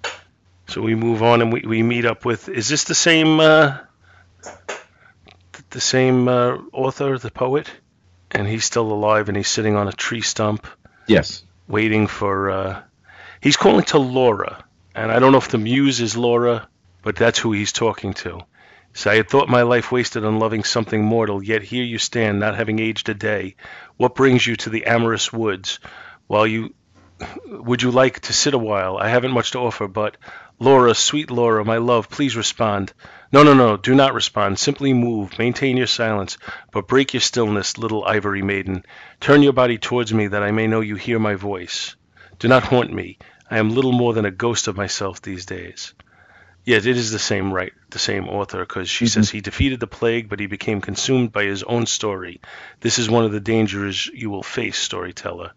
So 0.68 0.80
we 0.80 0.94
move 0.94 1.22
on 1.22 1.42
and 1.42 1.52
we, 1.52 1.60
we 1.60 1.82
meet 1.82 2.06
up 2.06 2.24
with. 2.24 2.48
Is 2.48 2.68
this 2.68 2.84
the 2.84 2.94
same 2.94 3.40
uh, 3.40 3.78
the 5.70 5.80
same 5.80 6.28
uh, 6.28 6.56
author, 6.72 7.18
the 7.18 7.30
poet? 7.30 7.70
And 8.30 8.48
he's 8.48 8.64
still 8.64 8.90
alive 8.90 9.28
and 9.28 9.36
he's 9.36 9.48
sitting 9.48 9.76
on 9.76 9.88
a 9.88 9.92
tree 9.92 10.22
stump. 10.22 10.66
Yes. 11.06 11.44
Waiting 11.68 12.06
for. 12.06 12.50
Uh, 12.50 12.82
he's 13.40 13.56
calling 13.56 13.84
to 13.86 13.98
Laura, 13.98 14.64
and 14.94 15.12
I 15.12 15.18
don't 15.18 15.32
know 15.32 15.38
if 15.38 15.48
the 15.48 15.58
muse 15.58 16.00
is 16.00 16.16
Laura, 16.16 16.66
but 17.02 17.16
that's 17.16 17.38
who 17.38 17.52
he's 17.52 17.72
talking 17.72 18.14
to. 18.14 18.40
So 18.96 19.10
I 19.10 19.16
had 19.16 19.28
thought 19.28 19.48
my 19.48 19.62
life 19.62 19.90
wasted 19.90 20.24
on 20.24 20.38
loving 20.38 20.62
something 20.62 21.04
mortal, 21.04 21.42
yet 21.42 21.62
here 21.62 21.82
you 21.82 21.98
stand, 21.98 22.38
not 22.38 22.54
having 22.54 22.78
aged 22.78 23.08
a 23.08 23.14
day. 23.14 23.56
What 23.96 24.14
brings 24.14 24.46
you 24.46 24.54
to 24.54 24.70
the 24.70 24.86
amorous 24.86 25.32
woods? 25.32 25.80
While 26.28 26.46
you 26.46 26.74
would 27.46 27.82
you 27.82 27.90
like 27.90 28.20
to 28.20 28.32
sit 28.32 28.54
a 28.54 28.58
while? 28.58 28.96
I 28.96 29.08
haven't 29.08 29.32
much 29.32 29.50
to 29.50 29.58
offer, 29.58 29.88
but 29.88 30.16
Laura, 30.60 30.94
sweet 30.94 31.28
Laura, 31.28 31.64
my 31.64 31.78
love, 31.78 32.08
please 32.08 32.36
respond. 32.36 32.92
No, 33.32 33.42
no, 33.42 33.52
no, 33.52 33.76
do 33.76 33.96
not 33.96 34.14
respond. 34.14 34.60
Simply 34.60 34.92
move, 34.92 35.40
maintain 35.40 35.76
your 35.76 35.88
silence, 35.88 36.38
but 36.70 36.86
break 36.86 37.14
your 37.14 37.20
stillness, 37.20 37.76
little 37.76 38.04
ivory 38.04 38.42
maiden. 38.42 38.84
Turn 39.18 39.42
your 39.42 39.52
body 39.52 39.76
towards 39.76 40.14
me 40.14 40.28
that 40.28 40.44
I 40.44 40.52
may 40.52 40.68
know 40.68 40.80
you 40.80 40.94
hear 40.94 41.18
my 41.18 41.34
voice. 41.34 41.96
Do 42.38 42.46
not 42.46 42.62
haunt 42.62 42.92
me. 42.92 43.18
I 43.50 43.58
am 43.58 43.74
little 43.74 43.92
more 43.92 44.14
than 44.14 44.24
a 44.24 44.30
ghost 44.30 44.68
of 44.68 44.76
myself 44.76 45.20
these 45.20 45.46
days. 45.46 45.94
Yes, 46.64 46.86
it 46.86 46.96
is 46.96 47.10
the 47.10 47.18
same 47.18 47.52
right, 47.52 47.74
the 47.90 47.98
same 47.98 48.26
author, 48.26 48.60
because 48.60 48.88
she 48.88 49.04
mm-hmm. 49.04 49.20
says 49.20 49.30
he 49.30 49.42
defeated 49.42 49.80
the 49.80 49.86
plague, 49.86 50.30
but 50.30 50.40
he 50.40 50.46
became 50.46 50.80
consumed 50.80 51.30
by 51.30 51.44
his 51.44 51.62
own 51.62 51.84
story. 51.84 52.40
This 52.80 52.98
is 52.98 53.10
one 53.10 53.26
of 53.26 53.32
the 53.32 53.40
dangers 53.40 54.06
you 54.06 54.30
will 54.30 54.42
face, 54.42 54.78
storyteller. 54.78 55.52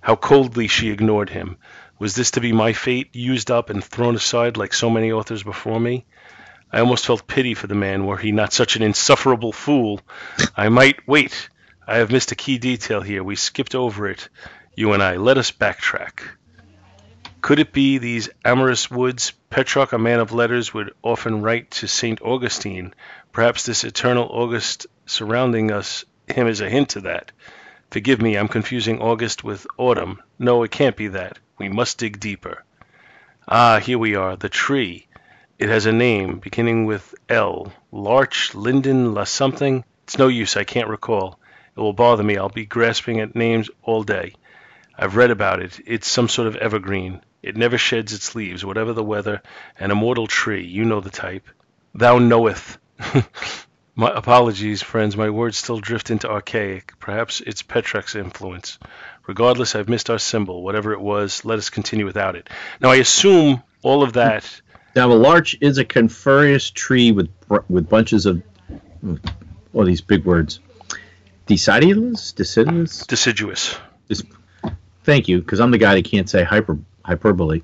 How 0.00 0.16
coldly 0.16 0.68
she 0.68 0.90
ignored 0.90 1.30
him. 1.30 1.56
Was 1.98 2.14
this 2.14 2.32
to 2.32 2.42
be 2.42 2.52
my 2.52 2.74
fate, 2.74 3.08
used 3.14 3.50
up 3.50 3.70
and 3.70 3.82
thrown 3.82 4.16
aside 4.16 4.58
like 4.58 4.74
so 4.74 4.90
many 4.90 5.12
authors 5.12 5.42
before 5.42 5.80
me? 5.80 6.04
I 6.70 6.80
almost 6.80 7.06
felt 7.06 7.26
pity 7.26 7.54
for 7.54 7.66
the 7.66 7.74
man, 7.74 8.04
were 8.04 8.18
he 8.18 8.30
not 8.30 8.52
such 8.52 8.76
an 8.76 8.82
insufferable 8.82 9.52
fool. 9.52 10.00
I 10.54 10.68
might 10.68 11.08
wait. 11.08 11.48
I 11.86 11.98
have 11.98 12.10
missed 12.10 12.32
a 12.32 12.36
key 12.36 12.58
detail 12.58 13.00
here. 13.00 13.24
We 13.24 13.36
skipped 13.36 13.74
over 13.74 14.08
it, 14.08 14.28
you 14.74 14.92
and 14.92 15.02
I. 15.02 15.16
Let 15.16 15.38
us 15.38 15.52
backtrack. 15.52 16.20
Could 17.40 17.60
it 17.60 17.72
be 17.72 17.98
these 17.98 18.28
amorous 18.44 18.90
woods? 18.90 19.32
Petrarch, 19.54 19.92
a 19.92 19.98
man 19.98 20.18
of 20.18 20.32
letters, 20.32 20.74
would 20.74 20.92
often 21.00 21.40
write 21.40 21.70
to 21.70 21.86
St. 21.86 22.20
Augustine. 22.22 22.92
Perhaps 23.30 23.64
this 23.64 23.84
eternal 23.84 24.28
August 24.28 24.88
surrounding 25.06 25.70
us 25.70 26.04
him 26.26 26.48
is 26.48 26.60
a 26.60 26.68
hint 26.68 26.88
to 26.88 27.02
that. 27.02 27.30
Forgive 27.92 28.20
me, 28.20 28.36
I'm 28.36 28.48
confusing 28.48 29.00
August 29.00 29.44
with 29.44 29.64
autumn. 29.78 30.20
No, 30.40 30.64
it 30.64 30.72
can't 30.72 30.96
be 30.96 31.06
that. 31.06 31.38
We 31.56 31.68
must 31.68 31.98
dig 31.98 32.18
deeper. 32.18 32.64
Ah, 33.46 33.78
here 33.78 33.96
we 33.96 34.16
are, 34.16 34.34
the 34.34 34.48
tree. 34.48 35.06
It 35.60 35.68
has 35.68 35.86
a 35.86 35.92
name 35.92 36.40
beginning 36.40 36.86
with 36.86 37.14
L. 37.28 37.72
Larch, 37.92 38.56
linden, 38.56 39.14
la 39.14 39.22
something. 39.22 39.84
It's 40.02 40.18
no 40.18 40.26
use, 40.26 40.56
I 40.56 40.64
can't 40.64 40.88
recall. 40.88 41.38
It 41.76 41.80
will 41.80 41.92
bother 41.92 42.24
me. 42.24 42.36
I'll 42.36 42.48
be 42.48 42.66
grasping 42.66 43.20
at 43.20 43.36
names 43.36 43.70
all 43.84 44.02
day. 44.02 44.34
I've 44.98 45.14
read 45.14 45.30
about 45.30 45.62
it. 45.62 45.78
It's 45.86 46.08
some 46.08 46.28
sort 46.28 46.48
of 46.48 46.56
evergreen. 46.56 47.20
It 47.44 47.58
never 47.58 47.76
sheds 47.76 48.14
its 48.14 48.34
leaves, 48.34 48.64
whatever 48.64 48.94
the 48.94 49.04
weather, 49.04 49.42
an 49.78 49.90
immortal 49.90 50.26
tree. 50.26 50.64
You 50.64 50.86
know 50.86 51.00
the 51.00 51.10
type. 51.10 51.46
Thou 51.94 52.18
knoweth. 52.18 52.78
my 53.94 54.10
apologies, 54.16 54.82
friends. 54.82 55.14
My 55.14 55.28
words 55.28 55.58
still 55.58 55.78
drift 55.78 56.10
into 56.10 56.30
archaic. 56.30 56.94
Perhaps 56.98 57.42
it's 57.42 57.60
Petrarch's 57.60 58.14
influence. 58.14 58.78
Regardless, 59.26 59.74
I've 59.74 59.90
missed 59.90 60.08
our 60.08 60.18
symbol. 60.18 60.62
Whatever 60.62 60.94
it 60.94 61.00
was, 61.02 61.44
let 61.44 61.58
us 61.58 61.68
continue 61.68 62.06
without 62.06 62.34
it. 62.34 62.48
Now, 62.80 62.90
I 62.90 62.96
assume 62.96 63.62
all 63.82 64.02
of 64.02 64.14
that. 64.14 64.60
Now, 64.96 65.10
a 65.10 65.14
larch 65.14 65.56
is 65.60 65.78
a 65.78 65.84
coniferous 65.84 66.70
tree 66.70 67.10
with 67.10 67.28
with 67.68 67.88
bunches 67.88 68.26
of 68.26 68.40
hmm, 69.00 69.16
all 69.72 69.84
these 69.84 70.00
big 70.00 70.24
words. 70.24 70.60
Deciduous, 71.46 72.30
deciduous, 72.30 73.04
deciduous. 73.04 73.76
Thank 75.02 75.26
you, 75.26 75.40
because 75.40 75.58
I'm 75.58 75.72
the 75.72 75.78
guy 75.78 75.96
that 75.96 76.04
can't 76.04 76.30
say 76.30 76.44
hyper 76.44 76.78
hyperbole. 77.04 77.62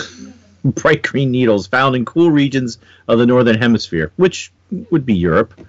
Bright 0.64 1.02
green 1.02 1.30
needles 1.32 1.66
found 1.66 1.96
in 1.96 2.04
cool 2.04 2.30
regions 2.30 2.78
of 3.08 3.18
the 3.18 3.26
northern 3.26 3.58
hemisphere, 3.58 4.12
which 4.16 4.52
would 4.90 5.04
be 5.04 5.14
Europe. 5.14 5.60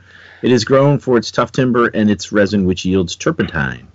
It 0.42 0.52
is 0.52 0.66
grown 0.66 1.00
for 1.00 1.18
its 1.18 1.32
tough 1.32 1.52
timber 1.52 1.88
and 1.88 2.12
its 2.12 2.32
resin, 2.32 2.66
which 2.66 2.86
yields 2.86 3.16
turpentine. 3.16 3.88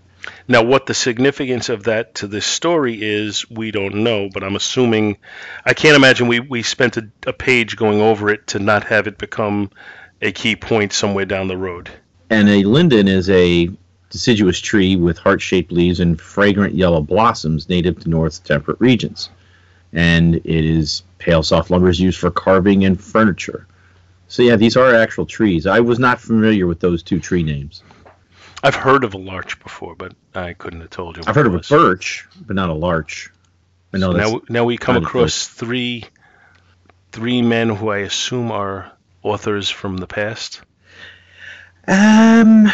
Now, 0.47 0.63
what 0.63 0.87
the 0.87 0.95
significance 0.95 1.69
of 1.69 1.85
that 1.85 2.17
to 2.17 2.27
this 2.27 2.47
story 2.47 2.99
is, 3.01 3.49
we 3.51 3.71
don't 3.71 3.97
know, 3.97 4.29
but 4.33 4.43
I'm 4.43 4.57
assuming, 4.57 5.19
I 5.65 5.75
can't 5.75 5.97
imagine 5.97 6.27
we, 6.27 6.41
we 6.41 6.63
spent 6.63 6.97
a, 6.97 7.09
a 7.27 7.33
page 7.33 7.77
going 7.77 8.01
over 8.01 8.31
it 8.31 8.47
to 8.49 8.59
not 8.59 8.85
have 8.85 9.07
it 9.07 9.19
become 9.19 9.71
a 10.23 10.33
key 10.33 10.57
point 10.57 10.93
somewhere 10.93 11.27
down 11.27 11.49
the 11.49 11.57
road. 11.57 11.91
And 12.31 12.49
a 12.49 12.65
linden 12.65 13.09
is 13.09 13.29
a 13.31 13.71
deciduous 14.11 14.59
tree 14.59 14.97
with 14.97 15.19
heart 15.19 15.41
shaped 15.41 15.73
leaves 15.73 16.01
and 16.01 16.21
fragrant 16.21 16.75
yellow 16.75 17.01
blossoms 17.01 17.69
native 17.69 18.01
to 18.01 18.09
north 18.09 18.45
temperate 18.45 18.81
regions. 18.81 19.31
And 19.93 20.37
it 20.37 20.47
is 20.47 21.03
pale 21.19 21.43
soft 21.43 21.71
lumber 21.71 21.89
is 21.89 22.01
used 22.01 22.19
for 22.19 22.31
carving 22.31 22.85
and 22.85 23.01
furniture. 23.01 23.67
So, 24.29 24.43
yeah, 24.43 24.57
these 24.57 24.77
are 24.77 24.95
actual 24.95 25.25
trees. 25.25 25.67
I 25.67 25.81
was 25.81 25.99
not 25.99 26.21
familiar 26.21 26.67
with 26.67 26.81
those 26.81 27.03
two 27.03 27.19
tree 27.19 27.43
names. 27.43 27.83
I've 28.63 28.75
heard 28.75 29.05
of 29.05 29.15
a 29.15 29.19
larch 29.19 29.59
before, 29.61 29.95
but 29.95 30.15
I 30.35 30.53
couldn't 30.53 30.81
have 30.81 30.91
told 30.91 31.17
you. 31.17 31.23
I've 31.27 31.35
heard 31.35 31.47
of 31.47 31.55
a 31.55 31.61
birch, 31.61 32.27
but 32.47 32.57
not 32.57 32.69
a 32.69 32.75
larch. 32.75 33.31
I 33.95 33.99
know 33.99 34.13
so 34.13 34.19
now, 34.19 34.41
now 34.49 34.65
we 34.65 34.77
come 34.77 34.97
across 34.97 35.47
three 35.47 36.05
three 37.13 37.41
men 37.41 37.71
who 37.71 37.89
I 37.89 37.99
assume 37.99 38.53
are 38.53 38.93
authors 39.23 39.71
from 39.71 39.97
the 39.97 40.07
past. 40.07 40.61
Um, 41.87 42.71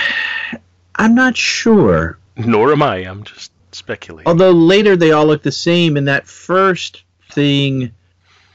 I'm 0.96 1.14
not 1.14 1.36
sure. 1.36 2.18
Nor 2.36 2.72
am 2.72 2.82
I. 2.82 2.96
I'm 2.98 3.24
just 3.24 3.52
speculating. 3.72 4.28
Although 4.28 4.52
later 4.52 4.96
they 4.96 5.12
all 5.12 5.26
look 5.26 5.42
the 5.42 5.52
same. 5.52 5.96
In 5.96 6.04
that 6.06 6.26
first 6.26 7.02
thing, 7.30 7.92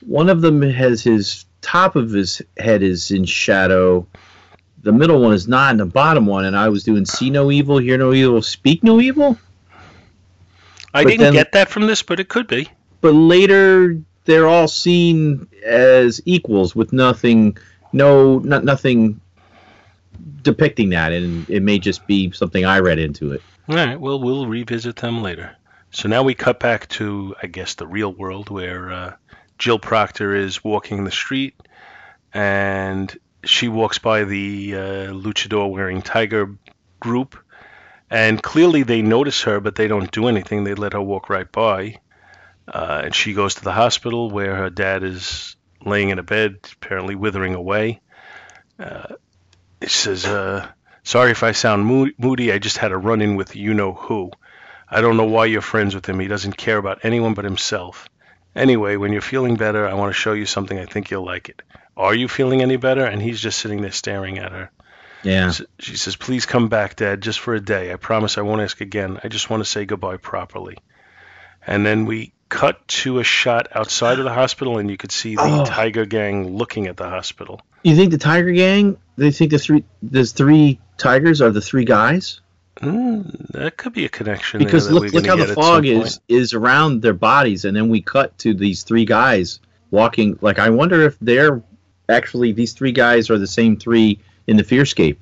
one 0.02 0.30
of 0.30 0.42
them 0.42 0.62
has 0.62 1.02
his 1.02 1.46
top 1.62 1.96
of 1.96 2.12
his 2.12 2.42
head 2.58 2.82
is 2.84 3.12
in 3.12 3.26
shadow. 3.26 4.08
The 4.82 4.92
middle 4.94 5.22
one 5.22 5.34
is 5.34 5.48
not, 5.48 5.72
and 5.72 5.80
the 5.80 5.86
bottom 5.86 6.26
one. 6.26 6.46
And 6.46 6.56
I 6.56 6.70
was 6.70 6.84
doing 6.84 7.06
see 7.06 7.30
no 7.30 7.52
evil, 7.52 7.78
hear 7.78 7.98
no 7.98 8.14
evil, 8.14 8.42
speak 8.42 8.84
no 8.84 9.00
evil. 9.02 9.38
I 10.94 11.04
But 11.04 11.10
didn't 11.10 11.20
then- 11.24 11.34
get 11.34 11.52
that 11.52 11.70
from 11.70 11.88
this, 11.88 12.02
but 12.02 12.20
it 12.20 12.30
could 12.30 12.48
be. 12.48 12.68
But 13.02 13.14
later, 13.14 13.98
they're 14.26 14.48
all 14.48 14.68
seen 14.68 15.48
as 15.66 16.22
equals 16.26 16.76
with 16.76 16.92
nothing, 16.94 17.58
no, 17.94 18.40
not 18.40 18.64
nothing 18.64 19.20
depicting 20.42 20.90
that, 20.90 21.12
and 21.12 21.50
it 21.50 21.62
may 21.62 21.80
just 21.80 22.06
be 22.08 22.32
something 22.32 22.66
I 22.66 22.80
read 22.80 23.00
into 23.00 23.32
it. 23.34 23.42
All 23.68 23.76
right, 23.76 24.00
well, 24.00 24.20
we'll 24.20 24.48
revisit 24.48 24.96
them 24.98 25.22
later. 25.22 25.56
So 25.92 26.08
now 26.08 26.24
we 26.24 26.36
cut 26.36 26.60
back 26.60 26.88
to, 26.90 27.36
I 27.42 27.48
guess, 27.48 27.76
the 27.76 27.88
real 27.88 28.12
world 28.12 28.50
where 28.50 28.92
uh, 28.92 29.16
Jill 29.58 29.80
Proctor 29.80 30.36
is 30.36 30.64
walking 30.64 31.04
the 31.04 31.12
street 31.12 31.56
and 32.34 33.16
she 33.44 33.68
walks 33.68 33.98
by 33.98 34.24
the 34.24 34.76
uh, 34.76 34.80
luchador 35.14 35.72
wearing 35.72 36.02
tiger 36.02 36.56
group. 37.00 37.38
And 38.10 38.42
clearly 38.42 38.84
they 38.84 39.02
notice 39.02 39.44
her, 39.44 39.60
but 39.60 39.76
they 39.76 39.88
don't 39.88 40.12
do 40.12 40.28
anything. 40.28 40.64
They 40.64 40.74
let 40.74 40.94
her 40.94 41.02
walk 41.02 41.30
right 41.30 41.52
by. 41.52 42.00
Uh, 42.68 43.02
and 43.06 43.16
she 43.16 43.34
goes 43.34 43.56
to 43.56 43.64
the 43.64 43.72
hospital 43.72 44.30
where 44.30 44.56
her 44.56 44.70
dad 44.70 45.04
is 45.04 45.56
laying 45.84 46.10
in 46.10 46.20
a 46.20 46.24
bed, 46.24 46.58
apparently 46.74 47.16
withering 47.16 47.56
away. 47.56 48.00
Uh, 48.80 49.16
it 49.82 49.92
says, 49.92 50.26
uh, 50.26 50.68
Sorry 51.04 51.32
if 51.32 51.44
I 51.44 51.54
sound 51.54 51.86
moo- 51.86 52.12
moody. 52.18 52.52
I 52.52 52.60
just 52.60 52.78
had 52.78 52.92
a 52.92 52.98
run 52.98 53.22
in 53.22 53.36
with 53.36 53.56
you 53.56 53.74
know 53.74 53.94
who. 53.94 54.32
I 54.88 55.02
don't 55.02 55.18
know 55.18 55.26
why 55.26 55.46
you're 55.46 55.62
friends 55.62 55.96
with 55.96 56.08
him. 56.08 56.20
He 56.20 56.28
doesn't 56.28 56.58
care 56.58 56.78
about 56.78 57.00
anyone 57.04 57.34
but 57.34 57.46
himself. 57.46 58.10
Anyway, 58.56 58.96
when 58.96 59.12
you're 59.12 59.22
feeling 59.22 59.56
better, 59.56 59.88
I 59.88 59.94
want 59.94 60.10
to 60.10 60.20
show 60.20 60.34
you 60.34 60.46
something. 60.46 60.78
I 60.78 60.86
think 60.86 61.10
you'll 61.10 61.26
like 61.26 61.50
it. 61.50 61.62
Are 61.96 62.14
you 62.14 62.28
feeling 62.28 62.62
any 62.62 62.78
better? 62.78 63.06
And 63.06 63.22
he's 63.22 63.40
just 63.40 63.60
sitting 63.60 63.82
there 63.82 63.92
staring 63.92 64.40
at 64.40 64.52
her. 64.52 64.72
Yeah. 65.24 65.52
She 65.80 65.98
says, 65.98 66.16
Please 66.16 66.46
come 66.46 66.70
back, 66.70 66.96
Dad, 66.96 67.22
just 67.22 67.40
for 67.40 67.54
a 67.54 67.60
day. 67.60 67.92
I 67.92 67.98
promise 67.98 68.38
I 68.38 68.42
won't 68.42 68.62
ask 68.62 68.82
again. 68.82 69.20
I 69.24 69.28
just 69.28 69.50
want 69.50 69.62
to 69.62 69.70
say 69.70 69.86
goodbye 69.86 70.18
properly. 70.18 70.78
And 71.66 71.86
then 71.86 72.06
we 72.06 72.34
cut 72.50 72.86
to 72.88 73.20
a 73.20 73.24
shot 73.24 73.68
outside 73.76 74.18
of 74.20 74.26
the 74.26 74.34
hospital, 74.34 74.78
and 74.80 74.90
you 74.90 74.98
could 74.98 75.12
see 75.12 75.36
the 75.36 75.42
Oh. 75.44 75.66
Tiger 75.66 76.06
Gang 76.06 76.58
looking 76.58 76.88
at 76.88 76.98
the 76.98 77.08
hospital. 77.08 77.62
You 77.84 77.96
think 77.96 78.12
the 78.12 78.18
Tiger 78.18 78.52
Gang? 78.52 78.98
They 79.18 79.32
think 79.32 79.52
the 79.52 79.60
three, 79.60 79.84
there's 80.02 80.32
three 80.32 80.80
tigers 80.98 81.42
are 81.42 81.52
the 81.52 81.62
three 81.62 81.86
guys 81.86 82.42
Mm, 82.82 83.52
that 83.52 83.76
could 83.76 83.92
be 83.92 84.06
a 84.06 84.10
connection. 84.10 84.60
because 84.60 84.90
look, 84.90 85.12
look 85.12 85.26
how 85.28 85.36
the 85.36 85.48
fog 85.54 85.86
is 85.86 86.00
point. 86.20 86.20
is 86.30 86.54
around 86.54 87.02
their 87.02 87.14
bodies, 87.14 87.66
and 87.66 87.76
then 87.76 87.90
we 87.90 88.02
cut 88.02 88.38
to 88.38 88.54
these 88.54 88.84
three 88.84 89.04
guys 89.04 89.60
walking. 89.92 90.40
Like 90.40 90.60
I 90.60 90.70
wonder 90.70 91.02
if 91.02 91.18
they're 91.20 91.62
actually 92.08 92.54
these 92.54 92.72
three 92.72 92.94
guys 92.94 93.30
are 93.30 93.38
the 93.38 93.48
same 93.48 93.76
three 93.76 94.20
in 94.48 94.56
the 94.56 94.64
Fearscape. 94.64 95.18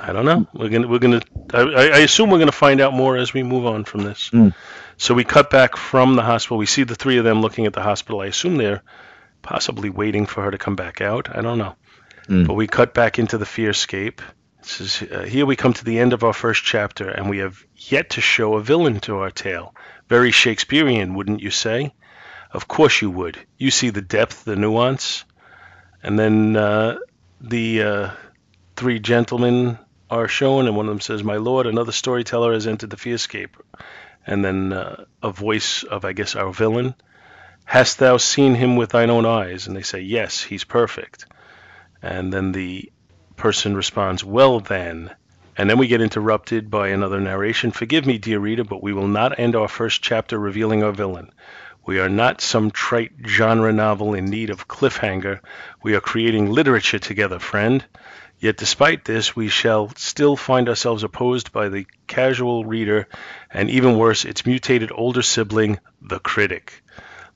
I 0.00 0.14
don't 0.14 0.24
know. 0.24 0.46
We're 0.54 0.70
gonna 0.70 0.88
we're 0.88 1.00
gonna. 1.00 1.20
I, 1.52 1.60
I 1.60 1.82
I 1.82 1.98
assume 1.98 2.30
we're 2.30 2.38
gonna 2.38 2.50
find 2.50 2.80
out 2.80 2.94
more 2.94 3.18
as 3.18 3.34
we 3.34 3.42
move 3.42 3.66
on 3.66 3.84
from 3.84 4.04
this. 4.04 4.30
Mm. 4.30 4.54
So 5.02 5.14
we 5.14 5.24
cut 5.24 5.50
back 5.50 5.76
from 5.76 6.14
the 6.14 6.22
hospital. 6.22 6.58
We 6.58 6.66
see 6.66 6.84
the 6.84 6.94
three 6.94 7.18
of 7.18 7.24
them 7.24 7.40
looking 7.40 7.66
at 7.66 7.72
the 7.72 7.82
hospital. 7.82 8.20
I 8.20 8.26
assume 8.26 8.54
they're 8.56 8.84
possibly 9.42 9.90
waiting 9.90 10.26
for 10.26 10.44
her 10.44 10.52
to 10.52 10.58
come 10.58 10.76
back 10.76 11.00
out. 11.00 11.36
I 11.36 11.40
don't 11.40 11.58
know. 11.58 11.74
Mm. 12.28 12.46
But 12.46 12.54
we 12.54 12.68
cut 12.68 12.94
back 12.94 13.18
into 13.18 13.36
the 13.36 13.44
fearscape. 13.44 14.20
This 14.62 14.80
is 14.80 15.02
uh, 15.10 15.22
here 15.22 15.44
we 15.44 15.56
come 15.56 15.72
to 15.72 15.84
the 15.84 15.98
end 15.98 16.12
of 16.12 16.22
our 16.22 16.32
first 16.32 16.62
chapter, 16.62 17.08
and 17.08 17.28
we 17.28 17.38
have 17.38 17.64
yet 17.74 18.10
to 18.10 18.20
show 18.20 18.54
a 18.54 18.62
villain 18.62 19.00
to 19.00 19.16
our 19.16 19.32
tale. 19.32 19.74
Very 20.08 20.30
Shakespearean, 20.30 21.14
wouldn't 21.14 21.42
you 21.42 21.50
say? 21.50 21.92
Of 22.52 22.68
course 22.68 23.02
you 23.02 23.10
would. 23.10 23.44
You 23.58 23.72
see 23.72 23.90
the 23.90 24.02
depth, 24.02 24.44
the 24.44 24.54
nuance, 24.54 25.24
and 26.04 26.16
then 26.16 26.54
uh, 26.54 26.98
the 27.40 27.82
uh, 27.82 28.10
three 28.76 29.00
gentlemen 29.00 29.80
are 30.08 30.28
shown, 30.28 30.68
and 30.68 30.76
one 30.76 30.86
of 30.86 30.90
them 30.92 31.00
says, 31.00 31.24
"My 31.24 31.38
lord, 31.38 31.66
another 31.66 31.90
storyteller 31.90 32.52
has 32.52 32.68
entered 32.68 32.90
the 32.90 32.96
fearscape." 32.96 33.56
And 34.26 34.44
then 34.44 34.72
uh, 34.72 35.04
a 35.22 35.30
voice 35.30 35.82
of, 35.82 36.04
I 36.04 36.12
guess, 36.12 36.36
our 36.36 36.52
villain. 36.52 36.94
Hast 37.64 37.98
thou 37.98 38.16
seen 38.16 38.54
him 38.54 38.76
with 38.76 38.90
thine 38.90 39.10
own 39.10 39.26
eyes? 39.26 39.66
And 39.66 39.76
they 39.76 39.82
say, 39.82 40.00
Yes, 40.00 40.42
he's 40.42 40.64
perfect. 40.64 41.26
And 42.02 42.32
then 42.32 42.52
the 42.52 42.92
person 43.36 43.76
responds, 43.76 44.24
Well, 44.24 44.60
then. 44.60 45.10
And 45.56 45.68
then 45.68 45.78
we 45.78 45.86
get 45.86 46.00
interrupted 46.00 46.70
by 46.70 46.88
another 46.88 47.20
narration. 47.20 47.72
Forgive 47.72 48.06
me, 48.06 48.18
dear 48.18 48.38
reader, 48.38 48.64
but 48.64 48.82
we 48.82 48.92
will 48.92 49.08
not 49.08 49.38
end 49.38 49.54
our 49.54 49.68
first 49.68 50.02
chapter 50.02 50.38
revealing 50.38 50.82
our 50.82 50.92
villain. 50.92 51.30
We 51.84 51.98
are 51.98 52.08
not 52.08 52.40
some 52.40 52.70
trite 52.70 53.12
genre 53.26 53.72
novel 53.72 54.14
in 54.14 54.26
need 54.26 54.50
of 54.50 54.68
cliffhanger. 54.68 55.40
We 55.82 55.94
are 55.94 56.00
creating 56.00 56.50
literature 56.50 57.00
together, 57.00 57.38
friend. 57.38 57.84
Yet 58.42 58.56
despite 58.56 59.04
this, 59.04 59.36
we 59.36 59.46
shall 59.46 59.92
still 59.94 60.34
find 60.34 60.68
ourselves 60.68 61.04
opposed 61.04 61.52
by 61.52 61.68
the 61.68 61.86
casual 62.08 62.64
reader, 62.64 63.06
and 63.52 63.70
even 63.70 63.96
worse, 63.96 64.24
its 64.24 64.44
mutated 64.44 64.90
older 64.92 65.22
sibling, 65.22 65.78
the 66.00 66.18
critic. 66.18 66.82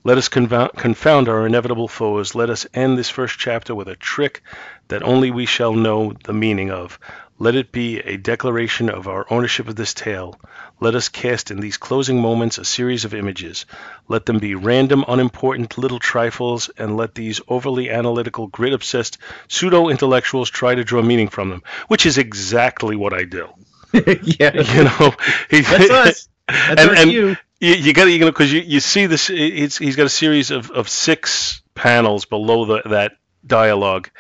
Let 0.03 0.19
us 0.19 0.27
confound, 0.29 1.29
our 1.29 1.47
inevitable 1.47 1.87
foes. 1.87 2.35
Let 2.35 2.51
us 2.51 2.67
end 2.75 2.99
this 2.99 3.09
first 3.09 3.39
chapter 3.39 3.73
with 3.73 3.87
a 3.87 3.95
trick 3.95 4.43
that 4.89 5.05
only 5.05 5.31
we 5.31 5.47
shall 5.47 5.75
know 5.75 6.13
the 6.25 6.33
meaning 6.33 6.73
of. 6.73 6.99
Let 7.39 7.55
it 7.55 7.71
be 7.71 7.99
a 8.01 8.17
declaration 8.17 8.89
of 8.89 9.09
our 9.09 9.27
ownership 9.31 9.69
of 9.69 9.77
this 9.77 9.93
tale. 9.93 10.41
Let 10.81 10.95
us 10.95 11.09
cast 11.11 11.51
in 11.51 11.61
these 11.61 11.77
closing 11.77 12.21
moments 12.21 12.57
a 12.59 12.65
series 12.65 13.05
of 13.05 13.13
images. 13.15 13.67
Let 14.09 14.25
them 14.25 14.39
be 14.39 14.55
random, 14.55 15.05
unimportant 15.07 15.77
little 15.77 15.99
trifles, 15.99 16.71
and 16.79 16.97
let 16.97 17.15
these 17.15 17.41
overly 17.47 17.91
analytical, 17.91 18.47
grid 18.47 18.73
obsessed 18.73 19.19
pseudo 19.49 19.89
intellectuals 19.89 20.49
try 20.49 20.75
to 20.75 20.85
draw 20.85 21.03
meaning 21.03 21.29
from 21.29 21.51
them, 21.51 21.63
which 21.89 22.07
is 22.07 22.17
exactly 22.19 22.97
what 22.97 23.13
I 23.13 23.25
do. 23.25 23.49
yeah, 23.93 24.55
You 24.55 24.85
know, 24.85 25.15
that's 25.51 25.91
us. 25.91 26.29
That's 26.49 26.81
And- 26.81 26.99
and- 26.99 27.11
cue. 27.11 27.37
you, 27.61 27.75
you 27.75 27.93
got 27.93 28.05
you 28.07 28.19
know 28.21 28.27
because 28.27 28.53
you, 28.53 28.61
you 28.61 28.81
see 28.81 29.07
this 29.07 29.27
he's 29.27 29.97
got 29.97 30.07
a 30.07 30.11
series 30.11 30.51
of, 30.51 30.71
of 30.71 30.89
six 30.89 31.61
panels 31.75 32.25
below 32.25 32.65
the, 32.67 32.83
that 32.89 33.13
dialogue 33.47 34.11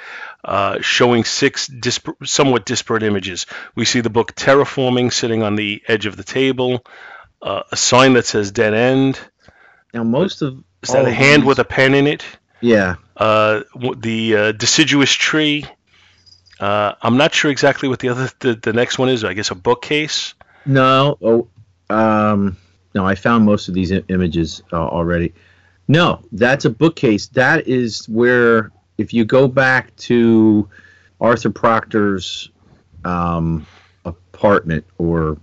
uh, 0.44 0.80
showing 0.80 1.24
six 1.24 1.66
disp- 1.66 2.08
somewhat 2.24 2.64
disparate 2.66 3.02
images. 3.02 3.46
We 3.74 3.84
see 3.84 4.00
the 4.00 4.10
book 4.10 4.34
terraforming 4.34 5.12
sitting 5.12 5.42
on 5.42 5.56
the 5.56 5.82
edge 5.88 6.06
of 6.06 6.16
the 6.16 6.24
table 6.24 6.84
uh, 7.42 7.62
a 7.70 7.76
sign 7.76 8.14
that 8.14 8.26
says 8.26 8.50
dead 8.52 8.74
end. 8.74 9.18
Now 9.92 10.04
most 10.04 10.42
of 10.42 10.62
is 10.82 10.90
that 10.90 11.04
a 11.06 11.12
hand 11.12 11.42
these- 11.42 11.46
with 11.48 11.58
a 11.58 11.64
pen 11.64 11.94
in 11.94 12.06
it? 12.06 12.24
Yeah. 12.60 12.96
uh, 13.16 13.60
the 13.98 14.36
uh, 14.36 14.52
deciduous 14.52 15.12
tree. 15.12 15.64
Uh, 16.58 16.94
i'm 17.02 17.18
not 17.18 17.34
sure 17.34 17.50
exactly 17.50 17.86
what 17.86 17.98
the 17.98 18.08
other 18.08 18.30
the, 18.40 18.54
the 18.54 18.72
next 18.72 18.98
one 18.98 19.10
is. 19.10 19.24
I 19.24 19.34
guess 19.34 19.50
a 19.50 19.54
bookcase? 19.54 20.34
No, 20.64 21.18
oh, 21.22 21.48
um, 21.94 22.56
no, 22.94 23.04
I 23.06 23.14
found 23.14 23.44
most 23.44 23.68
of 23.68 23.74
these 23.74 23.92
I- 23.92 24.02
images 24.08 24.62
uh, 24.72 24.76
already. 24.76 25.34
No, 25.86 26.24
that's 26.32 26.64
a 26.64 26.70
bookcase. 26.70 27.26
That 27.28 27.68
is 27.68 28.08
where, 28.08 28.72
if 28.98 29.12
you 29.12 29.24
go 29.24 29.48
back 29.48 29.94
to 29.96 30.68
Arthur 31.20 31.50
Proctor's 31.50 32.50
um, 33.04 33.66
apartment, 34.04 34.84
or 34.98 35.38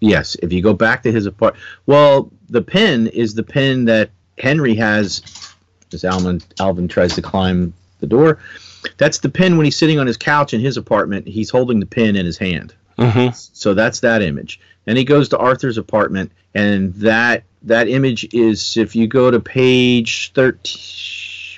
yes, 0.00 0.36
if 0.36 0.52
you 0.52 0.62
go 0.62 0.72
back 0.72 1.02
to 1.04 1.12
his 1.12 1.26
apartment, 1.26 1.64
well, 1.86 2.30
the 2.48 2.62
pen 2.62 3.06
is 3.08 3.34
the 3.34 3.42
pen 3.42 3.86
that 3.86 4.10
Henry 4.38 4.74
has 4.74 5.22
as 5.92 6.04
Alvin 6.04 6.42
Alvin 6.58 6.88
tries 6.88 7.14
to 7.14 7.22
climb 7.22 7.72
the 8.00 8.06
door. 8.06 8.38
That's 8.98 9.18
the 9.18 9.28
pen 9.28 9.56
when 9.56 9.64
he's 9.64 9.76
sitting 9.76 9.98
on 9.98 10.06
his 10.06 10.16
couch 10.16 10.52
in 10.52 10.60
his 10.60 10.76
apartment. 10.76 11.26
He's 11.26 11.50
holding 11.50 11.80
the 11.80 11.86
pen 11.86 12.16
in 12.16 12.26
his 12.26 12.36
hand. 12.36 12.74
mm-hmm. 12.98 13.30
So 13.32 13.74
that's 13.74 14.00
that 14.00 14.20
image. 14.20 14.60
And 14.86 14.98
he 14.98 15.04
goes 15.04 15.30
to 15.30 15.38
Arthur's 15.38 15.78
apartment, 15.78 16.32
and 16.54 16.92
that 16.96 17.44
that 17.62 17.88
image 17.88 18.34
is 18.34 18.76
if 18.76 18.94
you 18.94 19.06
go 19.06 19.30
to 19.30 19.40
page 19.40 20.32
thirteen, 20.34 20.74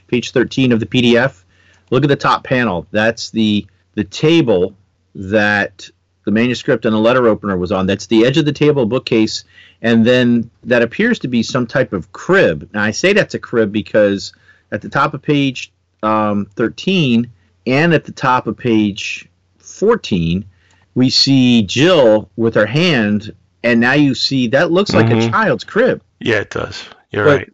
page 0.09 0.31
thirteen 0.33 0.73
of 0.73 0.81
the 0.81 0.87
PDF, 0.87 1.43
look 1.91 2.03
at 2.05 2.09
the 2.09 2.17
top 2.17 2.45
panel. 2.45 2.87
That's 2.91 3.31
the 3.31 3.67
the 3.95 4.05
table 4.05 4.75
that 5.15 5.89
the 6.25 6.31
manuscript 6.33 6.85
and 6.85 6.95
the 6.95 6.99
letter 6.99 7.29
opener 7.29 7.57
was 7.57 7.73
on. 7.73 7.87
That's 7.87 8.07
the 8.07 8.27
edge 8.27 8.37
of 8.37 8.45
the 8.45 8.53
table 8.53 8.85
bookcase, 8.87 9.45
and 9.83 10.05
then 10.05 10.51
that 10.65 10.83
appears 10.83 11.19
to 11.21 11.29
be 11.29 11.43
some 11.43 11.67
type 11.67 11.93
of 11.93 12.13
crib. 12.13 12.69
Now 12.75 12.83
I 12.83 12.91
say 12.91 13.13
that's 13.13 13.35
a 13.35 13.39
crib 13.39 13.73
because 13.73 14.33
at 14.73 14.83
the 14.83 14.89
top 14.89 15.15
of 15.15 15.23
page 15.23 15.73
um, 16.03 16.47
thirteen 16.57 17.31
and 17.67 17.95
at 17.95 18.05
the 18.05 18.13
top 18.13 18.47
of 18.47 18.57
page 18.57 19.29
fourteen 19.59 20.45
we 20.95 21.11
see 21.11 21.63
Jill 21.63 22.31
with 22.37 22.55
her 22.55 22.67
hand, 22.67 23.35
and 23.63 23.81
now 23.81 23.93
you 23.93 24.15
see 24.15 24.49
that 24.49 24.71
looks 24.73 24.93
like 24.95 25.07
a 25.11 25.15
Mhm. 25.15 25.31
child's 25.31 25.65
crib. 25.65 26.01
yeah 26.21 26.37
it 26.41 26.51
does 26.51 26.85
you're 27.11 27.25
But- 27.25 27.37
right 27.39 27.51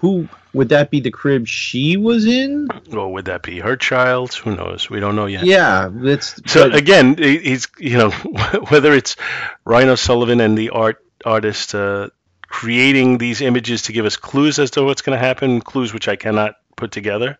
Who 0.00 0.28
would 0.56 0.70
that 0.70 0.90
be? 0.90 1.00
The 1.00 1.10
crib 1.10 1.46
she 1.46 1.96
was 1.96 2.26
in? 2.26 2.68
Or 2.92 3.12
would 3.12 3.26
that 3.26 3.42
be 3.42 3.60
her 3.60 3.76
child? 3.76 4.34
Who 4.34 4.56
knows? 4.56 4.90
We 4.90 4.98
don't 5.00 5.14
know 5.14 5.26
yet. 5.26 5.44
Yeah, 5.44 5.88
that's 5.92 6.40
So 6.50 6.68
but- 6.70 6.74
again, 6.76 7.16
he- 7.16 7.38
he's 7.38 7.68
you 7.78 7.96
know 7.98 8.10
whether 8.70 8.92
it's 8.92 9.16
Ryan 9.64 9.90
O'Sullivan 9.90 10.40
and 10.40 10.56
the 10.58 10.70
art 10.70 11.04
artist 11.24 11.74
uh, 11.74 12.08
creating 12.48 13.18
these 13.18 13.40
images 13.40 13.82
to 13.82 13.92
give 13.92 14.06
us 14.06 14.16
clues 14.16 14.58
as 14.58 14.70
to 14.72 14.82
what's 14.84 15.02
going 15.02 15.18
to 15.18 15.24
happen, 15.24 15.60
clues 15.60 15.92
which 15.92 16.08
I 16.08 16.16
cannot 16.16 16.54
put 16.76 16.90
together, 16.92 17.38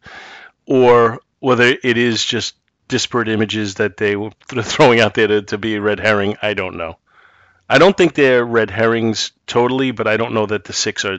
or 0.66 1.20
whether 1.40 1.64
it 1.82 1.96
is 1.98 2.24
just 2.24 2.54
disparate 2.88 3.28
images 3.28 3.74
that 3.76 3.96
they 3.96 4.16
were 4.16 4.30
throwing 4.62 5.00
out 5.00 5.14
there 5.14 5.26
to, 5.26 5.42
to 5.42 5.58
be 5.58 5.74
a 5.76 5.80
red 5.80 6.00
herring. 6.00 6.36
I 6.42 6.54
don't 6.54 6.76
know. 6.76 6.96
I 7.68 7.78
don't 7.78 7.96
think 7.96 8.14
they're 8.14 8.44
red 8.44 8.70
herrings 8.70 9.32
totally, 9.46 9.90
but 9.90 10.06
I 10.06 10.16
don't 10.16 10.34
know 10.34 10.46
that 10.46 10.64
the 10.64 10.72
six 10.72 11.04
are 11.04 11.18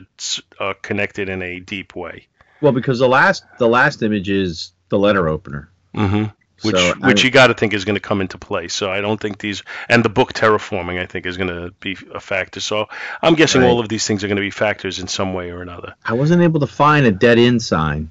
uh, 0.58 0.74
connected 0.80 1.28
in 1.28 1.42
a 1.42 1.60
deep 1.60 1.94
way. 1.94 2.26
Well, 2.60 2.72
because 2.72 2.98
the 2.98 3.08
last 3.08 3.44
the 3.58 3.68
last 3.68 4.02
image 4.02 4.28
is 4.28 4.72
the 4.88 4.98
letter 4.98 5.28
opener. 5.28 5.70
Mm-hmm. 5.94 6.24
Which 6.62 6.76
so, 6.76 6.94
which 7.00 7.22
I, 7.22 7.24
you 7.24 7.30
got 7.30 7.48
to 7.48 7.54
think 7.54 7.72
is 7.72 7.84
going 7.84 7.94
to 7.94 8.00
come 8.00 8.20
into 8.20 8.36
play. 8.36 8.66
So 8.66 8.90
I 8.90 9.00
don't 9.00 9.20
think 9.20 9.38
these 9.38 9.62
and 9.88 10.04
the 10.04 10.08
book 10.08 10.32
terraforming 10.32 11.00
I 11.00 11.06
think 11.06 11.26
is 11.26 11.36
going 11.36 11.50
to 11.50 11.72
be 11.78 11.96
a 12.12 12.18
factor. 12.18 12.60
So 12.60 12.86
I'm 13.22 13.34
guessing 13.34 13.60
right. 13.60 13.68
all 13.68 13.78
of 13.78 13.88
these 13.88 14.06
things 14.06 14.24
are 14.24 14.28
going 14.28 14.36
to 14.36 14.42
be 14.42 14.50
factors 14.50 14.98
in 14.98 15.06
some 15.06 15.34
way 15.34 15.50
or 15.50 15.62
another. 15.62 15.94
I 16.04 16.14
wasn't 16.14 16.42
able 16.42 16.60
to 16.60 16.66
find 16.66 17.06
a 17.06 17.12
dead 17.12 17.38
end 17.38 17.62
sign. 17.62 18.10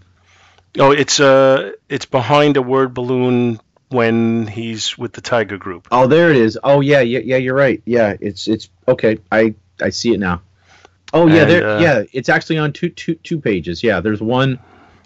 Oh, 0.80 0.92
it's 0.92 1.20
uh 1.20 1.72
it's 1.90 2.06
behind 2.06 2.56
a 2.56 2.62
word 2.62 2.94
balloon 2.94 3.60
when 3.90 4.48
he's 4.48 4.98
with 4.98 5.14
the 5.14 5.22
Tiger 5.22 5.58
Group. 5.58 5.88
Oh, 5.92 6.08
there 6.08 6.30
it 6.30 6.38
is. 6.38 6.58
Oh 6.64 6.82
yeah, 6.82 7.02
yeah, 7.02 7.20
yeah. 7.20 7.38
You're 7.38 7.56
right. 7.56 7.82
Yeah, 7.86 8.16
it's 8.20 8.48
it's 8.48 8.70
okay. 8.88 9.20
I 9.32 9.56
I 9.82 9.90
see 9.90 10.14
it 10.14 10.20
now. 10.20 10.42
Oh 11.14 11.28
yeah, 11.28 11.44
and, 11.44 11.52
there. 11.52 11.70
Uh, 11.70 11.80
yeah, 11.80 12.04
it's 12.14 12.30
actually 12.30 12.58
on 12.58 12.74
two 12.74 12.90
two 12.90 13.16
two 13.16 13.40
pages. 13.40 13.84
Yeah, 13.84 14.00
there's 14.02 14.22
one. 14.22 14.60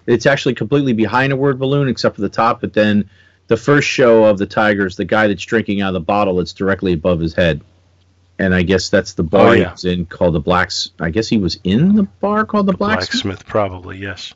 It's 0.07 0.25
actually 0.25 0.55
completely 0.55 0.93
behind 0.93 1.31
a 1.31 1.35
word 1.35 1.59
balloon 1.59 1.87
except 1.87 2.15
for 2.15 2.21
the 2.21 2.29
top, 2.29 2.61
but 2.61 2.73
then 2.73 3.09
the 3.47 3.57
first 3.57 3.87
show 3.87 4.23
of 4.23 4.37
the 4.37 4.47
Tigers, 4.47 4.95
the 4.95 5.05
guy 5.05 5.27
that's 5.27 5.43
drinking 5.43 5.81
out 5.81 5.89
of 5.89 5.93
the 5.93 5.99
bottle, 5.99 6.39
it's 6.39 6.53
directly 6.53 6.93
above 6.93 7.19
his 7.19 7.33
head. 7.33 7.61
And 8.39 8.55
I 8.55 8.63
guess 8.63 8.89
that's 8.89 9.13
the 9.13 9.23
bar 9.23 9.49
oh, 9.49 9.51
yeah. 9.51 9.71
he's 9.71 9.85
in 9.85 10.07
called 10.07 10.33
the 10.33 10.39
Blacks. 10.39 10.91
I 10.99 11.11
guess 11.11 11.27
he 11.27 11.37
was 11.37 11.59
in 11.63 11.95
the 11.95 12.03
bar 12.03 12.45
called 12.45 12.65
the, 12.65 12.71
the 12.71 12.77
Blacksmith. 12.79 13.23
Blacksmith, 13.23 13.45
probably 13.45 13.97
yes. 13.97 14.33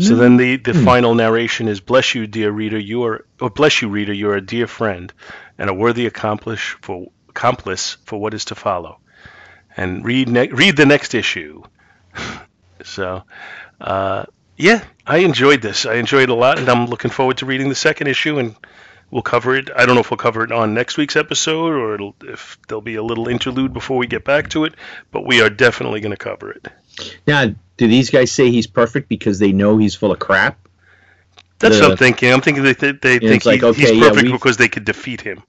So 0.00 0.16
then 0.16 0.36
the, 0.36 0.56
the 0.56 0.72
mm. 0.72 0.84
final 0.84 1.14
narration 1.14 1.68
is 1.68 1.80
bless 1.80 2.14
you, 2.14 2.26
dear 2.26 2.50
reader, 2.50 2.78
you 2.78 3.04
are 3.04 3.24
or 3.40 3.50
bless 3.50 3.80
you, 3.80 3.88
reader, 3.88 4.12
you 4.12 4.28
are 4.30 4.36
a 4.36 4.40
dear 4.40 4.66
friend 4.66 5.12
and 5.56 5.70
a 5.70 5.74
worthy 5.74 6.06
accomplice 6.06 6.60
for 6.60 7.06
accomplice 7.28 7.96
for 8.04 8.20
what 8.20 8.34
is 8.34 8.46
to 8.46 8.54
follow. 8.54 8.98
And 9.76 10.04
read 10.04 10.28
ne- 10.28 10.48
read 10.48 10.76
the 10.76 10.86
next 10.86 11.14
issue. 11.14 11.62
so 12.84 13.22
uh, 13.80 14.26
yeah, 14.56 14.84
I 15.06 15.18
enjoyed 15.18 15.62
this. 15.62 15.86
I 15.86 15.94
enjoyed 15.94 16.24
it 16.24 16.30
a 16.30 16.34
lot, 16.34 16.58
and 16.58 16.68
I'm 16.68 16.86
looking 16.86 17.10
forward 17.10 17.38
to 17.38 17.46
reading 17.46 17.68
the 17.68 17.74
second 17.74 18.08
issue. 18.08 18.38
And 18.38 18.56
we'll 19.10 19.22
cover 19.22 19.54
it. 19.54 19.70
I 19.74 19.86
don't 19.86 19.94
know 19.94 20.00
if 20.00 20.10
we'll 20.10 20.18
cover 20.18 20.44
it 20.44 20.52
on 20.52 20.74
next 20.74 20.98
week's 20.98 21.16
episode 21.16 21.72
or 21.72 22.12
if 22.24 22.58
there'll 22.68 22.82
be 22.82 22.96
a 22.96 23.02
little 23.02 23.28
interlude 23.28 23.72
before 23.72 23.96
we 23.96 24.06
get 24.06 24.24
back 24.24 24.50
to 24.50 24.64
it. 24.64 24.74
But 25.10 25.26
we 25.26 25.40
are 25.40 25.50
definitely 25.50 26.00
going 26.00 26.10
to 26.10 26.16
cover 26.16 26.50
it. 26.50 26.68
Now, 27.26 27.54
do 27.76 27.86
these 27.86 28.10
guys 28.10 28.32
say 28.32 28.50
he's 28.50 28.66
perfect 28.66 29.08
because 29.08 29.38
they 29.38 29.52
know 29.52 29.78
he's 29.78 29.94
full 29.94 30.12
of 30.12 30.18
crap? 30.18 30.58
That's 31.58 31.76
the, 31.76 31.82
what 31.82 31.90
I'm 31.92 31.96
thinking. 31.96 32.32
I'm 32.32 32.40
thinking 32.40 32.62
they, 32.62 32.74
they, 32.74 32.92
they 32.92 33.18
think 33.18 33.44
like, 33.44 33.62
okay, 33.62 33.80
he's 33.80 33.90
perfect 33.98 34.26
yeah, 34.26 34.32
because 34.32 34.56
they 34.56 34.68
could 34.68 34.84
defeat 34.84 35.20
him. 35.20 35.42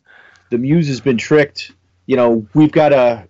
The 0.50 0.58
muse 0.58 0.88
has 0.88 1.02
been 1.02 1.18
tricked. 1.18 1.72
You 2.06 2.16
know, 2.16 2.48
we've 2.54 2.72
got 2.72 2.94
a 2.94 3.28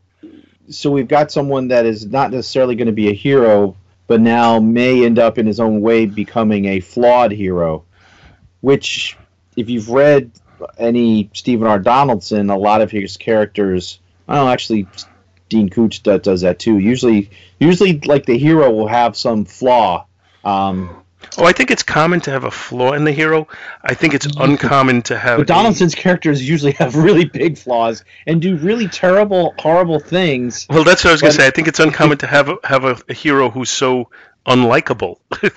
so 0.70 0.92
we've 0.92 1.08
got 1.08 1.32
someone 1.32 1.70
that 1.70 1.86
is 1.86 2.06
not 2.06 2.32
necessarily 2.32 2.76
going 2.76 2.88
to 2.88 2.94
be 2.94 3.10
a 3.10 3.14
hero, 3.14 3.76
but 4.08 4.22
now 4.22 4.60
may 4.60 5.06
end 5.06 5.20
up 5.20 5.38
in 5.38 5.46
his 5.46 5.60
own 5.60 5.82
way 5.82 6.06
becoming 6.06 6.66
a 6.66 6.80
flawed 6.80 7.32
hero. 7.32 7.84
Which, 8.62 9.18
if 9.56 9.70
you've 9.70 9.90
read 9.90 10.32
any 10.78 11.30
Stephen 11.34 11.68
R. 11.68 11.80
Donaldson, 11.80 12.50
a 12.50 12.58
lot 12.58 12.82
of 12.82 12.92
his 12.92 13.18
characters, 13.18 14.00
well, 14.28 14.48
actually, 14.48 14.88
Dean 15.50 15.70
Koontz 15.70 16.00
does, 16.00 16.22
does 16.22 16.42
that 16.42 16.60
too. 16.60 16.78
Usually, 16.78 17.30
usually 17.60 18.00
like 18.00 18.26
the 18.26 18.38
hero 18.38 18.72
will 18.72 18.88
have 18.88 19.18
some 19.18 19.46
flaw. 19.46 20.06
Um, 20.44 21.00
Oh, 21.38 21.46
I 21.46 21.52
think 21.52 21.70
it's 21.70 21.84
common 21.84 22.22
to 22.22 22.32
have 22.32 22.44
a 22.44 22.52
flaw 22.52 22.94
in 22.94 23.04
the 23.04 23.12
hero. 23.12 23.48
I 23.84 23.94
think 23.94 24.14
it's 24.14 24.26
uncommon 24.38 25.04
to 25.04 25.18
have. 25.18 25.38
But 25.38 25.48
Donaldson's 25.48 25.94
a... 25.94 25.98
characters 25.98 26.48
usually 26.48 26.72
have 26.74 26.96
really 26.96 27.26
big 27.26 27.58
flaws 27.58 28.04
and 28.26 28.42
do 28.42 28.56
really 28.58 28.88
terrible, 28.88 29.54
horrible 29.60 30.00
things. 30.00 30.66
Well, 30.70 30.84
that's 30.84 31.04
what 31.04 31.12
I 31.12 31.14
was 31.14 31.22
going 31.22 31.32
to 31.32 31.38
say. 31.38 31.48
I 31.48 31.52
think 31.52 31.68
it's 31.68 31.80
uncommon 31.80 32.18
to 32.20 32.28
have 32.28 32.50
a, 32.50 32.58
have 32.64 32.84
a, 32.86 32.98
a 33.10 33.14
hero 33.14 33.50
who's 33.50 33.70
so 33.70 34.10
unlikable. 34.46 35.18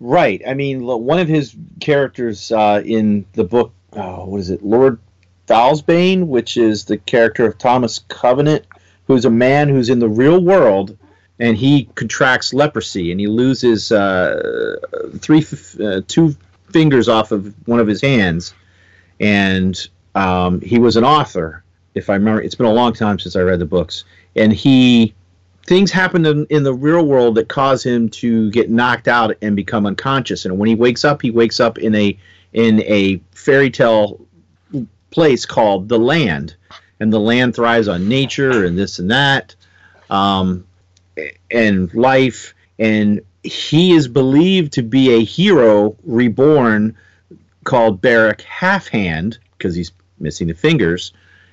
right. 0.00 0.42
I 0.46 0.54
mean, 0.54 0.84
one 0.84 1.18
of 1.18 1.28
his 1.28 1.54
characters 1.80 2.50
uh, 2.50 2.82
in 2.84 3.26
the 3.34 3.44
book, 3.44 3.72
oh, 3.92 4.24
what 4.26 4.40
is 4.40 4.50
it, 4.50 4.64
Lord 4.64 5.00
Foul's 5.46 5.82
Bane, 5.82 6.28
which 6.28 6.56
is 6.56 6.84
the 6.84 6.96
character 6.96 7.46
of 7.46 7.58
Thomas 7.58 7.98
Covenant, 8.08 8.64
who's 9.06 9.24
a 9.24 9.30
man 9.30 9.68
who's 9.68 9.88
in 9.88 9.98
the 9.98 10.08
real 10.08 10.40
world 10.40 10.96
and 11.38 11.56
he 11.56 11.84
contracts 11.94 12.54
leprosy 12.54 13.10
and 13.10 13.20
he 13.20 13.26
loses 13.26 13.90
uh, 13.90 14.78
three 15.18 15.44
uh, 15.82 16.00
two 16.06 16.36
fingers 16.70 17.08
off 17.08 17.32
of 17.32 17.54
one 17.66 17.80
of 17.80 17.86
his 17.86 18.00
hands. 18.00 18.54
And 19.20 19.88
um, 20.14 20.60
he 20.60 20.78
was 20.78 20.96
an 20.96 21.04
author 21.04 21.62
if 21.94 22.10
i 22.10 22.14
remember 22.14 22.42
it's 22.42 22.56
been 22.56 22.66
a 22.66 22.72
long 22.72 22.92
time 22.92 23.20
since 23.20 23.36
i 23.36 23.40
read 23.40 23.58
the 23.58 23.66
books. 23.66 24.04
And 24.36 24.52
he 24.52 25.14
things 25.66 25.90
happen 25.90 26.26
in, 26.26 26.46
in 26.50 26.62
the 26.62 26.74
real 26.74 27.06
world 27.06 27.36
that 27.36 27.48
cause 27.48 27.84
him 27.84 28.08
to 28.10 28.50
get 28.50 28.70
knocked 28.70 29.08
out 29.08 29.36
and 29.40 29.56
become 29.56 29.86
unconscious. 29.86 30.44
And 30.44 30.58
when 30.58 30.68
he 30.68 30.74
wakes 30.74 31.04
up 31.04 31.22
he 31.22 31.30
wakes 31.30 31.60
up 31.60 31.78
in 31.78 31.94
a 31.94 32.16
in 32.52 32.82
a 32.82 33.20
fairy 33.32 33.70
tale 33.70 34.20
place 35.10 35.46
called 35.46 35.88
the 35.88 35.98
land 35.98 36.56
and 37.00 37.12
the 37.12 37.20
land 37.20 37.54
thrives 37.54 37.88
on 37.88 38.08
nature 38.08 38.64
and 38.64 38.78
this 38.78 38.98
and 38.98 39.10
that 39.10 39.54
um, 40.10 40.66
and 41.50 41.92
life, 41.94 42.54
and 42.78 43.20
he 43.42 43.92
is 43.92 44.08
believed 44.08 44.72
to 44.74 44.82
be 44.82 45.10
a 45.14 45.24
hero 45.24 45.96
reborn 46.04 46.96
called 47.64 48.00
Berek 48.00 48.42
Halfhand 48.42 49.38
because 49.56 49.74
he's 49.74 49.92
missing 50.18 50.48
the 50.48 50.54
fingers, 50.54 51.12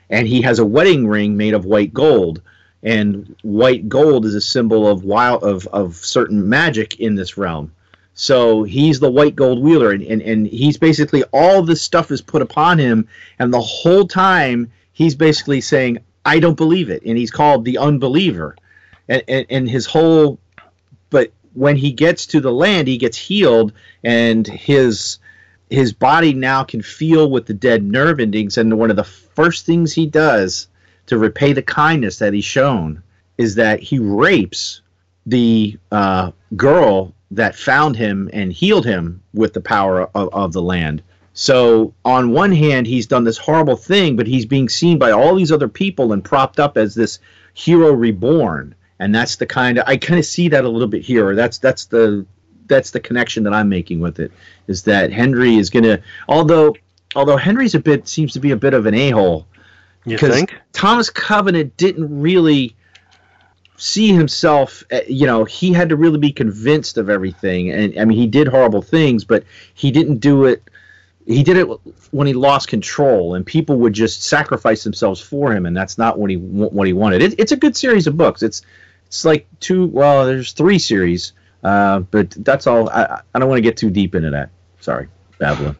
and 0.10 0.28
he 0.28 0.42
has 0.42 0.60
a 0.60 0.66
wedding 0.66 1.08
ring 1.08 1.38
made 1.38 1.54
of 1.54 1.66
white 1.66 1.94
gold. 1.94 2.42
And 2.84 3.36
white 3.44 3.88
gold 3.88 4.26
is 4.26 4.34
a 4.34 4.42
symbol 4.42 4.88
of 4.88 5.04
wild 5.04 5.44
of, 5.44 5.68
of 5.68 5.96
certain 5.96 6.50
magic 6.50 7.00
in 7.00 7.16
this 7.16 7.38
realm. 7.38 7.72
So 8.16 8.64
he's 8.64 9.00
the 9.00 9.12
white 9.12 9.36
gold 9.36 9.62
wielder, 9.62 9.92
and, 9.92 10.04
and, 10.04 10.22
and 10.22 10.48
he's 10.48 10.78
basically 10.78 11.24
all 11.32 11.62
this 11.62 11.82
stuff 11.82 12.12
is 12.12 12.22
put 12.22 12.42
upon 12.42 12.78
him, 12.80 13.08
and 13.40 13.54
the 13.54 13.62
whole 13.62 14.08
time 14.08 14.72
he's 14.94 15.16
basically 15.16 15.62
saying, 15.62 16.00
I 16.26 16.40
don't 16.40 16.58
believe 16.58 16.90
it. 16.90 17.04
And 17.06 17.18
he's 17.18 17.32
called 17.32 17.66
the 17.66 17.78
unbeliever 17.78 18.56
and, 19.08 19.24
and, 19.28 19.46
and 19.50 19.70
his 19.70 19.86
whole 19.86 20.40
but 21.10 21.32
when 21.54 21.76
he 21.76 21.92
gets 21.92 22.26
to 22.28 22.40
the 22.40 22.52
land 22.52 22.88
he 22.88 22.98
gets 22.98 23.18
healed 23.18 23.74
and 24.04 24.48
his 24.48 25.20
his 25.70 25.94
body 25.94 26.34
now 26.34 26.64
can 26.64 26.82
feel 26.82 27.30
with 27.30 27.46
the 27.46 27.54
dead 27.54 27.84
nerve 27.84 28.20
endings 28.20 28.58
and 28.58 28.78
one 28.78 28.90
of 28.90 28.96
the 28.96 29.04
first 29.04 29.66
things 29.66 29.94
he 29.94 30.06
does 30.06 30.68
to 31.08 31.18
repay 31.18 31.54
the 31.54 31.62
kindness 31.62 32.20
that 32.20 32.34
he's 32.34 32.46
shown 32.46 33.04
is 33.38 33.56
that 33.56 33.82
he 33.82 34.00
rapes 34.00 34.82
the 35.26 35.78
uh, 35.92 36.32
girl 36.56 37.14
that 37.32 37.56
found 37.56 37.96
him 37.96 38.30
and 38.34 38.52
healed 38.52 38.86
him 38.86 39.22
with 39.34 39.54
the 39.54 39.62
power 39.62 40.10
of, 40.16 40.30
of 40.34 40.54
the 40.54 40.62
land 40.62 41.02
so 41.34 41.94
on 42.04 42.32
one 42.32 42.52
hand 42.52 42.86
he's 42.86 43.08
done 43.08 43.24
this 43.24 43.38
horrible 43.38 43.76
thing 43.76 44.16
but 44.16 44.28
he's 44.28 44.46
being 44.46 44.68
seen 44.68 44.98
by 44.98 45.12
all 45.12 45.36
these 45.36 45.52
other 45.52 45.70
people 45.70 46.14
and 46.14 46.24
propped 46.24 46.60
up 46.60 46.78
as 46.78 46.94
this 46.96 47.20
hero 47.54 47.92
reborn 47.92 48.76
and 49.02 49.16
that's 49.16 49.38
the 49.38 49.48
kind 49.48 49.80
of 49.80 49.84
I 49.88 49.98
kind 49.98 50.20
of 50.20 50.26
see 50.26 50.48
that 50.50 50.64
a 50.64 50.70
little 50.70 50.88
bit 50.88 51.02
here. 51.02 51.36
That's 51.36 51.58
that's 51.58 51.86
the 51.86 52.26
that's 52.68 52.92
the 52.92 53.00
connection 53.00 53.44
that 53.44 53.54
I'm 53.54 53.68
making 53.68 54.00
with 54.00 54.20
it 54.20 54.32
is 54.68 54.84
that 54.84 55.12
Henry 55.12 55.58
is 55.58 55.72
going 55.72 55.84
to 55.84 56.02
although 56.30 56.76
although 57.16 57.36
Henry's 57.36 57.74
a 57.74 57.80
bit 57.80 58.08
seems 58.08 58.32
to 58.34 58.40
be 58.40 58.52
a 58.52 58.56
bit 58.56 58.76
of 58.76 58.86
an 58.86 58.94
a-hole. 58.94 59.48
You 60.06 60.18
think? 60.18 60.56
Thomas 60.72 61.10
Covenant 61.10 61.76
didn't 61.78 62.22
really 62.22 62.76
see 63.78 64.14
himself 64.14 64.84
eh, 64.92 65.02
you 65.08 65.26
know 65.26 65.46
he 65.46 65.74
had 65.74 65.90
to 65.90 65.96
really 65.96 66.20
be 66.20 66.32
convinced 66.32 67.00
of 67.00 67.10
everything 67.10 67.72
and 67.72 67.98
i 68.00 68.06
mean 68.06 68.16
he 68.16 68.28
did 68.28 68.48
horrible 68.48 68.84
things 68.84 69.26
but 69.26 69.44
he 69.74 69.90
didn't 69.90 70.20
do 70.20 70.46
it 70.46 70.62
he 71.32 71.44
did 71.44 71.58
it 71.58 71.66
when 72.12 72.28
he 72.28 72.34
lost 72.34 72.68
control 72.68 73.36
and 73.36 73.46
people 73.46 73.78
would 73.78 73.94
just 73.94 74.24
sacrifice 74.24 74.84
themselves 74.84 75.22
for 75.22 75.54
him 75.54 75.66
and 75.66 75.76
that's 75.76 75.98
not 75.98 76.20
what 76.20 76.30
he 76.30 76.38
what 76.38 76.88
he 76.88 76.94
wanted 76.94 77.22
it, 77.22 77.40
it's 77.40 77.52
a 77.52 77.58
good 77.58 77.76
series 77.76 78.08
of 78.08 78.18
books 78.18 78.44
it's 78.44 78.62
it's 79.12 79.26
like 79.26 79.46
two. 79.60 79.88
Well, 79.88 80.26
there's 80.26 80.54
three 80.54 80.80
series, 80.80 81.34
uh, 81.66 82.00
but 82.00 82.30
that's 82.30 82.66
all. 82.66 82.90
I, 82.90 83.22
I 83.36 83.40
don't 83.40 83.50
want 83.50 83.58
to 83.58 83.62
get 83.62 83.76
too 83.76 83.90
deep 83.90 84.16
into 84.16 84.30
that. 84.30 84.52
Sorry, 84.80 85.10
Babylon. 85.38 85.76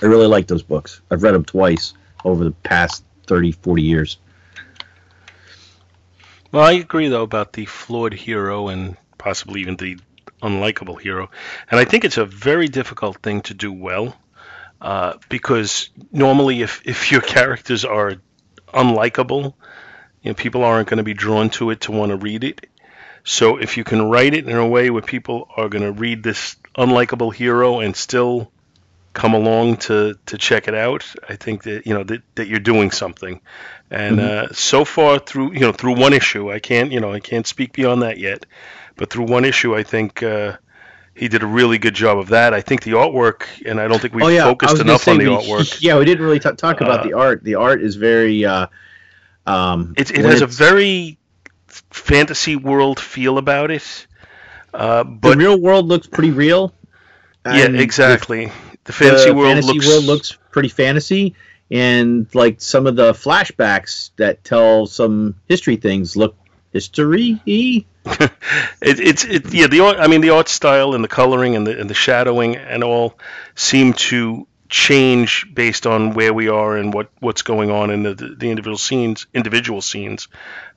I 0.00 0.06
really 0.06 0.28
like 0.28 0.46
those 0.46 0.62
books. 0.62 1.00
I've 1.10 1.24
read 1.24 1.34
them 1.34 1.44
twice 1.44 1.94
over 2.24 2.44
the 2.44 2.52
past 2.52 3.02
30, 3.26 3.50
40 3.50 3.82
years. 3.82 4.18
Well, 6.52 6.62
I 6.62 6.74
agree 6.74 7.08
though 7.08 7.24
about 7.24 7.52
the 7.52 7.64
flawed 7.64 8.14
hero 8.14 8.68
and 8.68 8.96
possibly 9.18 9.62
even 9.62 9.74
the 9.74 9.98
unlikable 10.40 11.00
hero, 11.00 11.32
and 11.72 11.80
I 11.80 11.84
think 11.84 12.04
it's 12.04 12.16
a 12.16 12.26
very 12.26 12.68
difficult 12.68 13.16
thing 13.22 13.40
to 13.42 13.54
do 13.54 13.72
well. 13.72 14.14
Uh, 14.80 15.14
because 15.28 15.90
normally, 16.12 16.62
if, 16.62 16.82
if 16.84 17.10
your 17.10 17.20
characters 17.20 17.84
are 17.84 18.14
unlikable, 18.68 19.54
you 20.22 20.30
know, 20.30 20.34
people 20.34 20.64
aren't 20.64 20.88
going 20.88 20.98
to 20.98 21.04
be 21.04 21.14
drawn 21.14 21.50
to 21.50 21.70
it 21.70 21.80
to 21.82 21.92
want 21.92 22.10
to 22.10 22.16
read 22.16 22.44
it. 22.44 22.66
So 23.24 23.56
if 23.58 23.76
you 23.76 23.84
can 23.84 24.08
write 24.08 24.34
it 24.34 24.48
in 24.48 24.56
a 24.56 24.66
way 24.66 24.90
where 24.90 25.02
people 25.02 25.48
are 25.56 25.68
going 25.68 25.84
to 25.84 25.92
read 25.92 26.22
this 26.22 26.56
unlikable 26.76 27.34
hero 27.34 27.80
and 27.80 27.94
still 27.94 28.50
come 29.12 29.34
along 29.34 29.76
to 29.78 30.16
to 30.26 30.38
check 30.38 30.68
it 30.68 30.74
out, 30.74 31.04
I 31.28 31.36
think 31.36 31.64
that 31.64 31.86
you 31.86 31.94
know 31.94 32.04
that, 32.04 32.22
that 32.36 32.46
you're 32.48 32.60
doing 32.60 32.90
something. 32.90 33.40
And 33.90 34.18
Mm-hmm. 34.18 34.50
uh, 34.50 34.54
so 34.54 34.84
far 34.84 35.18
through 35.18 35.52
you 35.54 35.60
know 35.60 35.72
through 35.72 35.96
one 35.96 36.12
issue, 36.12 36.50
I 36.52 36.60
can't 36.60 36.92
you 36.92 37.00
know 37.00 37.12
I 37.12 37.20
can't 37.20 37.46
speak 37.46 37.72
beyond 37.72 38.02
that 38.02 38.18
yet. 38.18 38.46
But 38.96 39.10
through 39.10 39.26
one 39.26 39.44
issue, 39.44 39.76
I 39.76 39.82
think 39.82 40.22
uh, 40.22 40.56
he 41.18 41.28
did 41.28 41.42
a 41.42 41.46
really 41.46 41.78
good 41.78 41.94
job 41.94 42.18
of 42.18 42.28
that. 42.28 42.54
I 42.54 42.60
think 42.60 42.82
the 42.84 42.92
artwork, 42.92 43.42
and 43.66 43.80
I 43.80 43.88
don't 43.88 44.00
think 44.00 44.14
we 44.14 44.22
oh 44.22 44.28
yeah, 44.28 44.44
focused 44.44 44.78
enough 44.80 45.02
say 45.02 45.12
on 45.12 45.18
the 45.18 45.24
we- 45.28 45.30
artwork. 45.36 45.78
Yeah, 45.82 45.98
we 45.98 46.04
didn't 46.04 46.24
really 46.24 46.38
t- 46.40 46.52
talk 46.56 46.80
about 46.80 47.00
Uh, 47.00 47.04
the 47.08 47.12
art. 47.14 47.42
The 47.44 47.56
art 47.56 47.82
is 47.82 47.96
very. 47.96 48.44
Uh, 48.44 48.66
um, 49.46 49.94
It, 49.96 50.10
it 50.10 50.24
has 50.24 50.42
a 50.42 50.46
very 50.46 51.18
fantasy 51.90 52.56
world 52.56 53.00
feel 53.00 53.38
about 53.38 53.70
it. 53.70 54.06
Uh, 54.72 55.04
the 55.22 55.34
real 55.36 55.60
world 55.60 55.86
looks 55.86 56.06
pretty 56.06 56.30
real. 56.30 56.72
yeah, 57.46 57.66
exactly. 57.66 58.46
The 58.46 58.52
The 58.84 58.92
fantasy 58.92 59.30
world 59.30 59.52
fantasy 59.54 59.72
looks 59.72 59.86
world 59.88 60.04
looks 60.04 60.38
pretty 60.50 60.68
fantasy, 60.68 61.34
and 61.70 62.26
like 62.34 62.60
some 62.60 62.86
of 62.86 62.96
the 62.96 63.12
flashbacks 63.12 64.10
that 64.16 64.44
tell 64.44 64.86
some 64.86 65.34
history 65.48 65.76
things 65.76 66.16
look 66.16 66.36
history. 66.72 67.40
it, 68.80 69.00
it's 69.00 69.24
it 69.24 69.52
yeah 69.52 69.66
the 69.66 69.80
I 69.82 70.06
mean 70.06 70.20
the 70.20 70.30
art 70.30 70.48
style 70.48 70.94
and 70.94 71.02
the 71.04 71.08
coloring 71.08 71.56
and 71.56 71.66
the 71.66 71.78
and 71.78 71.88
the 71.88 71.94
shadowing 71.94 72.56
and 72.56 72.82
all 72.84 73.18
seem 73.54 73.92
to 73.94 74.46
change 74.68 75.46
based 75.54 75.86
on 75.86 76.12
where 76.12 76.34
we 76.34 76.48
are 76.48 76.76
and 76.76 76.92
what 76.92 77.10
what's 77.20 77.42
going 77.42 77.70
on 77.70 77.90
in 77.90 78.02
the, 78.02 78.14
the 78.14 78.50
individual 78.50 78.78
scenes 78.78 79.26
individual 79.34 79.80
scenes. 79.80 80.28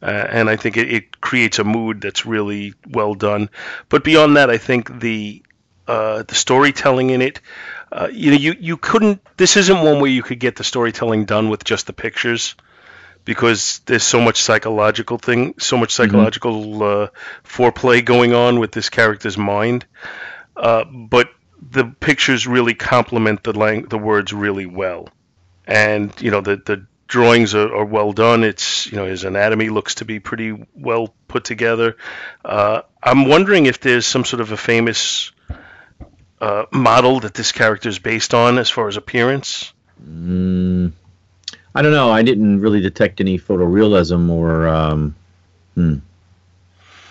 Uh, 0.02 0.06
and 0.30 0.50
I 0.50 0.56
think 0.56 0.78
it, 0.78 0.92
it 0.92 1.22
creates 1.22 1.60
a 1.60 1.64
mood 1.64 2.02
that's 2.02 2.26
really 2.26 2.74
well 2.90 3.14
done. 3.14 3.50
But 3.90 4.04
beyond 4.04 4.38
that 4.38 4.50
I 4.50 4.58
think 4.58 5.00
the 5.00 5.44
uh, 5.88 6.24
the 6.24 6.36
storytelling 6.36 7.10
in 7.10 7.22
it 7.22 7.42
uh, 7.92 8.08
you 8.12 8.32
know 8.32 8.38
you 8.38 8.56
you 8.60 8.78
couldn't 8.78 9.22
this 9.38 9.58
isn't 9.58 9.82
one 9.84 10.00
where 10.00 10.12
you 10.12 10.24
could 10.24 10.40
get 10.40 10.56
the 10.56 10.64
storytelling 10.64 11.26
done 11.26 11.50
with 11.50 11.64
just 11.64 11.88
the 11.88 11.94
pictures 11.94 12.56
because 13.26 13.80
there's 13.86 14.04
so 14.04 14.22
much 14.22 14.42
psychological 14.42 15.18
thing, 15.18 15.56
so 15.60 15.78
much 15.78 15.94
psychological 15.94 16.84
uh, 16.84 17.08
foreplay 17.44 18.04
going 18.04 18.34
on 18.34 18.60
with 18.60 18.72
this 18.72 18.90
character's 18.90 19.38
mind. 19.38 19.86
Uh, 20.56 20.84
but 20.86 21.30
the 21.72 21.86
pictures 21.86 22.48
really 22.48 22.74
complement 22.74 23.44
the 23.44 23.54
lang- 23.54 23.88
the 23.88 23.98
words 23.98 24.34
really 24.34 24.66
well, 24.66 25.10
and 25.66 26.14
you 26.20 26.32
know 26.32 26.42
the 26.42 26.58
the 26.58 26.86
drawings 27.08 27.54
are, 27.54 27.76
are 27.76 27.86
well 27.86 28.14
done. 28.14 28.44
It's 28.44 28.88
you 28.92 28.98
know 28.98 29.06
his 29.06 29.24
anatomy 29.24 29.70
looks 29.70 29.96
to 29.96 30.06
be 30.06 30.20
pretty 30.20 30.66
well 30.74 31.14
put 31.28 31.44
together. 31.44 31.98
Uh, 32.44 32.82
I'm 33.04 33.28
wondering 33.28 33.66
if 33.68 33.80
there's 33.80 34.06
some 34.06 34.26
sort 34.26 34.42
of 34.42 34.52
a 34.52 34.58
famous 34.58 35.32
uh, 36.40 36.66
model 36.72 37.20
that 37.20 37.34
this 37.34 37.52
character 37.52 37.90
is 37.90 38.00
based 38.00 38.34
on 38.34 38.58
as 38.58 38.70
far 38.70 38.88
as 38.88 38.98
appearance. 38.98 39.74
Mm, 40.04 40.94
I 41.74 41.82
don't 41.82 41.92
know. 41.94 42.12
I 42.12 42.22
didn't 42.22 42.60
really 42.60 42.82
detect 42.82 43.22
any 43.22 43.38
photorealism 43.40 44.30
or. 44.30 44.68
Um, 44.68 45.16
hmm. 45.76 45.96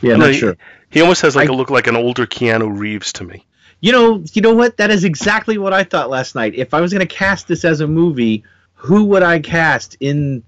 Yeah, 0.02 0.12
No, 0.12 0.26
not 0.26 0.30
he- 0.32 0.38
sure. 0.38 0.56
He 0.90 1.00
almost 1.00 1.22
has 1.22 1.36
like 1.36 1.48
I- 1.48 1.52
a 1.52 1.56
look 1.56 1.70
like 1.70 1.86
an 1.86 1.96
older 1.96 2.26
Keanu 2.26 2.76
Reeves 2.76 3.12
to 3.14 3.24
me. 3.24 3.44
You 3.80 3.92
know, 3.92 4.22
you 4.32 4.42
know 4.42 4.54
what? 4.54 4.76
That 4.76 4.90
is 4.90 5.04
exactly 5.04 5.56
what 5.56 5.72
I 5.72 5.84
thought 5.84 6.10
last 6.10 6.34
night. 6.34 6.54
If 6.54 6.74
I 6.74 6.80
was 6.80 6.92
going 6.92 7.06
to 7.06 7.14
cast 7.14 7.48
this 7.48 7.64
as 7.64 7.80
a 7.80 7.86
movie, 7.86 8.44
who 8.74 9.04
would 9.04 9.22
I 9.22 9.38
cast 9.40 9.96
in 10.00 10.42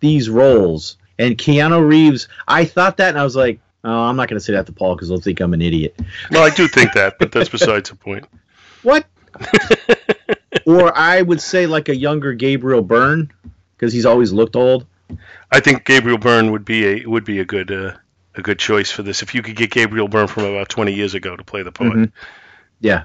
these 0.00 0.28
roles? 0.28 0.96
And 1.18 1.36
Keanu 1.36 1.86
Reeves, 1.86 2.26
I 2.48 2.64
thought 2.64 2.96
that, 2.96 3.10
and 3.10 3.18
I 3.18 3.22
was 3.24 3.36
like, 3.36 3.60
oh, 3.84 3.90
I'm 3.90 4.16
not 4.16 4.28
going 4.28 4.38
to 4.38 4.44
say 4.44 4.52
that 4.54 4.66
to 4.66 4.72
Paul 4.72 4.94
because 4.96 5.08
he'll 5.08 5.20
think 5.20 5.38
I'm 5.40 5.52
an 5.54 5.62
idiot. 5.62 5.94
Well, 6.32 6.42
I 6.42 6.50
do 6.50 6.66
think 6.66 6.92
that, 6.94 7.18
but 7.20 7.30
that's 7.30 7.48
besides 7.58 7.90
the 7.90 7.96
point. 7.96 8.26
What? 8.82 9.04
or 10.66 10.96
I 10.96 11.22
would 11.22 11.40
say 11.40 11.66
like 11.66 11.88
a 11.88 11.96
younger 11.96 12.32
Gabriel 12.32 12.82
Byrne 12.82 13.30
because 13.76 13.92
he's 13.92 14.06
always 14.06 14.32
looked 14.32 14.56
old. 14.56 14.86
I 15.50 15.60
think 15.60 15.84
Gabriel 15.84 16.18
Byrne 16.18 16.52
would 16.52 16.64
be 16.64 16.86
a 16.86 17.06
would 17.06 17.24
be 17.24 17.40
a 17.40 17.44
good 17.44 17.70
uh, 17.72 17.92
a 18.36 18.42
good 18.42 18.58
choice 18.58 18.90
for 18.90 19.02
this 19.02 19.22
if 19.22 19.34
you 19.34 19.42
could 19.42 19.56
get 19.56 19.70
Gabriel 19.70 20.08
Byrne 20.08 20.28
from 20.28 20.44
about 20.44 20.68
20 20.68 20.92
years 20.92 21.14
ago 21.14 21.36
to 21.36 21.42
play 21.44 21.62
the 21.62 21.72
part. 21.72 21.92
Mhm. 21.92 22.12
Yeah. 22.80 23.04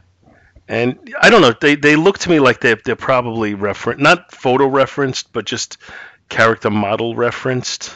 And 0.67 1.13
I 1.21 1.29
don't 1.29 1.41
know, 1.41 1.53
they 1.59 1.75
they 1.75 1.95
look 1.95 2.19
to 2.19 2.29
me 2.29 2.39
like 2.39 2.59
they 2.59 2.75
they're 2.85 2.95
probably 2.95 3.53
referenced, 3.53 4.01
not 4.01 4.31
photo 4.33 4.67
referenced, 4.67 5.31
but 5.33 5.45
just 5.45 5.77
character 6.29 6.69
model 6.69 7.15
referenced. 7.15 7.95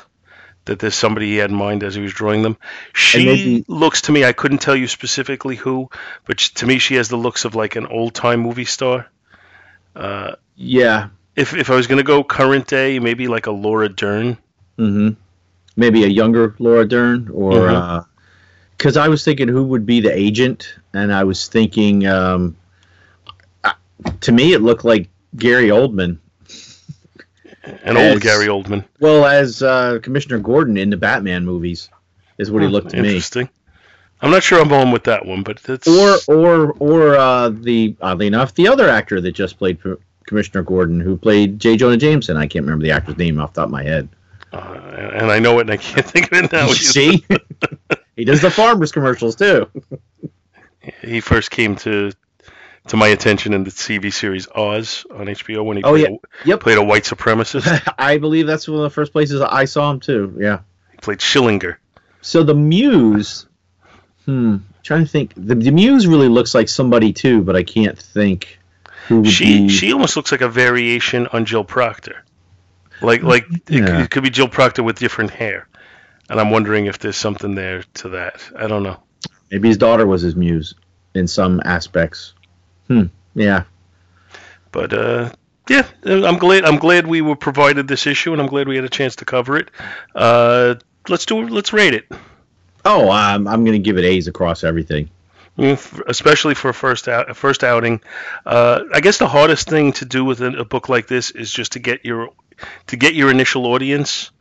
That 0.65 0.77
there's 0.77 0.93
somebody 0.93 1.27
he 1.31 1.37
had 1.37 1.49
in 1.49 1.55
mind 1.55 1.83
as 1.83 1.95
he 1.95 2.01
was 2.01 2.13
drawing 2.13 2.43
them. 2.43 2.55
She 2.93 3.25
maybe- 3.25 3.65
looks 3.67 4.01
to 4.01 4.11
me. 4.11 4.23
I 4.23 4.33
couldn't 4.33 4.59
tell 4.59 4.75
you 4.75 4.87
specifically 4.87 5.55
who, 5.55 5.89
but 6.25 6.37
to 6.37 6.67
me 6.67 6.77
she 6.77 6.95
has 6.95 7.09
the 7.09 7.17
looks 7.17 7.43
of 7.45 7.55
like 7.55 7.75
an 7.75 7.87
old 7.87 8.13
time 8.13 8.41
movie 8.41 8.65
star. 8.65 9.07
Uh, 9.99 10.35
Yeah. 10.55 11.09
if 11.35 11.53
if 11.53 11.69
I 11.69 11.75
was 11.75 11.87
gonna 11.87 12.03
go 12.03 12.23
current 12.23 12.67
day, 12.67 12.99
maybe 12.99 13.27
like 13.27 13.45
a 13.47 13.51
Laura 13.51 13.89
Dern. 13.89 14.37
hmm 14.77 15.09
Maybe 15.75 16.03
a 16.03 16.07
younger 16.07 16.55
Laura 16.59 16.85
Dern, 16.87 17.29
or 17.31 18.05
because 18.77 18.97
I 18.97 19.07
was 19.07 19.23
thinking 19.23 19.47
who 19.47 19.63
would 19.63 19.85
be 19.85 19.99
the 20.01 20.11
agent, 20.13 20.75
and 20.93 21.13
I 21.13 21.23
was 21.23 21.47
thinking, 21.47 22.05
um, 22.07 22.55
uh, 23.63 23.73
to 24.21 24.31
me, 24.31 24.53
it 24.53 24.61
looked 24.61 24.83
like 24.83 25.09
Gary 25.37 25.67
Oldman. 25.69 26.17
An 27.83 27.97
As- 27.97 28.13
old 28.13 28.21
Gary 28.21 28.47
Oldman. 28.47 28.83
Well, 28.99 29.25
as 29.25 29.61
uh, 29.63 29.99
Commissioner 30.01 30.39
Gordon 30.39 30.75
in 30.77 30.89
the 30.89 30.97
Batman 30.97 31.45
movies, 31.45 31.89
is 32.37 32.49
what 32.51 32.61
he 32.61 32.67
looked 32.67 32.89
to 32.91 33.01
me. 33.01 33.21
I'm 34.21 34.31
not 34.31 34.43
sure 34.43 34.59
I'm 34.61 34.71
on 34.73 34.91
with 34.91 35.05
that 35.05 35.25
one, 35.25 35.43
but 35.43 35.61
it's 35.69 35.87
Or, 35.87 36.17
or, 36.27 36.73
or 36.79 37.15
uh, 37.15 37.49
the 37.49 37.95
oddly 38.01 38.27
enough, 38.27 38.53
the 38.55 38.67
other 38.67 38.89
actor 38.89 39.21
that 39.21 39.31
just 39.31 39.57
played 39.57 39.77
Commissioner 40.25 40.61
Gordon, 40.63 40.99
who 40.99 41.17
played 41.17 41.57
J. 41.59 41.77
Jonah 41.77 41.97
Jameson. 41.97 42.35
I 42.37 42.45
can't 42.47 42.65
remember 42.65 42.83
the 42.83 42.91
actor's 42.91 43.17
name 43.17 43.39
off 43.39 43.53
the 43.53 43.61
top 43.61 43.67
of 43.67 43.71
my 43.71 43.83
head. 43.83 44.09
uh, 44.51 44.57
and 45.13 45.31
I 45.31 45.39
know 45.39 45.59
it, 45.59 45.61
and 45.61 45.71
I 45.71 45.77
can't 45.77 46.05
think 46.05 46.31
of 46.31 46.43
it 46.43 46.51
now. 46.51 46.67
You 46.67 46.73
see, 46.75 47.25
he 48.15 48.25
does 48.25 48.41
the 48.41 48.51
farmers 48.51 48.91
commercials 48.91 49.35
too. 49.35 49.69
he 51.01 51.19
first 51.21 51.51
came 51.51 51.75
to 51.77 52.11
to 52.87 52.97
my 52.97 53.07
attention 53.09 53.53
in 53.53 53.63
the 53.63 53.69
TV 53.69 54.11
series 54.11 54.47
Oz 54.55 55.05
on 55.13 55.27
HBO 55.27 55.63
when 55.63 55.77
he 55.77 55.83
Oh, 55.83 55.91
played, 55.91 56.01
yeah. 56.09 56.15
a, 56.43 56.47
Yep. 56.47 56.59
played 56.61 56.77
a 56.79 56.83
white 56.83 57.03
supremacist. 57.03 57.87
I 57.99 58.17
believe 58.17 58.47
that's 58.47 58.67
one 58.67 58.77
of 58.79 58.83
the 58.83 58.89
first 58.89 59.11
places 59.11 59.41
I 59.41 59.65
saw 59.65 59.91
him 59.91 59.99
too. 59.99 60.35
Yeah. 60.39 60.59
he 60.91 60.97
played 60.97 61.19
Schillinger. 61.19 61.75
So 62.21 62.41
the 62.41 62.55
Muse, 62.55 63.45
hmm, 64.29 64.57
trying 64.83 65.03
to 65.03 65.09
think. 65.09 65.33
The, 65.35 65.55
the 65.55 65.71
Muse 65.71 66.05
really 66.05 66.27
looks 66.27 66.53
like 66.53 66.69
somebody 66.69 67.13
too, 67.13 67.41
but 67.41 67.55
I 67.55 67.63
can't 67.63 67.97
think 67.97 68.59
She 69.07 69.67
be. 69.67 69.69
she 69.69 69.91
almost 69.91 70.15
looks 70.15 70.31
like 70.31 70.41
a 70.41 70.49
variation 70.49 71.27
on 71.27 71.45
Jill 71.45 71.63
Proctor. 71.63 72.23
Like 73.01 73.23
like 73.23 73.45
it, 73.51 73.65
could, 73.65 73.99
it 74.01 74.11
could 74.11 74.23
be 74.23 74.29
Jill 74.29 74.49
Proctor 74.49 74.83
with 74.83 74.99
different 74.99 75.31
hair, 75.31 75.67
and 76.29 76.39
I'm 76.39 76.51
wondering 76.51 76.85
if 76.85 76.99
there's 76.99 77.17
something 77.17 77.55
there 77.55 77.83
to 77.95 78.09
that. 78.09 78.41
I 78.55 78.67
don't 78.67 78.83
know. 78.83 78.97
Maybe 79.49 79.69
his 79.69 79.77
daughter 79.77 80.05
was 80.05 80.21
his 80.21 80.35
Muse 80.35 80.75
in 81.15 81.27
some 81.27 81.61
aspects. 81.65 82.33
Hmm. 82.87 83.05
Yeah. 83.33 83.63
But 84.71 84.93
uh, 84.93 85.31
yeah, 85.69 85.87
I'm 86.03 86.37
glad 86.37 86.65
I'm 86.65 86.77
glad 86.77 87.07
we 87.07 87.21
were 87.21 87.35
provided 87.35 87.87
this 87.87 88.05
issue, 88.05 88.33
and 88.33 88.41
I'm 88.41 88.47
glad 88.47 88.67
we 88.67 88.75
had 88.75 88.85
a 88.85 88.89
chance 88.89 89.15
to 89.17 89.25
cover 89.25 89.57
it. 89.57 89.69
Uh, 90.13 90.75
let's 91.07 91.25
do 91.25 91.47
let's 91.47 91.73
rate 91.73 91.93
it, 91.93 92.05
Oh, 92.85 93.09
I'm 93.09 93.47
I'm 93.47 93.65
gonna 93.65 93.79
give 93.79 93.97
it 93.97 94.05
A's 94.05 94.27
across 94.27 94.63
everything. 94.63 95.09
F- 95.57 95.99
especially 96.07 96.55
for 96.55 96.69
a 96.69 96.73
first 96.73 97.07
out, 97.07 97.35
first 97.35 97.63
outing. 97.63 98.01
Uh, 98.45 98.83
I 98.93 99.01
guess 99.01 99.17
the 99.17 99.27
hardest 99.27 99.69
thing 99.69 99.91
to 99.93 100.05
do 100.05 100.23
with 100.23 100.41
a, 100.41 100.59
a 100.59 100.65
book 100.65 100.87
like 100.87 101.07
this 101.07 101.31
is 101.31 101.51
just 101.51 101.73
to 101.73 101.79
get 101.79 102.05
your 102.05 102.29
to 102.87 102.95
get 102.95 103.13
your 103.13 103.29
initial 103.29 103.65
audience 103.65 104.31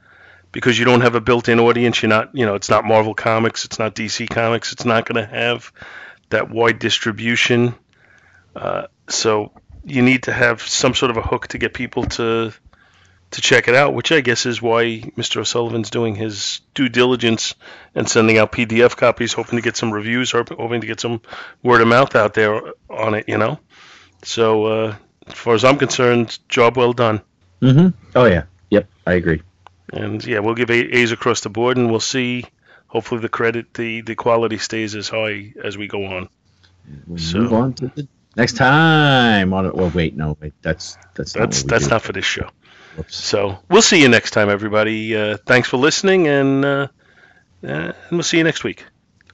because 0.53 0.79
you 0.79 0.85
don't 0.85 1.03
have 1.03 1.15
a 1.15 1.21
built-in 1.21 1.61
audience. 1.61 2.03
You're 2.03 2.09
not, 2.09 2.35
you 2.35 2.47
know, 2.47 2.55
it's 2.55 2.71
not 2.71 2.85
Marvel 2.85 3.15
Comics, 3.15 3.65
it's 3.65 3.79
not 3.79 3.95
DC 3.95 4.29
Comics, 4.31 4.73
it's 4.73 4.85
not 4.85 5.07
going 5.07 5.23
to 5.25 5.31
have 5.31 5.73
that 6.31 6.51
wide 6.51 6.79
distribution. 6.79 7.75
Uh, 8.57 8.87
so 9.09 9.53
you 9.85 10.03
need 10.03 10.25
to 10.25 10.33
have 10.33 10.63
some 10.63 10.95
sort 10.95 11.11
of 11.11 11.17
a 11.17 11.23
hook 11.23 11.49
to 11.49 11.59
get 11.59 11.75
people 11.75 12.05
to 12.05 12.53
to 13.33 13.41
check 13.43 13.69
it 13.69 13.75
out, 13.75 13.93
which 13.95 14.11
I 14.11 14.21
guess 14.21 14.47
is 14.47 14.63
why 14.63 14.85
Mr. 15.17 15.39
O'Sullivan's 15.39 15.91
doing 15.91 16.15
his 16.15 16.61
due 16.75 16.89
diligence 16.89 17.55
and 17.95 18.09
sending 18.09 18.39
out 18.39 18.53
PDF 18.53 18.97
copies, 18.97 19.33
hoping 19.35 19.57
to 19.59 19.63
get 19.63 19.77
some 19.77 19.93
reviews, 19.93 20.33
hop- 20.33 20.49
hoping 20.51 20.81
to 20.81 20.87
get 20.87 21.01
some 21.01 21.21
word 21.63 21.81
of 21.83 21.89
mouth 21.89 22.15
out 22.17 22.35
there 22.35 22.61
on 22.89 23.15
it. 23.15 23.29
You 23.29 23.37
know, 23.39 23.59
so 24.25 24.65
uh, 24.65 24.97
as 25.27 25.35
far 25.35 25.55
as 25.55 25.65
I'm 25.65 25.77
concerned, 25.79 26.39
job 26.49 26.77
well 26.77 26.93
done. 26.93 27.21
Mm-hmm. 27.61 27.89
Oh 28.17 28.25
yeah. 28.25 28.45
Yep. 28.71 28.89
I 29.07 29.13
agree. 29.15 29.43
And 29.93 30.25
yeah, 30.25 30.39
we'll 30.41 30.55
give 30.55 30.71
A's 30.71 31.13
across 31.13 31.41
the 31.41 31.49
board, 31.51 31.77
and 31.77 31.91
we'll 31.91 32.01
see. 32.01 32.45
Hopefully, 32.87 33.21
the 33.21 33.29
credit, 33.29 33.75
the 33.75 34.01
the 34.03 34.15
quality 34.15 34.57
stays 34.59 34.95
as 34.95 35.09
high 35.09 35.53
as 35.63 35.77
we 35.77 35.87
go 35.89 36.05
on. 36.07 36.29
We'll 37.07 37.19
So- 37.19 37.39
move 37.41 37.53
on 37.53 37.73
to 37.75 37.89
the 37.89 38.09
next 38.37 38.57
time 38.57 39.53
on 39.53 39.67
it. 39.67 39.75
Well, 39.75 39.91
wait, 39.95 40.17
no, 40.17 40.37
wait. 40.41 40.53
That's 40.63 40.97
that's 41.15 41.35
not 41.37 41.51
That's 41.51 41.63
that's 41.65 41.85
do. 41.85 41.91
not 41.91 42.03
for 42.03 42.13
this 42.13 42.25
show. 42.25 42.49
Whoops. 42.99 43.17
So 43.17 43.59
we'll 43.71 43.83
see 43.83 44.03
you 44.03 44.09
next 44.09 44.33
time, 44.33 44.51
everybody. 44.51 45.17
Uh, 45.17 45.37
thanks 45.47 45.69
for 45.69 45.77
listening, 45.79 46.27
and 46.29 46.65
uh, 46.65 46.89
Uh, 47.65 47.93
and 47.93 47.95
we'll 48.13 48.23
see 48.23 48.39
you 48.39 48.45
next 48.45 48.63
week. 48.65 48.85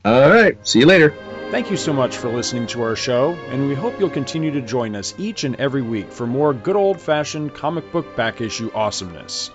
All 0.04 0.30
right. 0.30 0.56
See 0.66 0.80
you 0.80 0.86
later. 0.86 1.12
Thank 1.50 1.70
you 1.70 1.76
so 1.76 1.92
much 1.92 2.16
for 2.16 2.28
listening 2.30 2.66
to 2.68 2.82
our 2.82 2.96
show, 2.96 3.32
and 3.50 3.68
we 3.68 3.74
hope 3.74 3.98
you'll 3.98 4.10
continue 4.10 4.50
to 4.52 4.60
join 4.62 4.96
us 4.96 5.14
each 5.18 5.44
and 5.44 5.56
every 5.56 5.82
week 5.82 6.10
for 6.10 6.26
more 6.26 6.52
good 6.54 6.74
old 6.76 7.00
fashioned 7.00 7.54
comic 7.54 7.90
book 7.92 8.16
back 8.16 8.40
issue 8.40 8.70
awesomeness. 8.74 9.50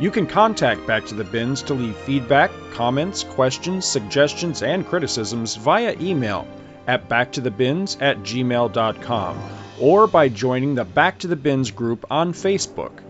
You 0.00 0.10
can 0.10 0.26
contact 0.26 0.86
Back 0.86 1.06
to 1.06 1.14
the 1.14 1.24
Bins 1.24 1.62
to 1.62 1.74
leave 1.74 1.96
feedback, 1.96 2.50
comments, 2.72 3.22
questions, 3.22 3.84
suggestions, 3.84 4.62
and 4.62 4.86
criticisms 4.86 5.54
via 5.56 5.94
email 6.00 6.46
at 6.86 7.08
backtothebins 7.08 8.00
at 8.00 8.18
gmail.com 8.18 9.38
or 9.80 10.06
by 10.06 10.28
joining 10.28 10.74
the 10.74 10.84
Back 10.84 11.18
to 11.20 11.28
the 11.28 11.36
Bins 11.36 11.70
group 11.70 12.06
on 12.10 12.32
Facebook. 12.32 13.03